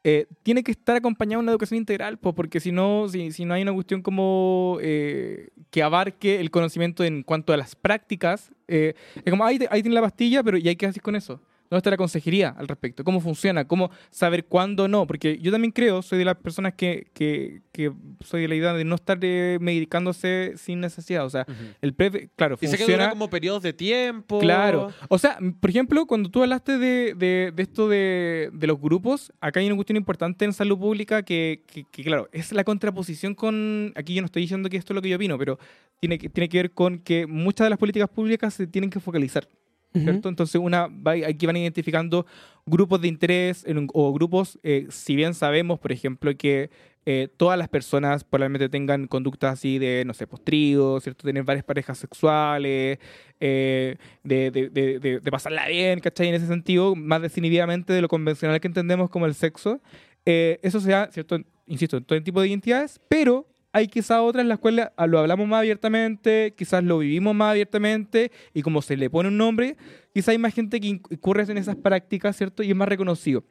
[0.04, 3.44] eh, tiene que estar acompañado de una educación integral, po, porque si no, si, si
[3.44, 8.52] no hay una cuestión como eh, que abarque el conocimiento en cuanto a las prácticas,
[8.68, 11.42] eh, es como, ahí, ahí tiene la pastilla, pero ¿y hay qué hacer con eso?
[11.70, 13.04] ¿Dónde está la consejería al respecto?
[13.04, 13.68] ¿Cómo funciona?
[13.68, 15.06] ¿Cómo saber cuándo no?
[15.06, 17.92] Porque yo también creo, soy de las personas que, que, que
[18.26, 21.26] soy de la idea de no estar eh, medicándose sin necesidad.
[21.26, 21.46] O sea,
[21.82, 23.04] el PrEP, claro, Y sé que funciona...
[23.04, 24.40] dura como periodos de tiempo.
[24.40, 24.92] Claro.
[25.10, 29.32] O sea, por ejemplo, cuando tú hablaste de, de- de esto de, de los grupos,
[29.40, 33.36] acá hay una cuestión importante en salud pública que, que- que, claro, es la contraposición
[33.36, 33.94] con...
[33.96, 35.60] Aquí yo no estoy diciendo que esto es lo que yo opino, pero
[36.00, 39.00] tiene que, tiene que ver con que muchas de las políticas públicas se tienen que
[39.00, 39.48] focalizar.
[39.94, 40.30] ¿Cierto?
[40.30, 40.88] Entonces, una
[41.28, 42.26] aquí van identificando
[42.66, 46.70] grupos de interés en o grupos, eh, si bien sabemos, por ejemplo, que
[47.06, 51.26] eh, todas las personas probablemente tengan conductas así de, no sé, postrío, ¿cierto?
[51.26, 53.00] Tener varias parejas sexuales,
[53.40, 56.28] eh, de, de, de, de- de pasarla bien, ¿cachai?
[56.28, 59.82] En ese sentido, más desinhibidamente de lo convencional que entendemos como el sexo.
[60.26, 61.40] Eh, eso se da, ¿cierto?
[61.66, 65.48] Insisto, en todo tipo de identidades, pero hay quizás otras en las cuales lo hablamos
[65.48, 69.78] más abiertamente, quizás lo vivimos más abiertamente, y como se le pone un nombre,
[70.14, 72.64] quizás hay más gente que incurre en esas prácticas, ¿cierto?
[72.64, 73.44] Y es más reconocido.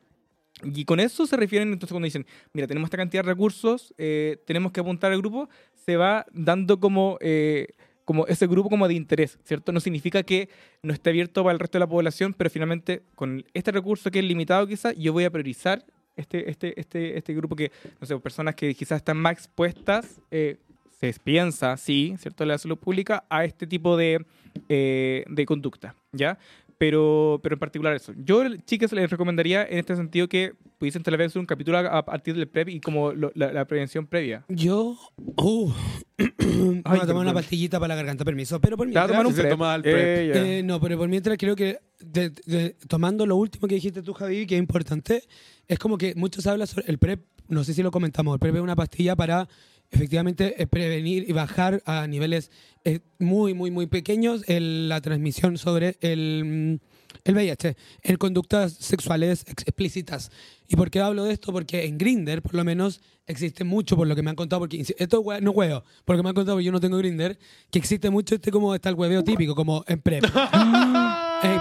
[0.65, 4.39] Y con eso se refieren entonces cuando dicen, mira, tenemos esta cantidad de recursos, eh,
[4.45, 7.69] tenemos que apuntar al grupo, se va dando como, eh,
[8.05, 9.71] como ese grupo como de interés, ¿cierto?
[9.71, 10.49] No significa que
[10.83, 14.19] no esté abierto para el resto de la población, pero finalmente con este recurso que
[14.19, 15.85] es limitado quizás, yo voy a priorizar
[16.19, 17.71] este, este, este, este grupo que,
[18.01, 20.57] no sé, personas que quizás están más expuestas, eh,
[21.01, 24.25] se piensa, sí, ¿cierto?, la salud pública, a este tipo de,
[24.69, 26.39] eh, de conducta, ¿ya?
[26.77, 28.13] Pero, pero en particular eso.
[28.25, 31.99] Yo, chicas, les recomendaría en este sentido que pudiesen tal vez hacer un capítulo a,
[31.99, 34.45] a partir del PrEP y como lo- la, la prevención previa.
[34.49, 34.97] Yo.
[35.37, 35.73] Uh,
[36.19, 38.61] voy a tomar una pastillita para la garganta, permiso.
[38.61, 39.09] Pero por mientras.
[39.09, 39.51] tomar un PrEP.
[39.51, 39.97] toma el PrEP.
[39.97, 40.47] Eh, ya.
[40.59, 44.13] Eh, no, pero por mientras creo que, de- de- tomando lo último que dijiste tú,
[44.13, 45.25] Javi, que es importante,
[45.69, 48.57] es como que muchos hablan sobre el PrEP, no sé si lo comentamos, el PrEP
[48.57, 49.49] es una pastilla para
[49.91, 52.51] efectivamente prevenir y bajar a niveles
[52.85, 56.79] eh, muy, muy, muy pequeños el- la transmisión sobre el,
[57.25, 60.31] el VIH en conductas sexuales ex- explícitas.
[60.69, 61.53] ¿Y por qué hablo de esto?
[61.53, 64.85] Porque en Grinder, por lo menos, existe mucho, por lo que me han contado, porque
[64.99, 67.39] esto no huevo, porque me han contado, porque yo no tengo Grinder,
[67.71, 70.25] que existe mucho este como está el hueveo típico, como en PrEP.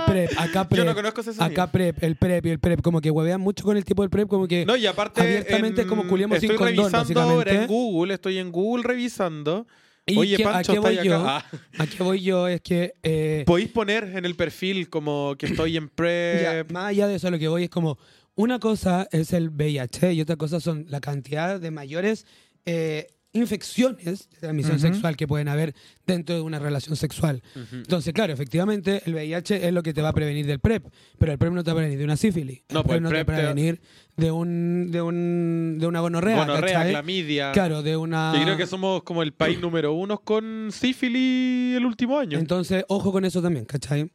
[0.06, 0.78] PrEP, acá PrEP.
[0.80, 1.46] Yo no conozco ese sonido.
[1.64, 4.10] Acá PrEP, el PrEP y el PrEP, como que huevean mucho con el tipo del
[4.10, 5.22] PrEP, como que No, y aparte.
[5.22, 9.68] abiertamente es como culiamos sin Estoy condón, revisando ahora en Google, estoy en Google revisando.
[10.06, 11.18] Y Oye, que- ¿a Pancho, qué está voy yo?
[11.28, 11.46] Ah,
[11.80, 15.76] a qué voy yo es que eh, Podéis poner en el perfil como que estoy
[15.76, 16.72] en Ya, prep.
[16.72, 17.98] más allá de eso, lo que voy es como
[18.36, 22.26] una cosa es el VIH y otra cosa son la cantidad de mayores
[22.66, 24.82] eh, infecciones de transmisión Ujú.
[24.88, 25.74] sexual que pueden haber
[26.06, 27.42] dentro de una relación sexual.
[27.72, 30.86] Entonces, claro, efectivamente, el VIH es lo que te va a prevenir del PrEP,
[31.18, 32.62] pero el PrEP no te va a prevenir de una sífilis.
[32.70, 33.82] No, el pues PrEP el no te va a te- prevenir
[34.18, 37.52] de, un, de, un, de una gonorrea, Gonorrea, clamidia.
[37.52, 38.34] Claro, de una...
[38.36, 42.38] Yo creo que somos como el país número uno con sífilis el último año.
[42.38, 44.10] Entonces, ojo con eso también, ¿cachai?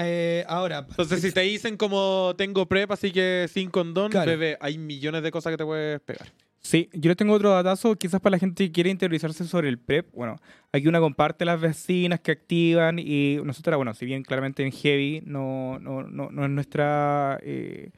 [0.00, 4.30] Eh, ahora, Entonces, si te dicen como tengo prep, así que sin condón, Claro.
[4.30, 6.32] bebé, hay millones de cosas que te puedes pegar.
[6.60, 9.78] Sí, yo les tengo otro datazo, quizás para la gente que quiere interiorizarse sobre el
[9.78, 10.12] PrEP.
[10.12, 10.36] Bueno,
[10.72, 15.22] aquí una comparte las vecinas que activan y nosotros, bueno, si bien claramente en Heavy
[15.24, 17.90] no, no, no, no es nuestra eh,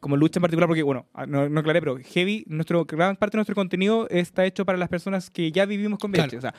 [0.00, 3.36] como lucha en particular, porque, bueno, ah, no, no aclaré, pero Heavy, nuestro, gran parte
[3.36, 6.38] de nuestro contenido está hecho para las personas que ya vivimos con VIH.
[6.38, 6.38] Claro.
[6.38, 6.54] O sea,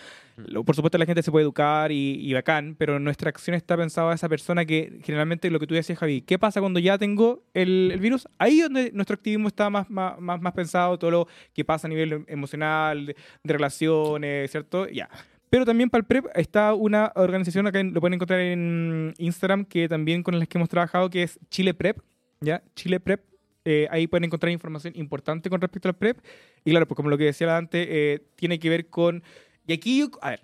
[0.46, 3.76] lo- por supuesto la gente se puede educar y, y bacán, pero nuestra acción está
[3.76, 6.98] pensada a esa persona que generalmente lo que tú decías, Javi, ¿qué pasa cuando ya
[7.00, 8.28] tengo el, el virus?
[8.38, 11.88] Ahí es donde nuestro activismo está más, más, más, más pensado, todo lo que pasa
[11.88, 14.88] a nivel emocional, de, de relaciones, ¿cierto?
[14.88, 15.10] Ya.
[15.50, 19.90] Pero también para el PrEP está una organización, acá lo pueden encontrar en Instagram, que
[19.90, 21.98] también con las que hemos trabajado, que es Chile Prep,
[22.40, 22.62] ¿ya?
[22.76, 23.22] Chile Prep.
[23.66, 26.18] Eh, ahí pueden encontrar información importante con respecto al PrEP.
[26.66, 29.24] Y claro, pues como lo que decía antes, eh, tiene que ver con...
[29.68, 30.44] Y aquí yo, a ver,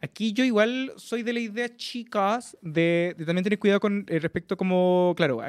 [0.00, 4.18] aquí yo igual soy de la idea, chicas, de, de también tener cuidado con eh,
[4.18, 5.40] respecto como, claro,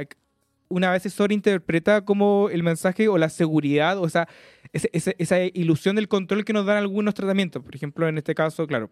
[0.70, 4.06] una vez se sobreinterpreta como el mensaje o la seguridad, o
[4.74, 7.64] ese- esa ilusión del control que nos dan algunos tratamientos.
[7.64, 8.90] Por ejemplo, en este caso, claro,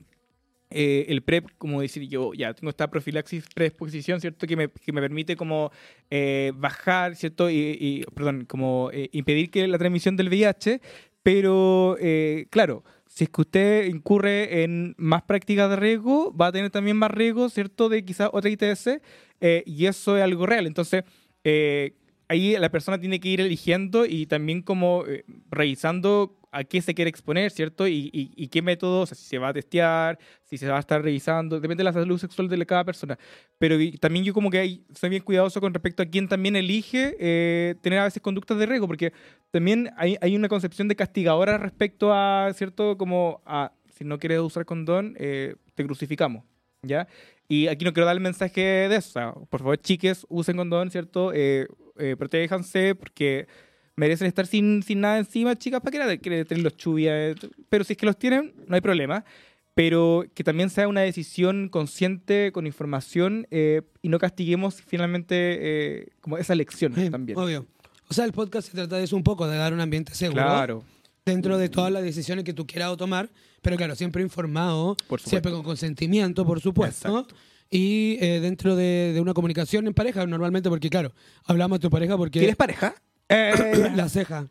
[0.76, 4.46] eh, el PrEP, como decir yo, ya tengo esta profilaxis preexposición, ¿cierto?
[4.46, 5.72] Que me, que me permite como
[6.12, 7.50] eh, bajar, ¿cierto?
[7.50, 10.82] Y, y, perdón, como eh, impedir que la transmisión del VIH,
[11.26, 16.52] pero eh, claro, si es que usted incurre en más prácticas de riesgo, va a
[16.52, 17.90] tener también más riesgo, ¿cierto?
[17.90, 19.02] De quizás otra ITS,
[19.42, 20.68] eh, y eso es algo real.
[20.68, 21.04] Entonces,
[21.44, 21.96] eh,
[22.28, 25.04] ahí la persona tiene que ir eligiendo y también como
[25.50, 27.88] revisando a qué se quiere exponer, ¿cierto?
[27.88, 30.78] Y, y- y qué método, o sea, si se va a testear, si se va
[30.78, 33.18] a estar revisando, depende de la salud sexual de cada persona.
[33.58, 37.16] Pero también yo como que ahí soy bien cuidadoso con respecto a quién también elige
[37.20, 39.12] eh, tener a veces conductas de riesgo, porque
[39.52, 42.98] también hay, hay una concepción de castigadora respecto a, ¿cierto?
[42.98, 46.44] Como a, si no quieres usar condón, eh, te crucificamos,
[46.82, 47.08] ¿ya?
[47.48, 49.10] Y aquí no quiero dar el mensaje de eso.
[49.10, 51.32] o sea, por favor, chiques, usen condón, ¿cierto?
[51.34, 51.68] Eh,
[51.98, 53.48] eh, protéjanse porque
[53.96, 57.36] merecen estar sin, sin nada encima, chicas, para que quieren tener los chubias.
[57.70, 59.26] Pero si es que los tienen, no hay problema.
[59.74, 66.08] Pero que también sea una decisión consciente, con información, eh, y no castiguemos finalmente eh,
[66.22, 67.38] como esa lección Sí, también.
[67.38, 67.66] Obvio.
[68.08, 70.44] O sea, el podcast se trata de eso un poco, de dar un ambiente seguro
[70.44, 70.84] Claro,
[71.26, 73.30] dentro de todas las decisiones que tú quieras tomar,
[73.62, 77.10] pero claro, siempre informado, siempre con consentimiento, por supuesto.
[77.10, 77.36] Exacto.
[77.70, 81.14] Y eh, dentro de, de una comunicación en pareja, normalmente, porque claro,
[81.46, 82.40] hablamos de tu pareja porque...
[82.40, 82.96] ¿Quieres pareja?
[83.28, 84.48] Eh, La ceja.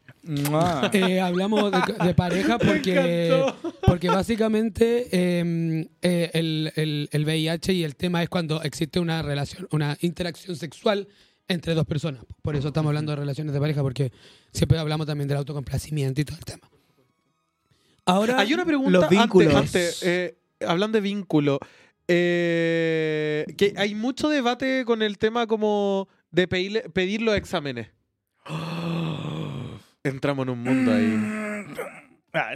[0.92, 3.44] Eh, hablamos de, de pareja porque,
[3.86, 9.22] porque básicamente eh, eh, el, el- el VIH y el tema es cuando existe una
[9.22, 11.06] relación, una interacción sexual
[11.46, 12.24] entre dos personas.
[12.42, 14.10] Por eso estamos hablando de relaciones de pareja, porque
[14.52, 16.68] siempre hablamos también del autocomplacimiento y todo el tema.
[18.06, 19.54] Ahora, Hay una pregunta Los antes- vínculos.
[19.54, 20.36] antes, eh,
[20.66, 21.58] hablando de vínculo.
[22.08, 27.88] eh, que hay mucho debate con el tema como de pedirle- pedir los exámenes.
[30.04, 31.14] Entramos en un mundo ahí.
[32.36, 32.50] Ah.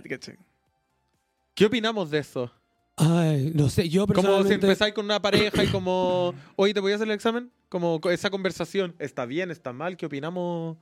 [1.55, 2.51] ¿Qué opinamos de eso?
[2.97, 4.67] ay, no sé, yo Como si personalmente...
[4.67, 7.53] empezáis con una pareja y como, oye, ¿te voy a hacer el examen?
[7.69, 9.97] Como co- esa conversación, ¿está bien, está mal?
[9.97, 10.79] ¿Qué opinamos?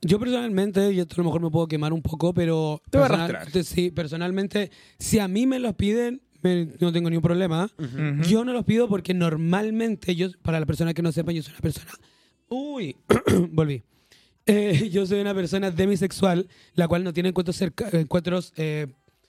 [0.00, 3.02] Yo personalmente, y esto a lo mejor me puedo quemar un poco, pero Te voy
[3.02, 3.64] a arrastrar.
[3.64, 7.70] sí, personalmente, si a mí me los piden, me- no tengo ningún problema.
[7.78, 8.22] Ujú.
[8.26, 11.52] Yo no los pido porque normalmente, yo, para la persona que no sepa, yo soy
[11.52, 11.90] una persona.
[12.48, 12.96] Uy,
[13.50, 13.82] volví.
[14.46, 18.86] Eh, yo soy una persona demisexual, la cual no tiene encuentros, cerca- encuentros eh,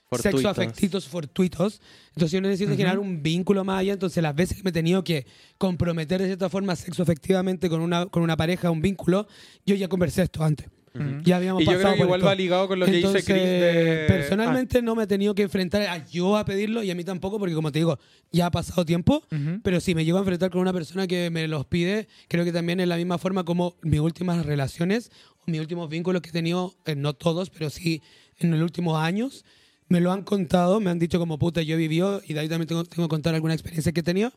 [0.09, 0.41] Fortuitos.
[0.41, 1.81] sexoafectitos fortuitos.
[2.09, 3.93] Entonces yo necesito generar un vínculo más allá.
[3.93, 5.25] Entonces las veces que me he tenido que
[5.57, 9.27] comprometer de cierta forma sexoafectivamente con una, con una pareja, un vínculo,
[9.65, 10.67] yo ya conversé esto antes.
[10.93, 11.21] Ujú.
[11.23, 12.27] Ya habíamos Y yo pasado creo que por igual esto.
[12.27, 14.05] va ligado con lo que Entonces, dice Chris de...
[14.07, 17.39] personalmente no me he tenido que enfrentar a yo a pedirlo y a mí tampoco,
[17.39, 17.97] porque como te digo,
[18.31, 19.23] ya ha pasado tiempo.
[19.31, 19.61] Ujú.
[19.63, 22.51] Pero si me llego a enfrentar con una persona que me los pide, creo que
[22.51, 26.33] también es la misma forma como mis últimas relaciones o mis últimos vínculos que he
[26.33, 28.01] tenido, eh, no todos, pero sí
[28.39, 29.45] en los últimos años,
[29.87, 32.49] me lo han contado, me han dicho como puta, yo he vivido y de ahí
[32.49, 34.31] también tengo, tengo que contar alguna experiencia que he tenido.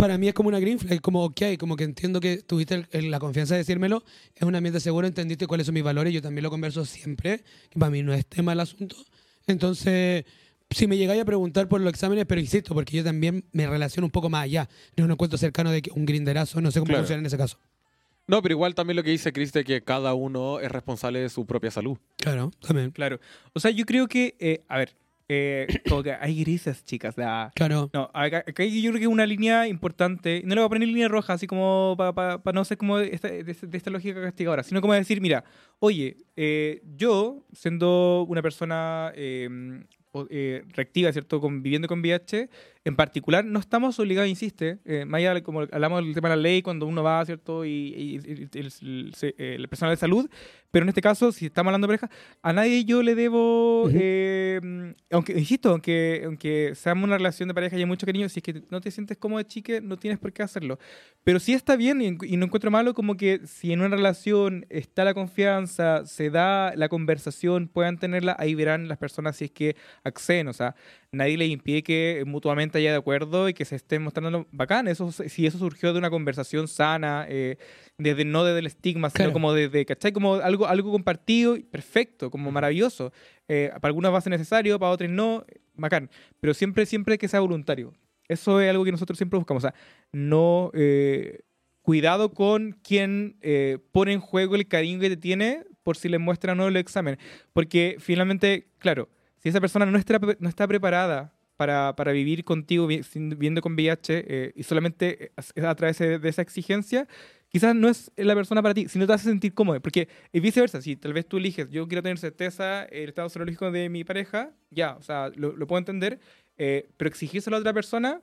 [0.00, 2.86] Para mí es como una green flag, como ok, como que entiendo que tuviste el-
[2.90, 4.02] el- la confianza de decírmelo,
[4.34, 7.78] es un ambiente seguro, entendiste cuáles son mis valores, yo también lo converso siempre, que
[7.78, 8.96] para mí no es tema el asunto.
[9.46, 10.24] Entonces,
[10.70, 14.06] si me llegáis a preguntar por los exámenes, pero insisto, porque yo también me relaciono
[14.06, 14.68] un poco más allá.
[14.96, 17.02] No es un encuentro cercano de que un grinderazo, no sé cómo Claro.
[17.02, 17.58] funciona en ese caso.
[18.26, 21.28] No, pero igual también lo que dice Chris de que cada uno es responsable de
[21.28, 21.98] su propia salud.
[22.16, 22.92] Claro, también.
[22.92, 23.18] Claro.
[23.52, 24.94] O sea, yo creo que, eh, a ver,
[25.32, 27.16] eh, como que hay grises, chicas.
[27.16, 27.88] la- Claro.
[27.94, 30.42] No, acá, acá yo creo que es una línea importante.
[30.44, 33.28] No le voy a poner línea roja, así como para no ser como de esta,
[33.28, 35.44] de, esta- lógica castigadora, sino como decir, mira,
[35.78, 39.48] oye, eh, yo, siendo una persona eh,
[40.30, 41.40] eh, reactiva, ¿cierto?
[41.40, 42.48] Conviviendo con VIH,
[42.84, 46.62] en particular, no estamos obligados, insiste, eh, de como hablamos del tema de la ley,
[46.62, 47.64] cuando uno va, ¿cierto?
[47.66, 50.30] Y, y- y- el, el- el personal de salud,
[50.70, 52.10] pero en este caso, si estamos hablando de pareja,
[52.42, 53.92] a nadie yo le debo, Ujú.
[53.94, 58.38] eh, aunque, insisto, aunque, aunque seamos una relación de pareja y hay mucho cariño, si
[58.38, 60.78] es que no te sientes cómodo, chique, no tienes por qué hacerlo.
[61.22, 64.64] Pero sí está bien y, y no encuentro malo como que si en una relación
[64.70, 69.50] está la confianza, se da la conversación, puedan tenerla, ahí verán las personas si es
[69.50, 70.48] que acceden.
[70.48, 70.76] O sea,
[71.12, 74.88] nadie les impide que mutuamente haya de acuerdo y que se estén mostrando bacán.
[74.88, 77.56] Eso, si eso surgió de una conversación sana, eh,
[77.98, 79.32] desde no desde el estigma, sino Claro.
[79.32, 80.12] como desde, ¿cachai?
[80.12, 83.12] Como algo, algo compartido, perfecto, como maravilloso.
[83.48, 86.08] Eh, para algunas va a ser necesario, para otras no, bacán.
[86.40, 87.92] Pero siempre, siempre que sea voluntario.
[88.28, 89.64] Eso es algo que nosotros siempre buscamos.
[89.64, 89.74] O sea,
[90.12, 90.70] no...
[90.74, 91.40] eh,
[91.82, 96.18] cuidado con quien eh, pone en juego el cariño que te tiene por si le
[96.18, 97.18] muestra o no el examen.
[97.52, 99.08] Porque finalmente, claro,
[99.42, 104.24] si esa persona no está, no está preparada para, para vivir contigo viviendo con VIH
[104.26, 107.06] eh, y solamente a través de, esa exigencia,
[107.48, 109.80] quizás no es la persona para ti, si no te hace sentir cómodo.
[109.80, 113.70] Porque es viceversa, si tal vez tú eliges, yo quiero tener certeza el estado serológico
[113.70, 116.18] de mi pareja, ya, o sea, lo, lo puedo entender,
[116.56, 118.22] eh, pero exigírselo a la otra persona,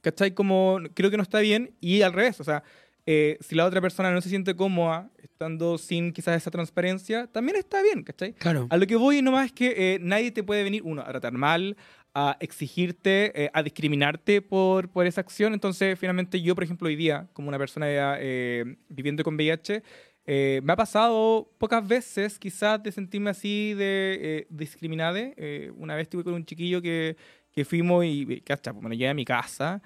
[0.00, 0.32] ¿cachai?
[0.32, 2.62] Como creo que no está bien y al revés, o sea,
[3.06, 7.56] eh, si la otra persona no se siente cómoda estando sin quizás esa transparencia, también
[7.56, 8.32] está bien, ¿cachai?
[8.34, 8.66] Claro.
[8.70, 11.32] A lo que voy nomás es que eh, nadie te puede venir, uno, a tratar
[11.32, 11.76] mal,
[12.14, 15.52] a exigirte, eh, a discriminarte por, por esa acción.
[15.52, 19.82] Entonces, finalmente, yo, por ejemplo, hoy día, como una persona ya, eh, viviendo con VIH,
[20.26, 25.18] eh, me ha pasado pocas veces quizás de sentirme así de eh, discriminada.
[25.18, 27.16] Eh, una vez estuve con un chiquillo que,
[27.52, 29.82] que fuimos y, cacha, pues, me lo llevé a mi casa.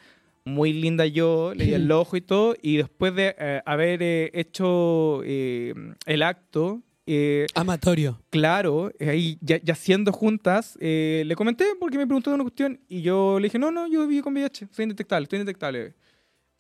[0.49, 2.55] Muy linda yo, le di el ojo y todo.
[2.63, 5.75] Y después de eh, haber eh, hecho eh,
[6.07, 8.21] el acto, eh, Amatorio.
[8.29, 12.45] claro, eh, ahí ya, ya siendo juntas, eh, le comenté porque me preguntó de una
[12.45, 15.95] cuestión y yo le dije, no, no, yo viví con VIH, soy indetectable, estoy indetectable.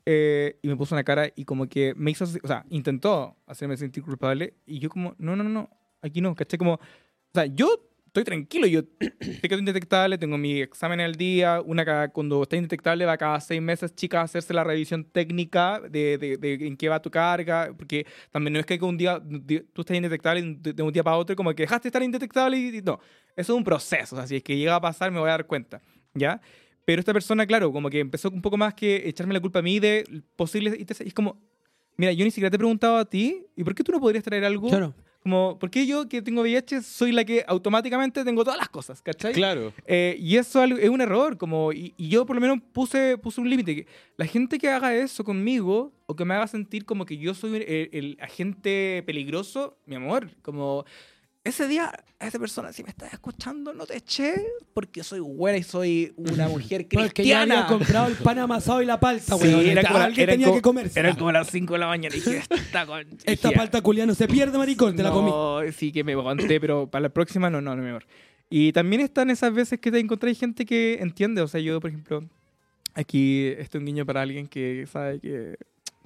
[0.06, 4.02] Y me puso una cara y como que me hizo, o sea, intentó hacerme sentir
[4.02, 5.70] culpable y yo como, no, no, no, no,
[6.00, 6.56] aquí no, ¿caché?
[6.56, 6.80] Como, o
[7.34, 7.68] sea, yo
[8.08, 13.04] estoy tranquilo, yo soy indetectable, tengo mi examen al día, una cada- cuando está indetectable
[13.04, 16.88] va cada seis meses, chica, a hacerse la revisión técnica de, de, de en qué
[16.88, 19.22] va tu carga, porque también no es que un día
[19.72, 22.78] tú estás indetectable de un día para otro como que dejaste de estar indetectable y,
[22.78, 22.98] y no,
[23.36, 25.32] eso es un proceso, o sea, si es que llega a pasar me voy a
[25.32, 25.80] dar cuenta,
[26.14, 26.40] ¿ya?
[26.84, 29.62] Pero esta persona, claro, como que empezó un poco más que echarme la culpa a
[29.62, 30.74] mí de posibles...
[30.78, 31.38] Y es como,
[31.98, 34.24] mira, yo ni siquiera te he preguntado a ti, ¿y por qué tú no podrías
[34.24, 34.68] traer algo?
[34.68, 34.94] Claro.
[35.28, 39.02] Como, ¿por qué yo que tengo VIH soy la que automáticamente tengo todas las cosas,
[39.02, 39.34] ¿cachai?
[39.34, 39.74] Claro.
[39.84, 43.38] Eh, y eso es un error, como, y, y yo por lo menos puse, puse
[43.38, 43.86] un límite.
[44.16, 47.56] La gente que haga eso conmigo, o que me haga sentir como que yo soy
[47.56, 50.86] el, el agente peligroso, mi amor, como...
[51.44, 51.90] Ese día,
[52.20, 54.34] esa persona, si me estás escuchando, no te eché
[54.74, 57.06] porque soy buena y soy una mujer cristiana.
[57.06, 59.66] Porque ya había comprado el pan amasado y la palta, Sí, weón.
[59.66, 61.00] era como- Alguien era tenía como- que comerse.
[61.00, 63.06] Eran como las 5 de la mañana y dije, esta con...
[63.24, 65.30] Esta palta culiana no se pierde, maricón, te la comí.
[65.30, 68.04] No, sí que me aguanté, pero para la próxima no, no, no, mejor.
[68.50, 71.40] Y también están esas veces que te encontráis gente que entiende.
[71.40, 72.24] O sea, yo, por ejemplo,
[72.94, 75.56] aquí esto es un guiño para alguien que sabe que,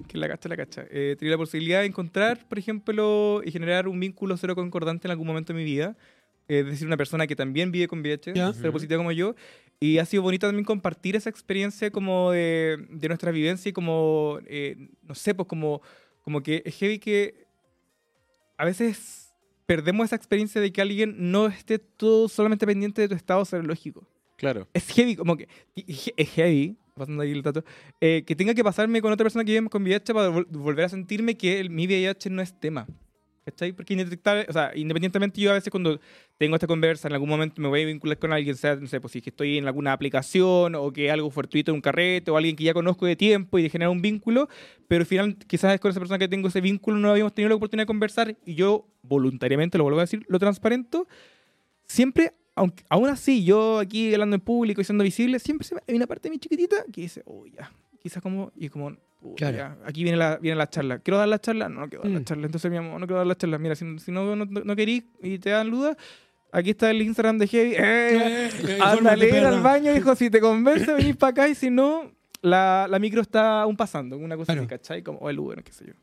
[0.07, 0.85] que la cacha, la cacha.
[0.89, 5.11] Eh, tenía la posibilidad de encontrar, por ejemplo, y generar un vínculo cero concordante en
[5.11, 5.95] algún momento de mi vida.
[6.47, 8.53] Eh, Es decir, una persona que también vive con VIH, Ya.
[8.53, 9.35] cero positiva como yo.
[9.79, 14.39] Y ha sido bonito también compartir esa experiencia como de, de nuestra vivencia y como,
[14.45, 15.81] eh, no sé, pues como,
[16.21, 17.45] como que es heavy que
[18.57, 19.33] a veces
[19.65, 24.07] perdemos esa experiencia de que alguien no esté todo solamente pendiente de tu estado serológico.
[24.37, 24.67] Claro.
[24.73, 27.63] Es heavy, como que es heavy, pasando ahí el dato,
[28.01, 30.85] eh, que tenga que pasarme con otra persona que vive con VIH para vol- volver
[30.85, 32.87] a sentirme que el- mi VIH no es tema.
[33.45, 33.73] ¿Cachai?
[33.73, 35.99] Porque indetectable, o sea, independientemente yo a veces cuando
[36.37, 39.01] tengo esta conversa, en algún momento me voy a vincular con alguien, sea, no sé,
[39.01, 42.37] pues si es que estoy en alguna aplicación o que algo fortuito un carrete o
[42.37, 44.47] alguien que ya conozco de tiempo y de generar un vínculo,
[44.87, 47.49] pero al final quizás es con esa persona que tengo ese vínculo no habíamos tenido
[47.49, 51.05] la oportunidad de conversar y yo voluntariamente, lo vuelvo a decir, lo transparento,
[51.85, 55.81] siempre, aunque, aún así, yo aquí hablando en público y siendo visible, siempre se me-
[55.87, 57.71] hay una parte de mi chiquitita que dice, oh, ya,
[58.01, 59.57] quizás como, y como, puta, Claro.
[59.57, 60.99] ya, aquí viene la, viene la charla.
[60.99, 61.69] ¿Quiero dar la charla?
[61.69, 62.25] No, no quiero dar la Mm.
[62.25, 62.45] charla.
[62.45, 63.57] Entonces, mi amor, no quiero dar la charla.
[63.57, 65.95] Mira, si, si no, no, no querís y te dan duda,
[66.51, 67.71] aquí está el Instagram de Heavy.
[67.73, 67.79] ¡Eh!
[67.79, 68.49] Eh,
[68.81, 72.11] Anda, infórmate, ir al baño, hijo, si te convence, venís para acá y si no,
[72.41, 74.61] la, la micro está aún pasando, una cosa Claro.
[74.61, 75.01] así, ¿cachai?
[75.01, 75.93] Como, o el Uber, qué sé yo.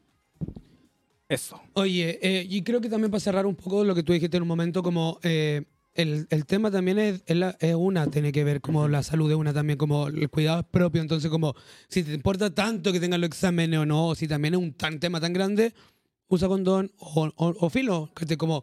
[1.28, 1.60] Eso.
[1.74, 4.43] Oye, eh, y creo que también para cerrar un poco lo que tú dijiste en
[4.43, 5.62] un momento, como eh,
[5.95, 9.29] el, el tema también es, es, la- es una, tiene que ver como la salud
[9.29, 11.55] de una también, como el cuidado es propio, entonces como
[11.89, 14.73] si te importa tanto que tengan los exámenes o no, o si también es un
[14.73, 15.75] tan tema tan grande,
[16.29, 18.62] usa condón o, o, o filo, que te como...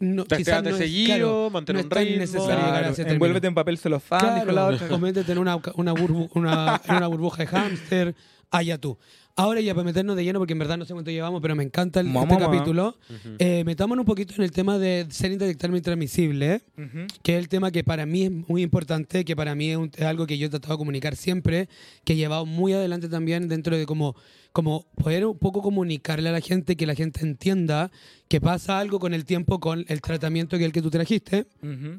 [0.00, 2.18] No, quizás no es- seguido, claro, mantener no un es ritmo.
[2.18, 2.54] necesario
[2.94, 4.94] Claro, envuélvete en papel celofán, dijo la Claro, otra.
[4.94, 8.14] o métete en una, una, burbu- una, en una burbuja de hámster,
[8.50, 8.98] allá tú.
[9.36, 11.64] Ahora ya para meternos de lleno, porque en verdad no sé cuánto llevamos, pero me
[11.64, 12.96] encanta el, Mamá, este capítulo,
[13.40, 17.06] eh, metámonos un poquito en el tema de ser indetectable e intransmisible, Ujú.
[17.24, 19.90] que es el tema que para mí es muy importante, que para mí es, un-
[19.92, 21.68] es algo que yo he tratado de comunicar siempre,
[22.04, 24.14] que he llevado muy adelante también dentro de como,
[24.52, 27.90] como poder un poco comunicarle a la gente, que la gente entienda
[28.28, 31.48] que pasa algo con el tiempo, con el tratamiento que el que tú trajiste.
[31.60, 31.98] Ujú.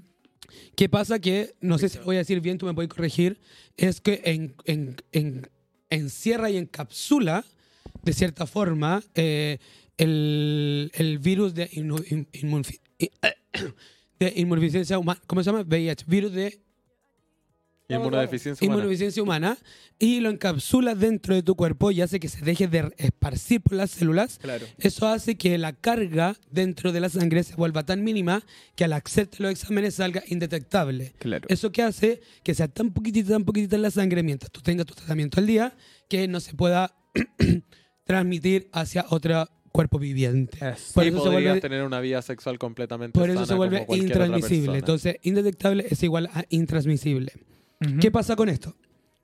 [0.78, 1.20] ¿Qué pasa?
[1.20, 3.40] Que, no sé si lo voy a decir bien, tú me puedes corregir,
[3.76, 5.49] es que en, en- en-
[5.95, 7.43] encierra y encapsula,
[8.03, 9.57] de cierta forma, eh,
[9.97, 12.27] el, el virus de, inmu-
[14.35, 15.61] inmunodeficiencia humana, ¿cómo se llama?
[15.63, 16.59] VIH, virus de
[17.88, 18.74] Inmunodeficiencia humana.
[18.76, 19.57] inmunodeficiencia humana,
[19.99, 23.74] y lo encapsula dentro de tu cuerpo y hace que se deje de esparcir por
[23.74, 24.66] las células Claro.
[24.80, 28.44] eso hace que la carga dentro de la sangre se vuelva tan mínima
[28.76, 31.14] que al hacerte los exámenes salga indetectable.
[31.20, 31.45] Claro.
[31.49, 34.86] Eso que hace que sea tan poquitita, tan poquitita en la sangre mientras tú tengas
[34.88, 35.76] tu tratamiento al día
[36.10, 36.95] que no se pueda
[38.03, 40.57] transmitir hacia otro cuerpo viviente.
[40.57, 40.94] Eso.
[40.94, 43.82] Por y eso se vuelve- tener una vida sexual completamente Por eso sana se vuelve
[43.88, 44.78] otra intransmisible.
[44.78, 47.34] Entonces, indetectable es igual a intransmisible.
[47.99, 48.76] ¿Qué pasa con esto?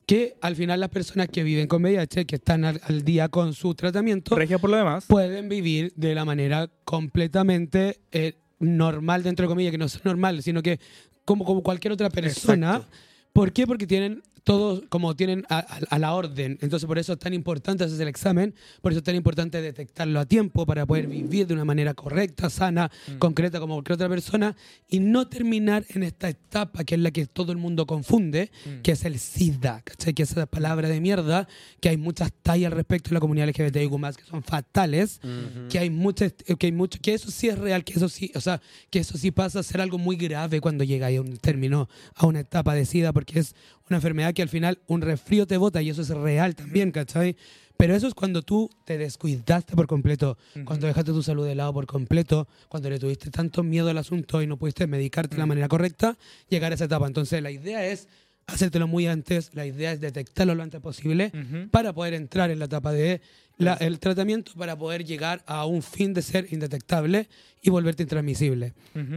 [0.06, 3.54] Que al final las personas que viven con VIH, que están al, al día con
[3.54, 5.06] su tratamiento, Regia por lo demás.
[5.08, 10.42] pueden vivir de la manera completamente eh, normal, dentro de comillas, que no es normal,
[10.44, 10.80] sino que
[11.26, 12.76] como, como cualquier otra persona.
[12.78, 12.96] Exacto.
[13.34, 13.66] ¿Por qué?
[13.68, 16.58] Porque tienen todos, como tienen a, a- a la orden.
[16.62, 20.20] Entonces, por eso es tan importante hacer el examen, por eso es tan importante detectarlo
[20.20, 23.18] a tiempo para poder vivir de una manera correcta, sana, Mm.
[23.20, 24.56] concreta como cualquier otra persona
[24.90, 28.82] y no terminar en esta etapa que es la que todo el mundo confunde, Mm.
[28.82, 30.16] que es el SIDA, ¿cachai?
[30.16, 31.48] Que es esa palabra de mierda,
[31.80, 35.68] que hay muchas tallas al respecto de la comunidad LGBTIQ+, que son fatales, Ujú.
[35.70, 38.42] que hay muchas que hay mucho que eso sí es real que eso sí o
[38.42, 38.60] sea
[38.90, 42.26] que eso sí pasa a ser algo muy grave cuando llega a un término a
[42.26, 43.54] una etapa de sida porque es
[43.88, 47.38] una enfermedad que al final un resfrío te bota y eso es real también ¿cachai?
[47.78, 51.72] pero eso es cuando tú te descuidaste por completo cuando dejaste tu salud de lado
[51.72, 55.46] por completo cuando le tuviste tanto miedo al asunto y no pudiste medicarte de la
[55.46, 56.18] manera correcta
[56.50, 57.06] llegar a esa etapa.
[57.06, 58.08] Entonces la idea es
[58.52, 61.32] hacértelo muy antes la idea es detectarlo lo antes posible
[61.72, 63.22] para poder entrar en la etapa de
[63.58, 67.28] la- el tratamiento para poder llegar a un fin de ser indetectable
[67.62, 68.74] y volverte intransmisible.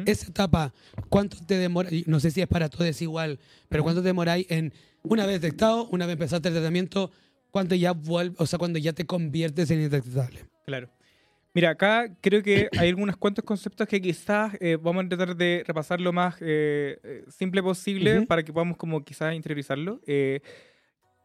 [0.07, 0.75] Esa etapa,
[1.09, 1.89] ¿cuánto te demora?
[2.07, 3.39] No sé si es para todos igual,
[3.69, 7.11] pero ¿cuánto te demoráis en, una vez detectado, una vez empezaste el tratamiento,
[7.51, 10.41] cuánto ya vuelve, o sea, cuando ya te conviertes en indetectable?
[10.67, 10.91] Claro.
[11.55, 15.63] Mira, acá creo que hay algunos cuantos conceptos que quizás eh, vamos a tratar de
[15.65, 18.27] repasar lo más eh, eh, simple posible Ujú.
[18.27, 20.01] para que podamos como quizás interiorizarlo.
[20.05, 20.41] Eh,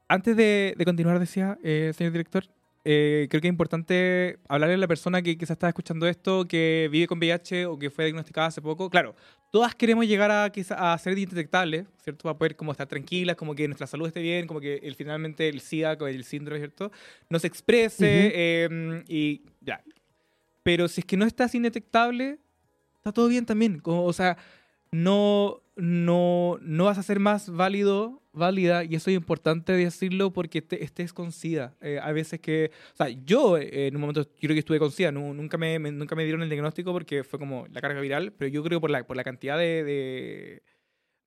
[0.08, 2.46] antes de, de continuar, decía, eh, señor director,
[2.86, 6.90] eh, creo que es importante hablarle a la persona que quizás está escuchando esto, que
[6.92, 8.90] vive con VIH o que fue diagnosticada hace poco.
[8.90, 9.16] Claro,
[9.52, 12.24] todas queremos llegar a, quizá, a ser indetectables, ¿cierto?
[12.24, 15.50] Para poder como estar tranquilas, como que nuestra salud esté bien, como que el, finalmente
[15.50, 16.92] el SIDA, el síndrome, ¿cierto?
[17.30, 18.32] No se exprese Ujú.
[18.36, 19.84] eh, y ya.
[20.70, 22.38] Pero si es que no estás indetectable,
[22.98, 23.82] está todo bien también.
[23.84, 24.38] O sea,
[24.92, 30.62] no, no, no vas a ser más válido, válida, y eso es importante decirlo porque
[30.62, 31.76] te- estés con SIDA.
[31.82, 34.78] Eh, a veces que, o sea, yo eh, en un momento, yo creo que estuve
[34.78, 37.82] con SIDA, nu- nunca, me, me- nunca me dieron el diagnóstico porque fue como la
[37.82, 40.62] carga viral, pero yo creo por la, por la cantidad de, de,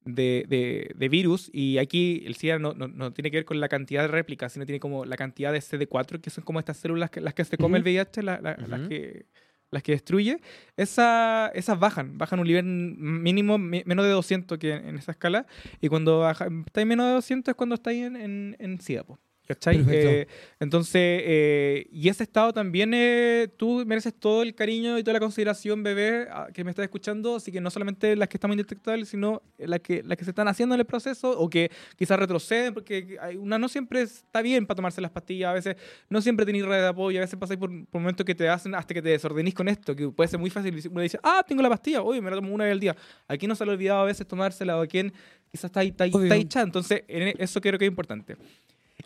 [0.05, 3.61] de, de- de virus, y aquí el SIDA no, no, no tiene que ver con
[3.61, 6.77] la cantidad de réplicas, sino tiene como la cantidad de CD4, que son como estas
[6.77, 7.91] células que, las que se come el Ujú.
[7.91, 8.89] VIH, la- la- las Ujú.
[8.89, 9.27] que
[9.71, 10.39] las que destruye,
[10.77, 15.47] esa, esas bajan, bajan un nivel mínimo me- menos de 200 que en, esa escala,
[15.81, 18.81] y cuando baja, está en menos de 200 es cuando está ahí en, en, en
[18.81, 19.05] SIDA.
[19.05, 19.19] po.
[19.53, 19.85] ¿Cachai?
[19.91, 20.27] Eh,
[20.61, 25.21] entonces, eh, y ese estado también, eh, tú mereces todo el cariño y toda la
[25.21, 29.43] consideración, bebé, que me estás escuchando, así que no solamente las que estamos indetectables, sino
[29.59, 33.19] las que, las que se están haciendo en el proceso o que quizás retroceden, porque
[33.39, 35.77] una no siempre está bien para tomarse las pastillas, a veces
[36.09, 38.75] no siempre tenéis red de apoyo, a veces pasáis por, por momentos que te hacen
[38.75, 40.81] hasta que te desordenís con esto, que puede ser muy fácil.
[40.91, 42.97] Uno dice, ah, tengo la pastilla, oye, me la tomo una vez al día.
[43.29, 45.13] Aquí no se le ha olvidado a veces tomársela o a quien
[45.51, 46.65] quizás está ahí, está ahí, está ahí.
[46.65, 48.37] Entonces, en eso creo que es importante.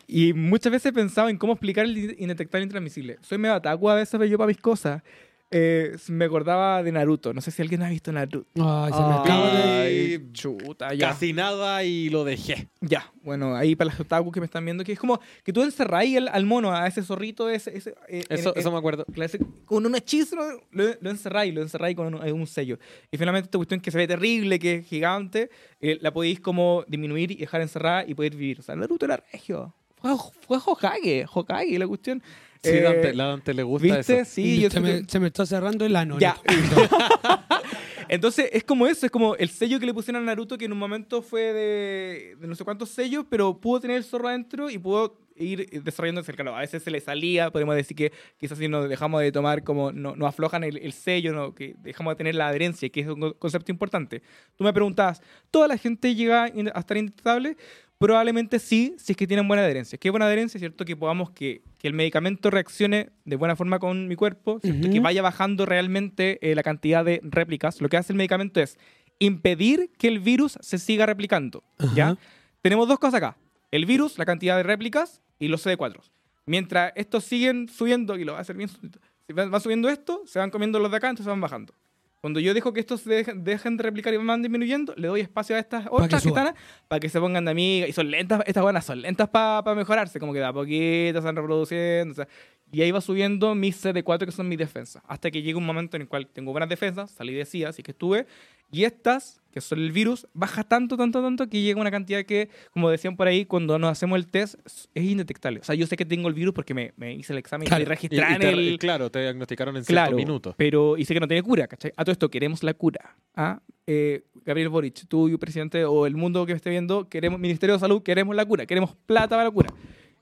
[0.07, 3.17] Y muchas veces he pensado en cómo explicar el in- indetectable intransmisible.
[3.21, 5.01] Soy medio ataco a veces pero yo para mis cosas.
[5.49, 7.33] Eh, me acordaba de Naruto.
[7.33, 8.45] No sé si alguien ha visto Naruto.
[8.55, 9.61] Ay, se me acaba de...
[9.63, 11.07] Ay, chuta, ya.
[11.07, 12.67] Casi nada y lo dejé.
[12.81, 15.63] Ya, bueno, ahí para los otakus que me están viendo, que es como que tú
[15.63, 19.05] encerráis al, al mono, a ese zorrito, ese, ese, eh, Eso, en- eso me acuerdo.
[19.05, 20.35] Claro, ese- con un hechizo
[20.71, 22.77] lo, lo encerráis, lo encerráis con un, un sello.
[23.09, 25.49] Y finalmente esta cuestión que se ve terrible, que es gigante,
[25.79, 28.59] eh, la podéis como disminuir y dejar encerrada y poder vivir.
[28.59, 29.73] O sea, Naruto era regio.
[30.01, 30.11] Fue,
[30.47, 32.21] fue Hokage, Hokage la cuestión.
[32.63, 34.19] Sí, Eh, Dante, la Dante le gusta ¿Viste?
[34.21, 34.31] eso.
[34.31, 36.17] Sí, yo se, me, siento- se me está cerrando el ano.
[36.19, 36.37] Ya.
[38.09, 40.71] Entonces es como eso, es como el sello que le pusieron a Naruto que en
[40.71, 44.69] un momento fue de, de no sé cuántos sellos, pero pudo tener el zorro adentro
[44.69, 46.55] y pudo ir desarrollándose el calor.
[46.55, 49.91] A veces se le salía, podemos decir que quizás si nos dejamos de tomar como
[49.91, 53.07] no, nos aflojan el, el sello, no, que dejamos de tener la adherencia, que es
[53.07, 54.21] un co- concepto importante.
[54.55, 55.21] Tú me preguntabas,
[55.51, 57.57] ¿toda la gente llega a estar indetectable?
[57.97, 59.97] Probablemente sí, si es que tienen buena adherencia.
[59.97, 60.59] ¿Qué buena adherencia?
[60.59, 60.85] ¿Cierto?
[60.85, 64.89] Que podamos que, que el medicamento reaccione de buena forma con mi cuerpo, ¿cierto?
[64.89, 67.81] Que vaya bajando realmente eh, la cantidad de réplicas.
[67.81, 68.77] Lo que hace el medicamento es
[69.19, 71.63] impedir que el virus se siga replicando.
[71.95, 72.15] ¿ya?
[72.61, 73.37] Tenemos dos cosas acá.
[73.71, 75.99] El virus, la cantidad de réplicas y los CD4.
[76.45, 80.21] Mientras estos siguen subiendo, y lo va a hacer bien, si van van subiendo esto,
[80.25, 81.73] se van comiendo los de acá, entonces van bajando.
[82.21, 85.21] Cuando yo dejo que estos se dejen, dejen de replicar y van disminuyendo, le doy
[85.21, 86.55] espacio a estas otras que, están
[86.87, 87.89] para que se pongan de amigas.
[87.89, 91.25] Y son lentas, estas buenas son lentas para mejorarse, como que de a poquito se
[91.25, 92.13] van reproduciendo.
[92.13, 92.27] o sea,
[92.71, 95.01] y ahí va subiendo mis CD4, que son mis defensas.
[95.07, 97.83] Hasta que llega un momento en el cual tengo buenas defensas, salí de sí, así
[97.83, 98.25] que estuve.
[98.71, 102.49] Y estas, que son el virus, baja tanto, tanto, tanto que llega una cantidad que,
[102.71, 104.55] como decían por ahí, cuando nos hacemos el test,
[104.93, 105.61] es indetectable.
[105.61, 107.83] O sea, yo sé que tengo el virus porque me, me hice el examen Claro.
[108.01, 108.77] y en te- el.
[108.79, 110.55] Claro, te diagnosticaron en Claro, ciertos minutos.
[110.57, 111.93] pero y sé que no tiene cura, ¿cachai?
[111.95, 113.15] A todo esto queremos la cura.
[113.35, 113.61] ¿ah?
[113.87, 117.73] Eh, Gabriel Boric, tú, y presidente, o el mundo que me esté viendo, queremos, Ministerio
[117.75, 119.69] de Salud, queremos la cura, queremos plata para la cura.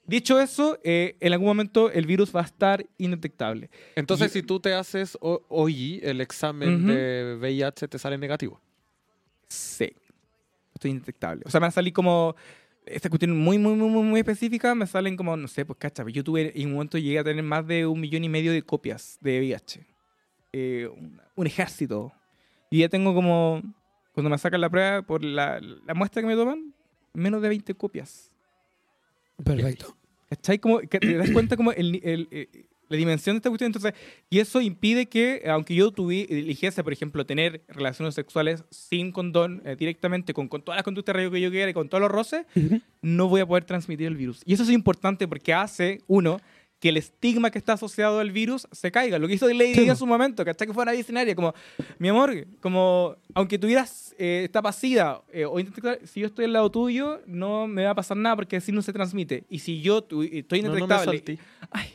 [0.07, 3.69] Dicho eso, eh, en algún momento el virus va a estar indetectable.
[3.95, 6.87] Entonces, Y- si tú te haces ho- hoy el examen Ujú.
[6.87, 8.61] de VIH, te sale negativo.
[9.47, 9.91] Sí.
[10.73, 11.43] Estoy indetectable.
[11.45, 12.35] O sea, me va a salir como.
[12.85, 16.05] Esta cuestión muy, muy, muy, muy, muy específica, me salen como, no sé, pues cacha,
[16.07, 18.61] yo tuve, en un momento llegué a tener más de un millón y medio de
[18.61, 19.87] copias de VIH.
[20.53, 22.13] Eh, un, un ejército.
[22.69, 23.63] Y ya tengo como,
[24.13, 26.75] cuando me sacan la prueba por la, la muestra que me toman,
[27.13, 28.31] menos de 20 copias.
[29.43, 29.95] Perfecto.
[30.29, 30.59] ¿Cachai?
[30.59, 33.67] Como, que te das cuenta como el, el- eh, la dimensión de esta cuestión.
[33.69, 33.93] Entonces,
[34.29, 39.61] y eso impide que, aunque yo tuvi, eligiese, por ejemplo, tener relaciones sexuales sin condón,
[39.65, 42.01] eh, directamente, con, con todas las conductas de riesgo que yo quiera y con todos
[42.01, 42.81] los roces, Ujú.
[43.01, 44.41] no voy a poder transmitir el virus.
[44.45, 46.39] Y eso es importante porque hace, uno,
[46.85, 49.17] que el estigma que está asociado al virus se caiga.
[49.17, 50.67] Lo que hizo Lady Sí, Di en su momento, ¿cachai?
[50.67, 51.55] Que fue una escenaria, como,
[51.97, 56.53] mi amor, como, aunque tuvieras eh, esta pasida eh, o indetectable, si yo estoy al
[56.53, 59.45] lado tuyo, no me va a pasar nada porque así no se transmite.
[59.49, 61.39] Y si yo tu- estoy No, no me indetectable, saltí.
[61.71, 61.87] Ay,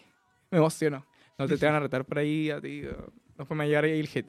[0.50, 1.06] me emociono.
[1.38, 2.82] No te, te van a retar por ahí a ti.
[3.48, 4.26] A llegar ahí el hit.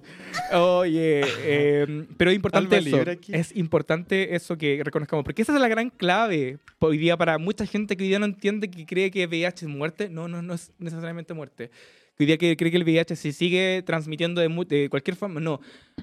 [0.54, 2.98] Oye, eh, pero es importante eso.
[3.30, 5.24] Es importante eso que reconozcamos.
[5.24, 8.26] Porque esa es la gran clave hoy día para mucha gente que hoy día no
[8.26, 10.10] entiende que cree que VIH es muerte.
[10.10, 11.72] No, no, no es necesariamente muerte.
[12.16, 15.40] Que hoy día que cree que el VIH se sigue transmitiendo de, de cualquier forma.
[15.40, 15.60] No.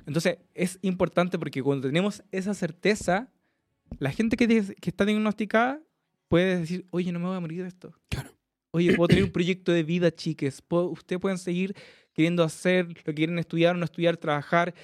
[0.07, 3.29] Entonces, es importante porque cuando tenemos esa certeza,
[3.99, 5.81] la gente que, que está diagnosticada
[6.29, 7.93] puede decir, oye, no me voy a morir de esto.
[8.09, 8.31] Claro.
[8.71, 10.63] Oye, puedo tener un proyecto de vida, chiques.
[10.69, 11.75] Ustedes pueden seguir
[12.19, 14.75] queriendo hacer lo que quieren estudiar, no estudiar, trabajar,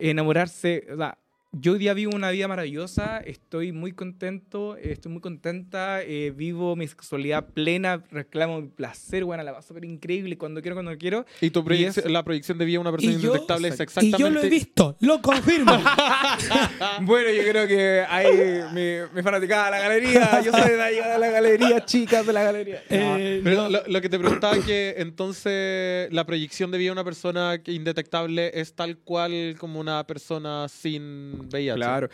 [0.00, 0.84] enamorarse.
[0.92, 1.16] O sea,
[1.52, 6.76] yo hoy día vivo una vida maravillosa, estoy muy contento, estoy muy contenta, eh, vivo
[6.76, 11.24] mi sexualidad plena, reclamo mi placer, bueno, la paso súper increíble cuando quiero, cuando quiero.
[11.40, 14.00] Y tu proyección- es- la proyección de vida de una persona yo- indetectable es Exacto.
[14.04, 14.34] Y exactamente...
[14.34, 15.72] yo lo he visto, lo confirmo.
[17.02, 18.26] Bueno, yo creo que hay
[18.72, 22.32] mi, mi fanaticada de la galería, yo soy de la, de la galería, chicas de
[22.32, 22.82] la galería.
[22.90, 23.68] Eh, Pero no.
[23.70, 27.60] lo, lo que te preguntaba es que entonces la proyección de vida de una persona
[27.66, 31.74] indetectable es tal cual como una persona sin VIH.
[31.74, 32.08] Claro.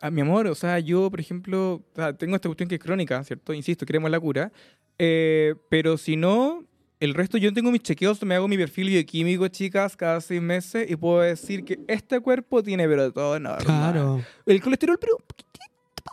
[0.00, 2.80] A mi amor, o sea, yo, por ejemplo, o sea, tengo esta cuestión que es
[2.80, 3.52] crónica, ¿cierto?
[3.52, 4.52] Insisto, queremos la cura.
[4.98, 6.64] Eh, pero si no,
[7.00, 10.90] el resto, yo tengo mis chequeos, me hago mi perfil bioquímico, chicas, cada seis meses
[10.90, 13.64] y puedo decir que este cuerpo tiene, pero todo normal.
[13.64, 14.22] Claro.
[14.46, 15.53] El colesterol, pero un poquitito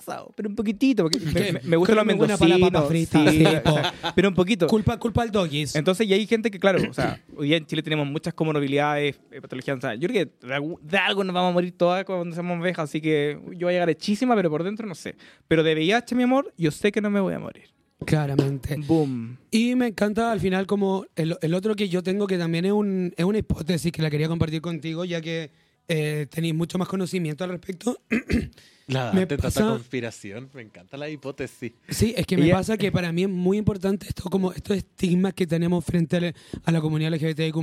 [0.05, 2.87] pasado, pero un poquitito, porque me, me- gustan los mendocinos.
[2.87, 3.43] frita, sí,
[4.15, 4.67] pero un poquito.
[4.67, 5.75] Culpa, culpa al doggies.
[5.75, 9.19] Entonces, y hay gente que, claro, o sea, hoy día en Chile tenemos muchas comorbilidades,
[9.31, 9.77] eh, patologías.
[9.77, 12.59] O sea, yo creo que de, de algo nos vamos a morir todas cuando seamos
[12.59, 15.15] ovejas, así que yo voy a llegar hechísima, pero por dentro no sé.
[15.47, 17.65] Pero de VIH, mi amor, yo sé que no me voy a morir.
[18.05, 18.77] Claramente.
[18.87, 19.37] Boom.
[19.51, 22.71] Y me encanta al final como el, el otro que yo tengo que también es,
[22.71, 25.51] un, es una hipótesis que la quería compartir contigo ya que
[25.93, 27.99] eh, tenéis mucho más conocimiento al respecto.
[28.87, 30.49] La Me pasa- conspiración.
[30.53, 31.71] Me encanta la hipótesis.
[31.87, 34.75] Sí, es que me Ella- pasa que para mí es muy importante esto como estos
[34.75, 36.33] estigmas que tenemos frente a, la-
[36.65, 37.55] a la comunidad LGBTIQ+,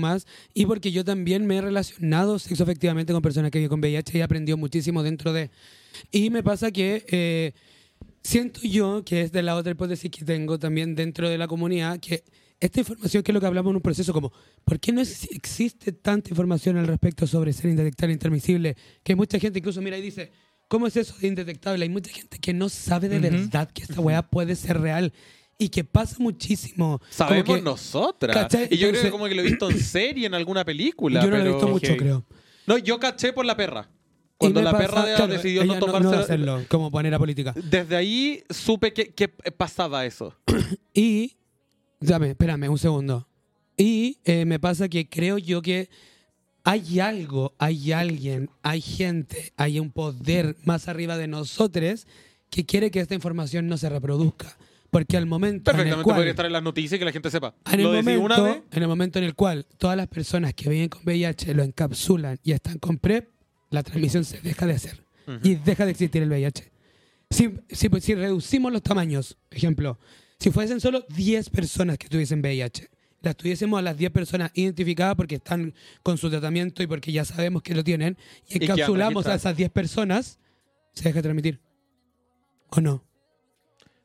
[0.55, 4.17] y porque yo también me he relacionado sexo efectivamente con personas que viven con VIH
[4.17, 5.51] y he aprendido muchísimo dentro de...
[6.11, 7.53] Y me pasa que eh,
[8.23, 11.99] siento yo, que es de la otra hipótesis que tengo también dentro de la comunidad,
[12.01, 12.25] que
[12.61, 14.33] esta información, que es lo que hablamos en un proceso como,
[14.65, 18.77] ¿por qué no es- existe tanta información al respecto sobre ser indetectable e intermisible?
[19.03, 20.33] Que mucha gente incluso mira y dice,
[20.67, 21.83] ¿cómo es eso de indetectable?
[21.85, 23.25] Hay mucha gente que no sabe de Ujú.
[23.37, 25.13] verdad que esta weá puede ser real
[25.57, 26.99] y que pasa muchísimo.
[26.99, 28.37] Como Sabemos que- nosotras.
[28.37, 28.65] ¿Cachai?
[28.71, 31.21] Y yo creo Entonces- que como que lo he visto en serie, en alguna película.
[31.23, 32.25] Yo no lo he pero- visto mucho, creo.
[32.67, 33.89] No, yo caché por la perra.
[34.37, 36.09] Cuando la pasa- perra claro, decidió no no, tomarse...
[36.11, 37.53] no hacerlo como manera política.
[37.57, 40.35] Desde ahí supe que, que pasaba eso.
[40.95, 41.37] Y,
[42.01, 43.29] dame, espérame un segundo.
[43.77, 45.89] Y eh, me pasa que creo yo que
[46.65, 52.07] hay algo, hay alguien, hay gente, hay un poder más arriba de nosotros
[52.51, 54.57] que quiere que esta información no se reproduzca.
[54.91, 57.13] Porque al momento en el Perfectamente cual, podría estar en las noticias y que la
[57.13, 57.55] gente sepa.
[57.71, 58.63] en el, lo momento, una vez.
[58.71, 62.39] en el momento en el cual todas las personas que viven con VIH lo encapsulan
[62.43, 63.29] y están con PrEP,
[63.71, 65.05] la transmisión se deja de hacer
[65.43, 66.73] y deja de existir el VIH.
[67.31, 69.99] Si, si, si reducimos los tamaños, ejemplo,
[70.39, 72.89] si fuesen solo 10 personas que tuviesen VIH,
[73.23, 77.25] las tuviésemos a las 10 personas identificadas porque están con su tratamiento y porque ya
[77.25, 78.17] sabemos que lo tienen,
[78.49, 80.39] y encapsulamos a esas 10 personas,
[80.95, 81.61] se deja de transmitir.
[82.71, 83.05] ¿O no?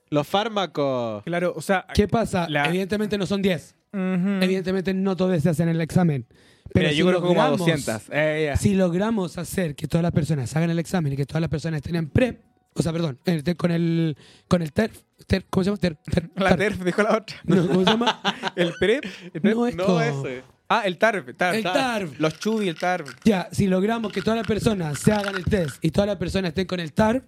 [0.09, 1.23] Los fármacos.
[1.23, 2.47] Claro, o sea, ¿Qué pasa?
[2.49, 3.75] La- Evidentemente no son 10.
[3.93, 3.99] ujú.
[4.41, 6.25] Evidentemente no todos se hacen el examen.
[6.73, 8.09] Pero Mira, si yo conozco como a logramos- 200.
[8.11, 8.55] Eh, ya.
[8.57, 11.77] Si logramos hacer que todas las personas hagan el examen y que todas las personas
[11.79, 12.41] estén en PrEP,
[12.73, 14.17] o sea, perdón, el- con el
[14.47, 14.97] con el TERF,
[15.27, 15.77] TERF, ¿cómo se llama?
[15.79, 16.57] TERF, TERF, La TARF.
[16.59, 17.37] TERF dijo la otra.
[17.45, 18.21] No, ¿Cómo se llama?
[18.55, 19.05] El PREP.
[19.33, 19.55] El PREP.
[19.55, 19.87] No, esto.
[19.87, 20.43] No ese.
[20.69, 21.35] Ah, el TARF.
[21.37, 21.55] TARF.
[21.57, 22.19] El TARF.
[22.19, 23.13] Los chubi, el TARF.
[23.23, 26.49] Ya, si logramos que todas las personas se hagan el test y todas las personas
[26.49, 27.23] estén con el TARF,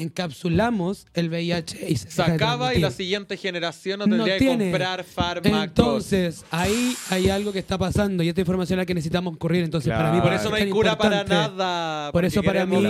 [0.00, 5.04] encapsulamos el VIH y se Se acaba y la siguiente generación no tendría que comprar
[5.04, 5.62] fármacos.
[5.64, 9.64] Entonces, ahí hay algo que está pasando y esta información es la que necesitamos correr.
[9.64, 10.24] Entonces, para mí, Claro.
[10.30, 12.12] por eso no hay cura para nada.
[12.12, 12.84] Por eso para mí.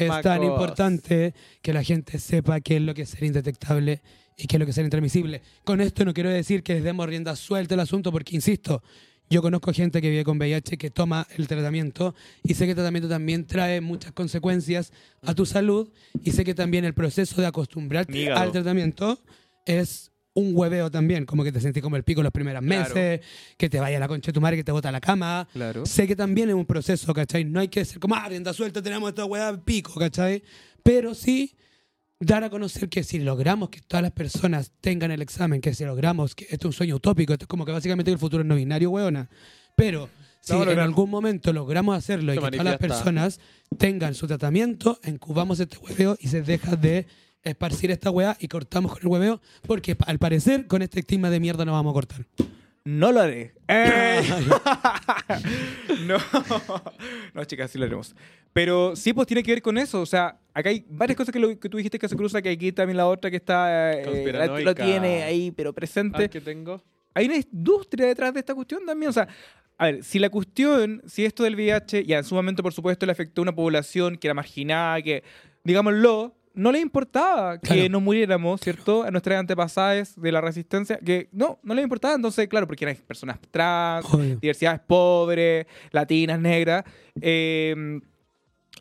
[0.00, 4.02] Es tan importante que la gente sepa qué es lo que es ser indetectable
[4.36, 5.42] y qué es lo que es ser intransmisible.
[5.64, 8.82] Con esto no quiero decir que les demos rienda suelta al asunto, porque insisto,
[9.30, 12.76] yo conozco gente que vive con VIH que toma el tratamiento y sé que el
[12.76, 14.92] tratamiento también trae muchas consecuencias
[15.22, 15.88] a tu salud
[16.24, 18.40] y sé que también el proceso de acostumbrarte Mi hígado.
[18.40, 19.18] al tratamiento
[19.66, 22.94] es un hueveo también, como que te sentís como el pico los primeros Claro.
[22.94, 23.20] meses,
[23.56, 25.84] que te vaya la concha de tu madre, que te bota a la cama, Claro.
[25.84, 27.44] Sé que también es un proceso, ¿cachai?
[27.44, 30.42] No hay que ser como, ah, rienda suelta, tenemos esta weá pico, ¿cachai?
[30.84, 31.54] Pero sí
[32.20, 35.84] dar a conocer que si logramos que todas las personas tengan el examen, que si
[35.84, 38.48] logramos que esto es un sueño utópico, esto es como que básicamente el futuro es
[38.48, 39.28] no binario, weona.
[39.76, 40.08] Pero
[40.40, 43.40] si a en algún momento logramos hacerlo y que todas las personas
[43.76, 47.06] tengan su tratamiento, incubamos este hueveo y se deja de
[47.44, 51.38] esparcir esta weá y cortamos con el hueveo, porque al parecer con este estigma de
[51.38, 52.26] mierda no vamos a cortar.
[52.84, 53.54] No lo haré.
[53.68, 54.22] Eh.
[56.06, 56.18] no.
[57.34, 58.14] No, chicas, sí lo haremos.
[58.52, 60.00] Pero sí, pues tiene que ver con eso.
[60.00, 62.48] O sea, acá hay varias cosas que, lo- que tú dijiste que se cruza, que
[62.50, 63.92] aquí también la otra que está...
[63.92, 64.64] eh, Conspiranoica.
[64.70, 66.28] lo tiene ahí, pero presente.
[66.28, 66.82] Que tengo.
[67.14, 69.10] hay una industria detrás de esta cuestión también.
[69.10, 69.28] O sea,
[69.76, 73.06] a ver, si la cuestión, si esto del VIH, ya en su momento, por supuesto,
[73.06, 75.22] le afectó a una población que era marginada, que,
[75.62, 77.88] digámoslo, no le importaba que Claro.
[77.90, 79.04] nos muriéramos, ¿cierto?
[79.04, 82.14] A nuestras antepasadas de la resistencia, que no, no le importaba.
[82.16, 84.36] Entonces, claro, porque eran personas trans, Obvio.
[84.40, 86.82] diversidades pobres, latinas, negras.
[87.20, 88.00] eh,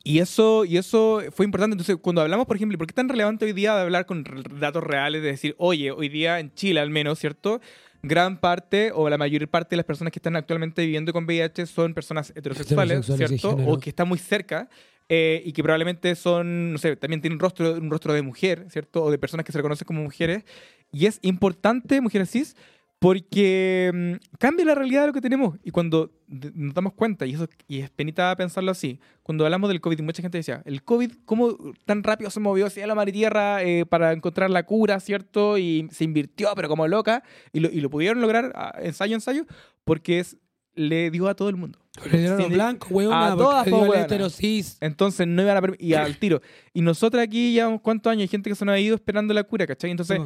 [0.08, 1.74] y eso, y eso fue importante.
[1.74, 4.24] Entonces, cuando hablamos, por ejemplo, ¿por qué es tan relevante hoy día de hablar con
[4.58, 5.22] datos reales?
[5.22, 7.60] De decir, oye, hoy día en Chile al menos, ¿cierto?
[8.04, 11.66] Gran parte o la mayor parte de las personas que están actualmente viviendo con VIH
[11.66, 13.58] son personas heterosexuales, ¿cierto?
[13.68, 14.70] O que están muy cerca
[15.10, 18.66] eh, y que probablemente son, no sé, también tienen un rostro, un rostro de mujer,
[18.70, 19.04] ¿cierto?
[19.04, 20.46] O de personas que se reconocen como mujeres.
[20.90, 22.56] Y es importante, mujeres cis,
[22.99, 25.57] porque mm, cambia la realidad de lo que tenemos.
[25.64, 29.82] Y cuando nos damos cuenta, y, eso, y es penita pensarlo así, cuando hablamos del
[29.82, 31.56] COVID, mucha gente decía, el COVID, ¿cómo
[31.86, 35.57] tan rápido se movió hacia la mar y tierra eh, para encontrar la cura, ¿cierto?
[35.57, 39.45] Y se invirtió, pero como loca, y lo, y lo pudieron lograr a- ensayo ensayo,
[39.84, 40.38] porque es
[40.74, 41.80] le dio a todo el mundo.
[42.11, 44.78] Le dieron los blancos, weona, a todas, heterosis.
[44.80, 45.74] Entonces no iban a.
[45.80, 46.41] Y al tiro.
[46.72, 49.44] Y nosotros aquí llevamos cuántos años, hay gente que se nos ha ido esperando la
[49.44, 49.90] cura, ¿cachai?
[49.91, 50.19] Entonces.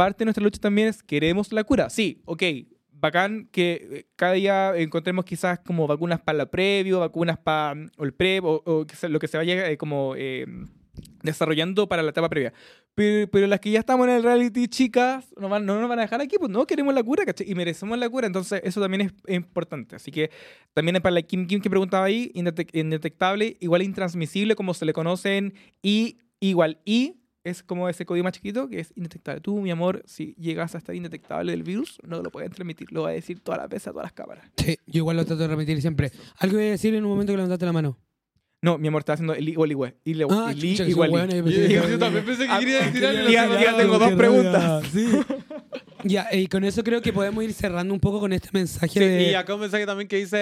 [0.00, 1.90] Parte de nuestra lucha también es queremos la cura.
[1.90, 2.42] Sí, ok.
[2.92, 7.90] Bacán que eh, cada día encontremos quizás como vacunas para la previo, vacunas para mm,
[7.98, 10.46] el PrEP o, o lo que se vaya eh, como eh,
[11.22, 12.54] desarrollando para la etapa previa.
[12.94, 15.98] Pero, pero las que ya estamos en el reality, chicas, no, van, no nos van
[15.98, 17.50] a dejar aquí, pues no queremos la cura, ¿cachai?
[17.50, 19.96] Y merecemos la cura, entonces eso también es importante.
[19.96, 20.30] Así que
[20.72, 24.94] también para la Kim Kim que preguntaba ahí, indetec- indetectable, igual intransmisible, como se le
[24.94, 25.52] conocen,
[25.82, 29.40] y igual I es como ese código más chiquito que es indetectable.
[29.40, 33.02] Tú, mi amor, si llegas a estar indetectable del virus, no lo pueden transmitir, lo
[33.02, 34.44] va a decir todas las veces a todas las cámaras.
[34.56, 36.12] Sí, yo igual lo trato de repetir siempre.
[36.38, 37.98] Algo voy a decir en un momento que levantaste la mano.
[38.62, 39.96] No, mi amor, está haciendo el igual igual.
[40.04, 41.10] Y le, Ah, y igual.
[41.10, 43.30] yo también pensé que Ah, quería decir algo.
[43.58, 44.84] ya, tengo dos preguntas.
[44.92, 45.06] sí.
[46.04, 49.00] ya, y con eso creo que podemos ir cerrando un poco con este mensaje Sí,
[49.00, 49.30] de...
[49.30, 50.36] y acá un mensaje también que dice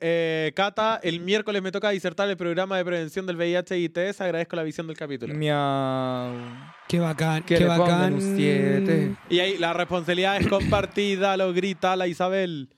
[0.00, 4.20] eh, Cata, el miércoles me toca disertar el programa de prevención del VIH y ITS,
[4.20, 5.34] agradezco la visión del capítulo.
[5.34, 6.32] Miau.
[6.88, 8.14] Qué bacán, Que qué bacán.
[8.14, 9.14] un siete.
[9.30, 12.68] Y ahí la responsabilidad es compartida, lo grita la Isabel.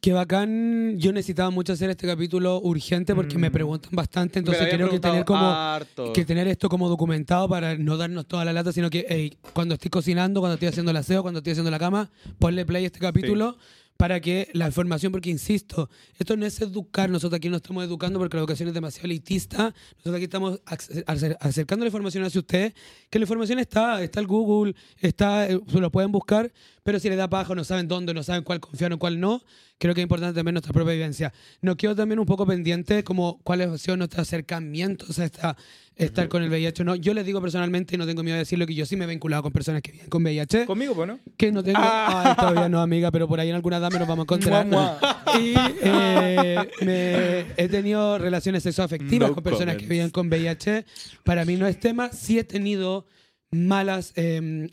[0.00, 0.98] Qué bacán.
[0.98, 3.52] Yo necesitaba mucho hacer este capítulo urgente porque me Mm.
[3.52, 5.44] preguntan bastante, entonces creo que tener como...
[5.46, 6.14] harto.
[6.14, 9.74] que tener esto como documentado para no darnos toda la lata, sino que ey, cuando
[9.74, 12.86] estoy cocinando, cuando estoy haciendo el aseo, cuando estoy haciendo la cama, ponle play a
[12.86, 13.58] este capítulo
[13.98, 18.18] para que la información, porque insisto, esto no es educar, nosotros aquí no estamos educando
[18.18, 22.40] porque la educación es demasiado elitista, nosotros aquí estamos ac- acer- acercando la información hacia
[22.40, 22.72] ustedes,
[23.10, 26.50] que la información está, está el Google, está, eh, se lo pueden buscar,
[26.82, 29.42] pero si les da paja, no saben dónde, no saben cuál confiar o cuál no,
[29.78, 31.32] creo que es importante también nuestra propia vivencia.
[31.62, 35.56] Nos quedo también un poco pendiente como cuáles han sido nuestros acercamientos a esta,
[35.96, 36.84] estar con el VIH.
[36.84, 39.04] No, yo les digo personalmente, y no tengo miedo de decirlo, que yo sí me
[39.04, 40.64] he vinculado con personas que viven con VIH.
[40.66, 41.18] Conmigo, pues, ¿no?
[41.36, 41.78] Que no tengo.
[41.80, 42.22] Ah.
[42.30, 44.66] Ay, todavía no, amiga, pero por ahí en alguna edad me nos vamos a encontrar.
[44.66, 44.98] Mua,
[45.38, 49.88] Y eh, me- he tenido relaciones sexoafectivas No con personas que comments.
[49.90, 50.84] viven con VIH.
[51.24, 52.10] Para mí no es tema.
[52.12, 53.06] Sí he tenido
[53.50, 54.68] malas eh,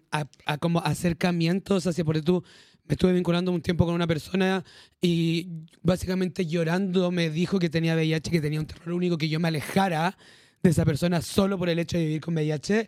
[0.59, 2.43] como acercamientos hacia por tú.
[2.87, 4.63] Me estuve vinculando un tiempo con una persona
[5.01, 9.41] y básicamente llorando me dijo que tenía VIH, que tenía un terror único, que yo
[9.41, 10.17] me alejara
[10.63, 12.87] de esa persona solo por el hecho de vivir con VIH.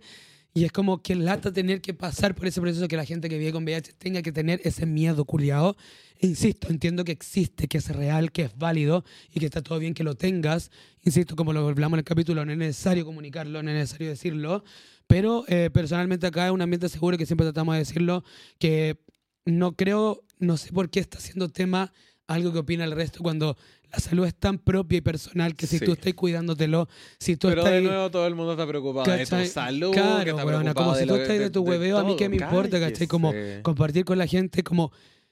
[0.53, 3.38] Y es como que lata tener que pasar por ese proceso que la gente que
[3.38, 5.76] vive con VIH tenga que tener ese miedo culiado.
[6.18, 9.03] E insisto, entiendo que existe, que es real, que es válido
[9.34, 10.72] y que está todo bien que lo tengas.
[11.03, 14.64] Insisto, como lo hablamos en el capítulo, no es necesario comunicarlo, no es necesario decirlo.
[15.10, 18.23] Pero eh, personalmente acá es un ambiente seguro que siempre tratamos de decirlo,
[18.60, 18.99] que
[19.44, 21.91] no creo, no sé por qué está haciendo tema
[22.27, 23.57] algo que opina el resto cuando
[23.91, 25.86] la salud es tan propia y personal que si Sí.
[25.86, 26.88] tú estás cuidándotelo,
[27.19, 27.73] si tú Pero estás...
[27.73, 29.45] de nuevo todo el mundo está preocupado de ¿Cachai?
[29.48, 31.61] tu salud, que Claro, está weona, preocupado como de si tú lo- estás de tu
[31.64, 33.07] hueveo, a mí qué me importa, ¿cachai?
[33.07, 33.34] Como
[33.64, 34.91] compartir con la gente, como,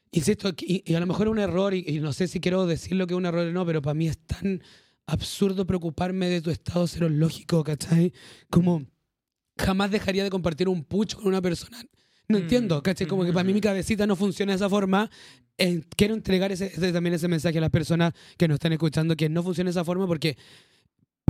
[0.10, 2.66] insisto, y, y a lo mejor es un error, y, y no sé si quiero
[2.66, 4.64] decirlo que es un error o no, pero para mí es tan
[5.06, 8.12] absurdo preocuparme de tu estado serológico, ¿cachai?
[8.50, 8.88] Como
[9.58, 11.78] jamás dejaría de compartir un pucho con una persona.
[12.30, 13.08] No Mm, entiendo, ¿cachai?
[13.08, 15.10] Como que para mí mi cabecita no funciona de esa forma.
[15.58, 19.16] Eh, quiero entregar ese, ese- también ese mensaje a las personas que nos están escuchando,
[19.16, 20.38] que no funciona de esa forma porque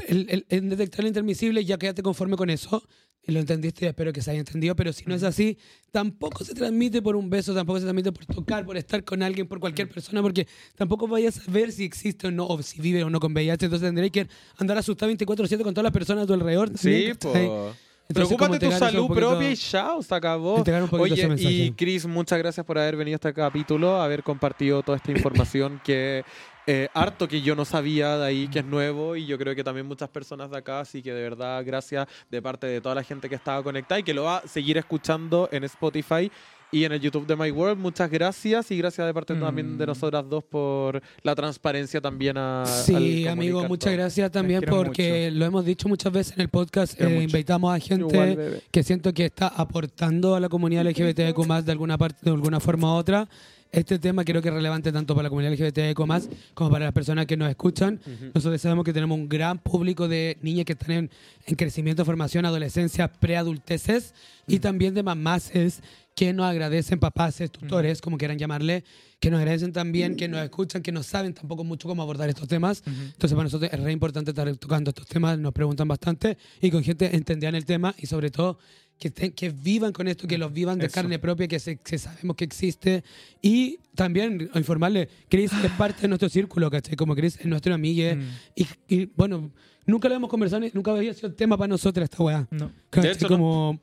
[0.07, 2.83] el, el, el detectar lo intermisible ya quédate conforme con eso.
[3.25, 5.57] Lo entendiste y espero que se haya entendido, pero si no es así,
[5.91, 9.47] tampoco se transmite por un beso, tampoco se transmite por tocar, por estar con alguien,
[9.47, 10.47] por cualquier persona, porque
[10.77, 13.65] tampoco vayas a ver si existe o no, o si vive o no con VIH.
[13.65, 16.71] Entonces tendréis que andar asustado 24-7 con todas las personas a tu alrededor.
[16.77, 17.73] Sí, po.
[18.09, 20.63] Entonces, Preocúpate tu salud propia y chao, se acabó.
[20.91, 25.11] Oye, y Chris, muchas gracias por haber venido a este capítulo, haber compartido toda esta
[25.11, 26.23] información que
[26.69, 29.63] eh, harto que yo no sabía de ahí, que es nuevo, y yo creo que
[29.63, 33.03] también muchas personas de acá, así que de verdad gracias de parte de toda la
[33.03, 36.31] gente que estaba conectada y que lo va a seguir escuchando en Spotify
[36.71, 37.79] y en el YouTube de My World.
[37.79, 39.87] Muchas gracias y gracias de parte también de Mm.
[39.87, 42.65] nosotras dos por la transparencia también a...
[42.65, 43.97] Sí, al amigo, muchas todo.
[44.01, 47.21] gracias también porque lo hemos dicho muchas veces en el podcast, eh, mucho.
[47.23, 51.71] invitamos a gente Igual, que siento que está aportando a la comunidad LGBTIQ más de
[51.71, 53.27] alguna parte, de alguna forma u otra.
[53.71, 56.93] Este tema creo que es relevante tanto para la comunidad LGBTIQ más como para las
[56.93, 57.99] personas que nos escuchan.
[58.05, 58.31] Ujú.
[58.33, 61.11] Nosotros sabemos que tenemos un gran público de niñas que están en,
[61.45, 64.13] en crecimiento, formación, adolescencia, preadulteces
[64.47, 65.81] y también de mamases
[66.17, 68.83] que nos agradecen, papaces, tutores, como quieran llamarle,
[69.19, 72.47] que nos agradecen también, que nos escuchan, que no saben tampoco mucho cómo abordar estos
[72.47, 72.81] temas.
[72.87, 76.83] Entonces para nosotros es re importante estar tocando estos temas, nos preguntan bastante y con
[76.83, 78.57] gente entendían el tema y sobre todo
[78.99, 80.95] que, te- que vivan con esto, que los vivan de Eso.
[80.95, 83.03] carne propia, que, se, que sabemos que existe.
[83.41, 86.95] Y también informarle, Chris es parte de nuestro círculo, ¿cachai?
[86.95, 88.15] Como Chris es nuestro amigo.
[88.15, 88.21] Mm.
[88.55, 89.51] Y, y, bueno,
[89.85, 92.47] nunca lo hemos conversado, nunca había sido tema para nosotros esta weá.
[92.51, 92.71] No.
[92.89, 93.11] ¿Cachai?
[93.11, 93.35] hecho, no.
[93.37, 93.79] como...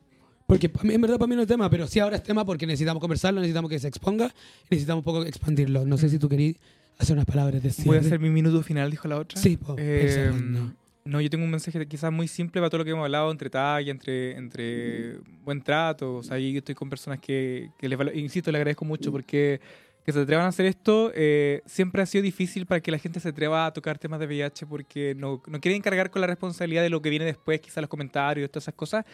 [0.46, 3.00] Porque en verdad para mí no es tema, pero sí ahora es tema porque necesitamos
[3.00, 4.30] conversarlo, necesitamos que se exponga,
[4.68, 5.86] necesitamos un poco expandirlo.
[5.86, 6.56] No sé si tú querías
[6.98, 7.86] hacer unas palabras de cierre.
[7.88, 9.40] Voy a hacer mi minuto final, dijo la otra.
[9.40, 10.30] Sí, po, Eh.
[11.05, 13.51] No, yo tengo un mensaje quizás muy simple para todo lo que hemos hablado entre
[13.51, 16.16] talla, entre, entre buen trato.
[16.16, 19.60] O sea, yo estoy con personas que, que les insisto, le agradezco mucho porque
[20.05, 23.20] que se atrevan a hacer esto eh, siempre ha sido difícil para que la gente
[23.20, 26.82] se atreva a tocar temas de VIH porque no, no quieren cargar con la responsabilidad
[26.82, 29.05] de lo que viene después, quizás los comentarios, todas esas cosas.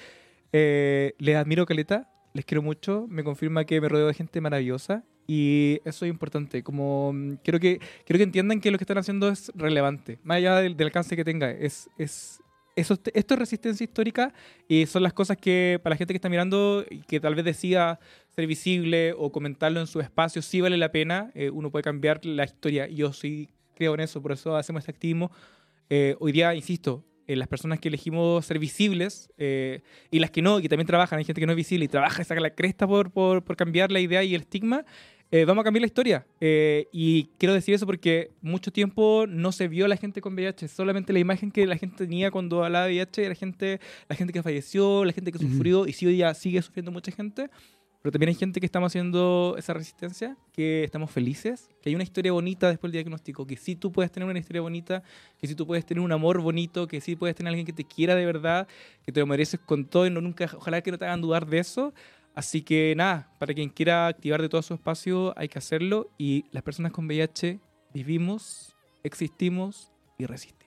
[0.53, 5.05] Eh, les admiro, Caleta, les quiero mucho, me confirma que me rodeo de gente maravillosa
[5.27, 6.62] y eso es importante.
[6.62, 10.39] Como mm, quiero que quiero que entiendan que lo que están haciendo es relevante, más
[10.39, 11.51] allá del, del alcance que tenga.
[11.51, 12.40] Es, es,
[12.77, 14.32] eso, esto es resistencia histórica
[14.69, 17.44] y son las cosas que para la gente que está mirando y que tal vez
[17.44, 18.01] decida
[18.35, 21.31] ser visible o comentarlo en su espacio, sí vale la pena.
[21.35, 22.86] eh, uno puede cambiar la historia.
[22.89, 25.31] Yo sí creo en eso, por eso hacemos este activismo.
[25.89, 30.43] Eh, hoy día, insisto, eh, las personas que elegimos ser visibles eh, y las que
[30.43, 32.51] no, que también trabajan, hay gente que no es visible y trabaja y saca la
[32.51, 34.85] cresta por, por, por cambiar la idea y el estigma,
[35.32, 36.27] eh, vamos a cambiar la historia.
[36.40, 40.35] Eh, y quiero decir eso porque mucho tiempo no se vio a la gente con
[40.35, 44.16] VIH, solamente la imagen que la gente tenía cuando hablaba de VIH era gente, la
[44.16, 47.48] gente que falleció, la gente que sufrió y sí hoy día sigue sufriendo mucha gente.
[48.02, 52.05] Pero también hay gente que estamos haciendo esa resistencia, que estamos felices, que hay una
[52.05, 55.02] historia bonita después del diagnóstico, que sí tú puedes tener una historia bonita,
[55.39, 57.85] que sí tú puedes tener un amor bonito, que sí puedes tener alguien que te
[57.85, 58.66] quiera de verdad,
[59.05, 61.47] que te lo mereces con todo y no nunca, ojalá que no te hagan dudar
[61.47, 61.93] de eso.
[62.35, 66.47] Así que nada, para quien quiera activar de todo su espacio hay que hacerlo y
[66.52, 67.60] las personas con VIH
[67.93, 70.60] vivimos, existimos y resistimos.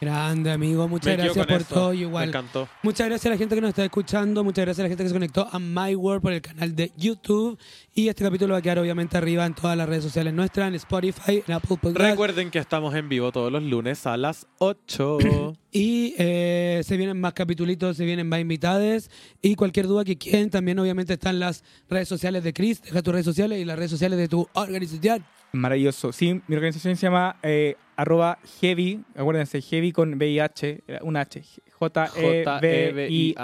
[0.00, 0.86] Grande, amigo.
[0.88, 1.74] Muchas Me gracias por eso.
[1.74, 1.90] todo.
[1.90, 2.28] Me Igual.
[2.28, 2.68] encantó.
[2.82, 4.44] Muchas gracias a la gente que nos está escuchando.
[4.44, 6.92] Muchas gracias a la gente que se conectó a My World por el canal de
[6.96, 7.58] YouTube.
[7.94, 10.74] Y este capítulo va a quedar obviamente arriba en todas las redes sociales nuestras, en
[10.74, 12.10] Spotify, en Apple Podcasts.
[12.10, 15.18] Recuerden que estamos en vivo todos los lunes a las 8.
[15.72, 19.10] Y eh, se vienen más capitulitos, se vienen más invitades.
[19.42, 22.80] Y cualquier duda que quieran, también obviamente están las redes sociales de Chris.
[22.80, 25.22] Deja tus redes sociales y las redes sociales de tu organización.
[25.52, 26.12] Maravilloso.
[26.12, 31.42] Sí, mi organización se llama eh, arroba heavy, acuérdense, heavy con VIH, un H,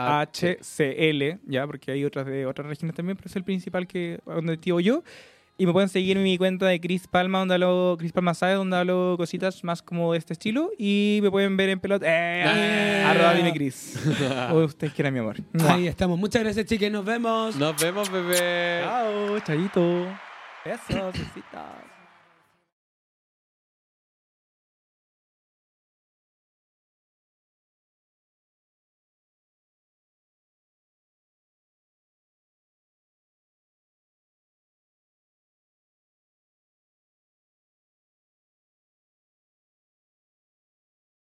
[0.03, 4.55] J-E-V-I-H-C-L, ya, porque hay otras de otras regiones también, pero es el principal que donde
[4.55, 5.03] activo yo.
[5.59, 8.55] Y me pueden seguir en mi cuenta de Chris Palma, donde hablo, Chris Palma sabe,
[8.55, 10.70] donde hablo cositas más como de este estilo.
[10.79, 12.07] Y me pueden ver en pelota.
[12.09, 13.05] Eh, Eh.
[13.07, 14.01] Arroba dime Chris.
[14.51, 15.37] o ustedes quieran, mi amor.
[15.69, 16.19] Ahí estamos.
[16.19, 16.91] Muchas gracias, chicas.
[16.91, 17.55] Nos vemos.
[17.57, 18.81] Nos vemos, bebé.
[18.83, 20.07] Chao, chayito.
[20.65, 21.91] Besos, besitos.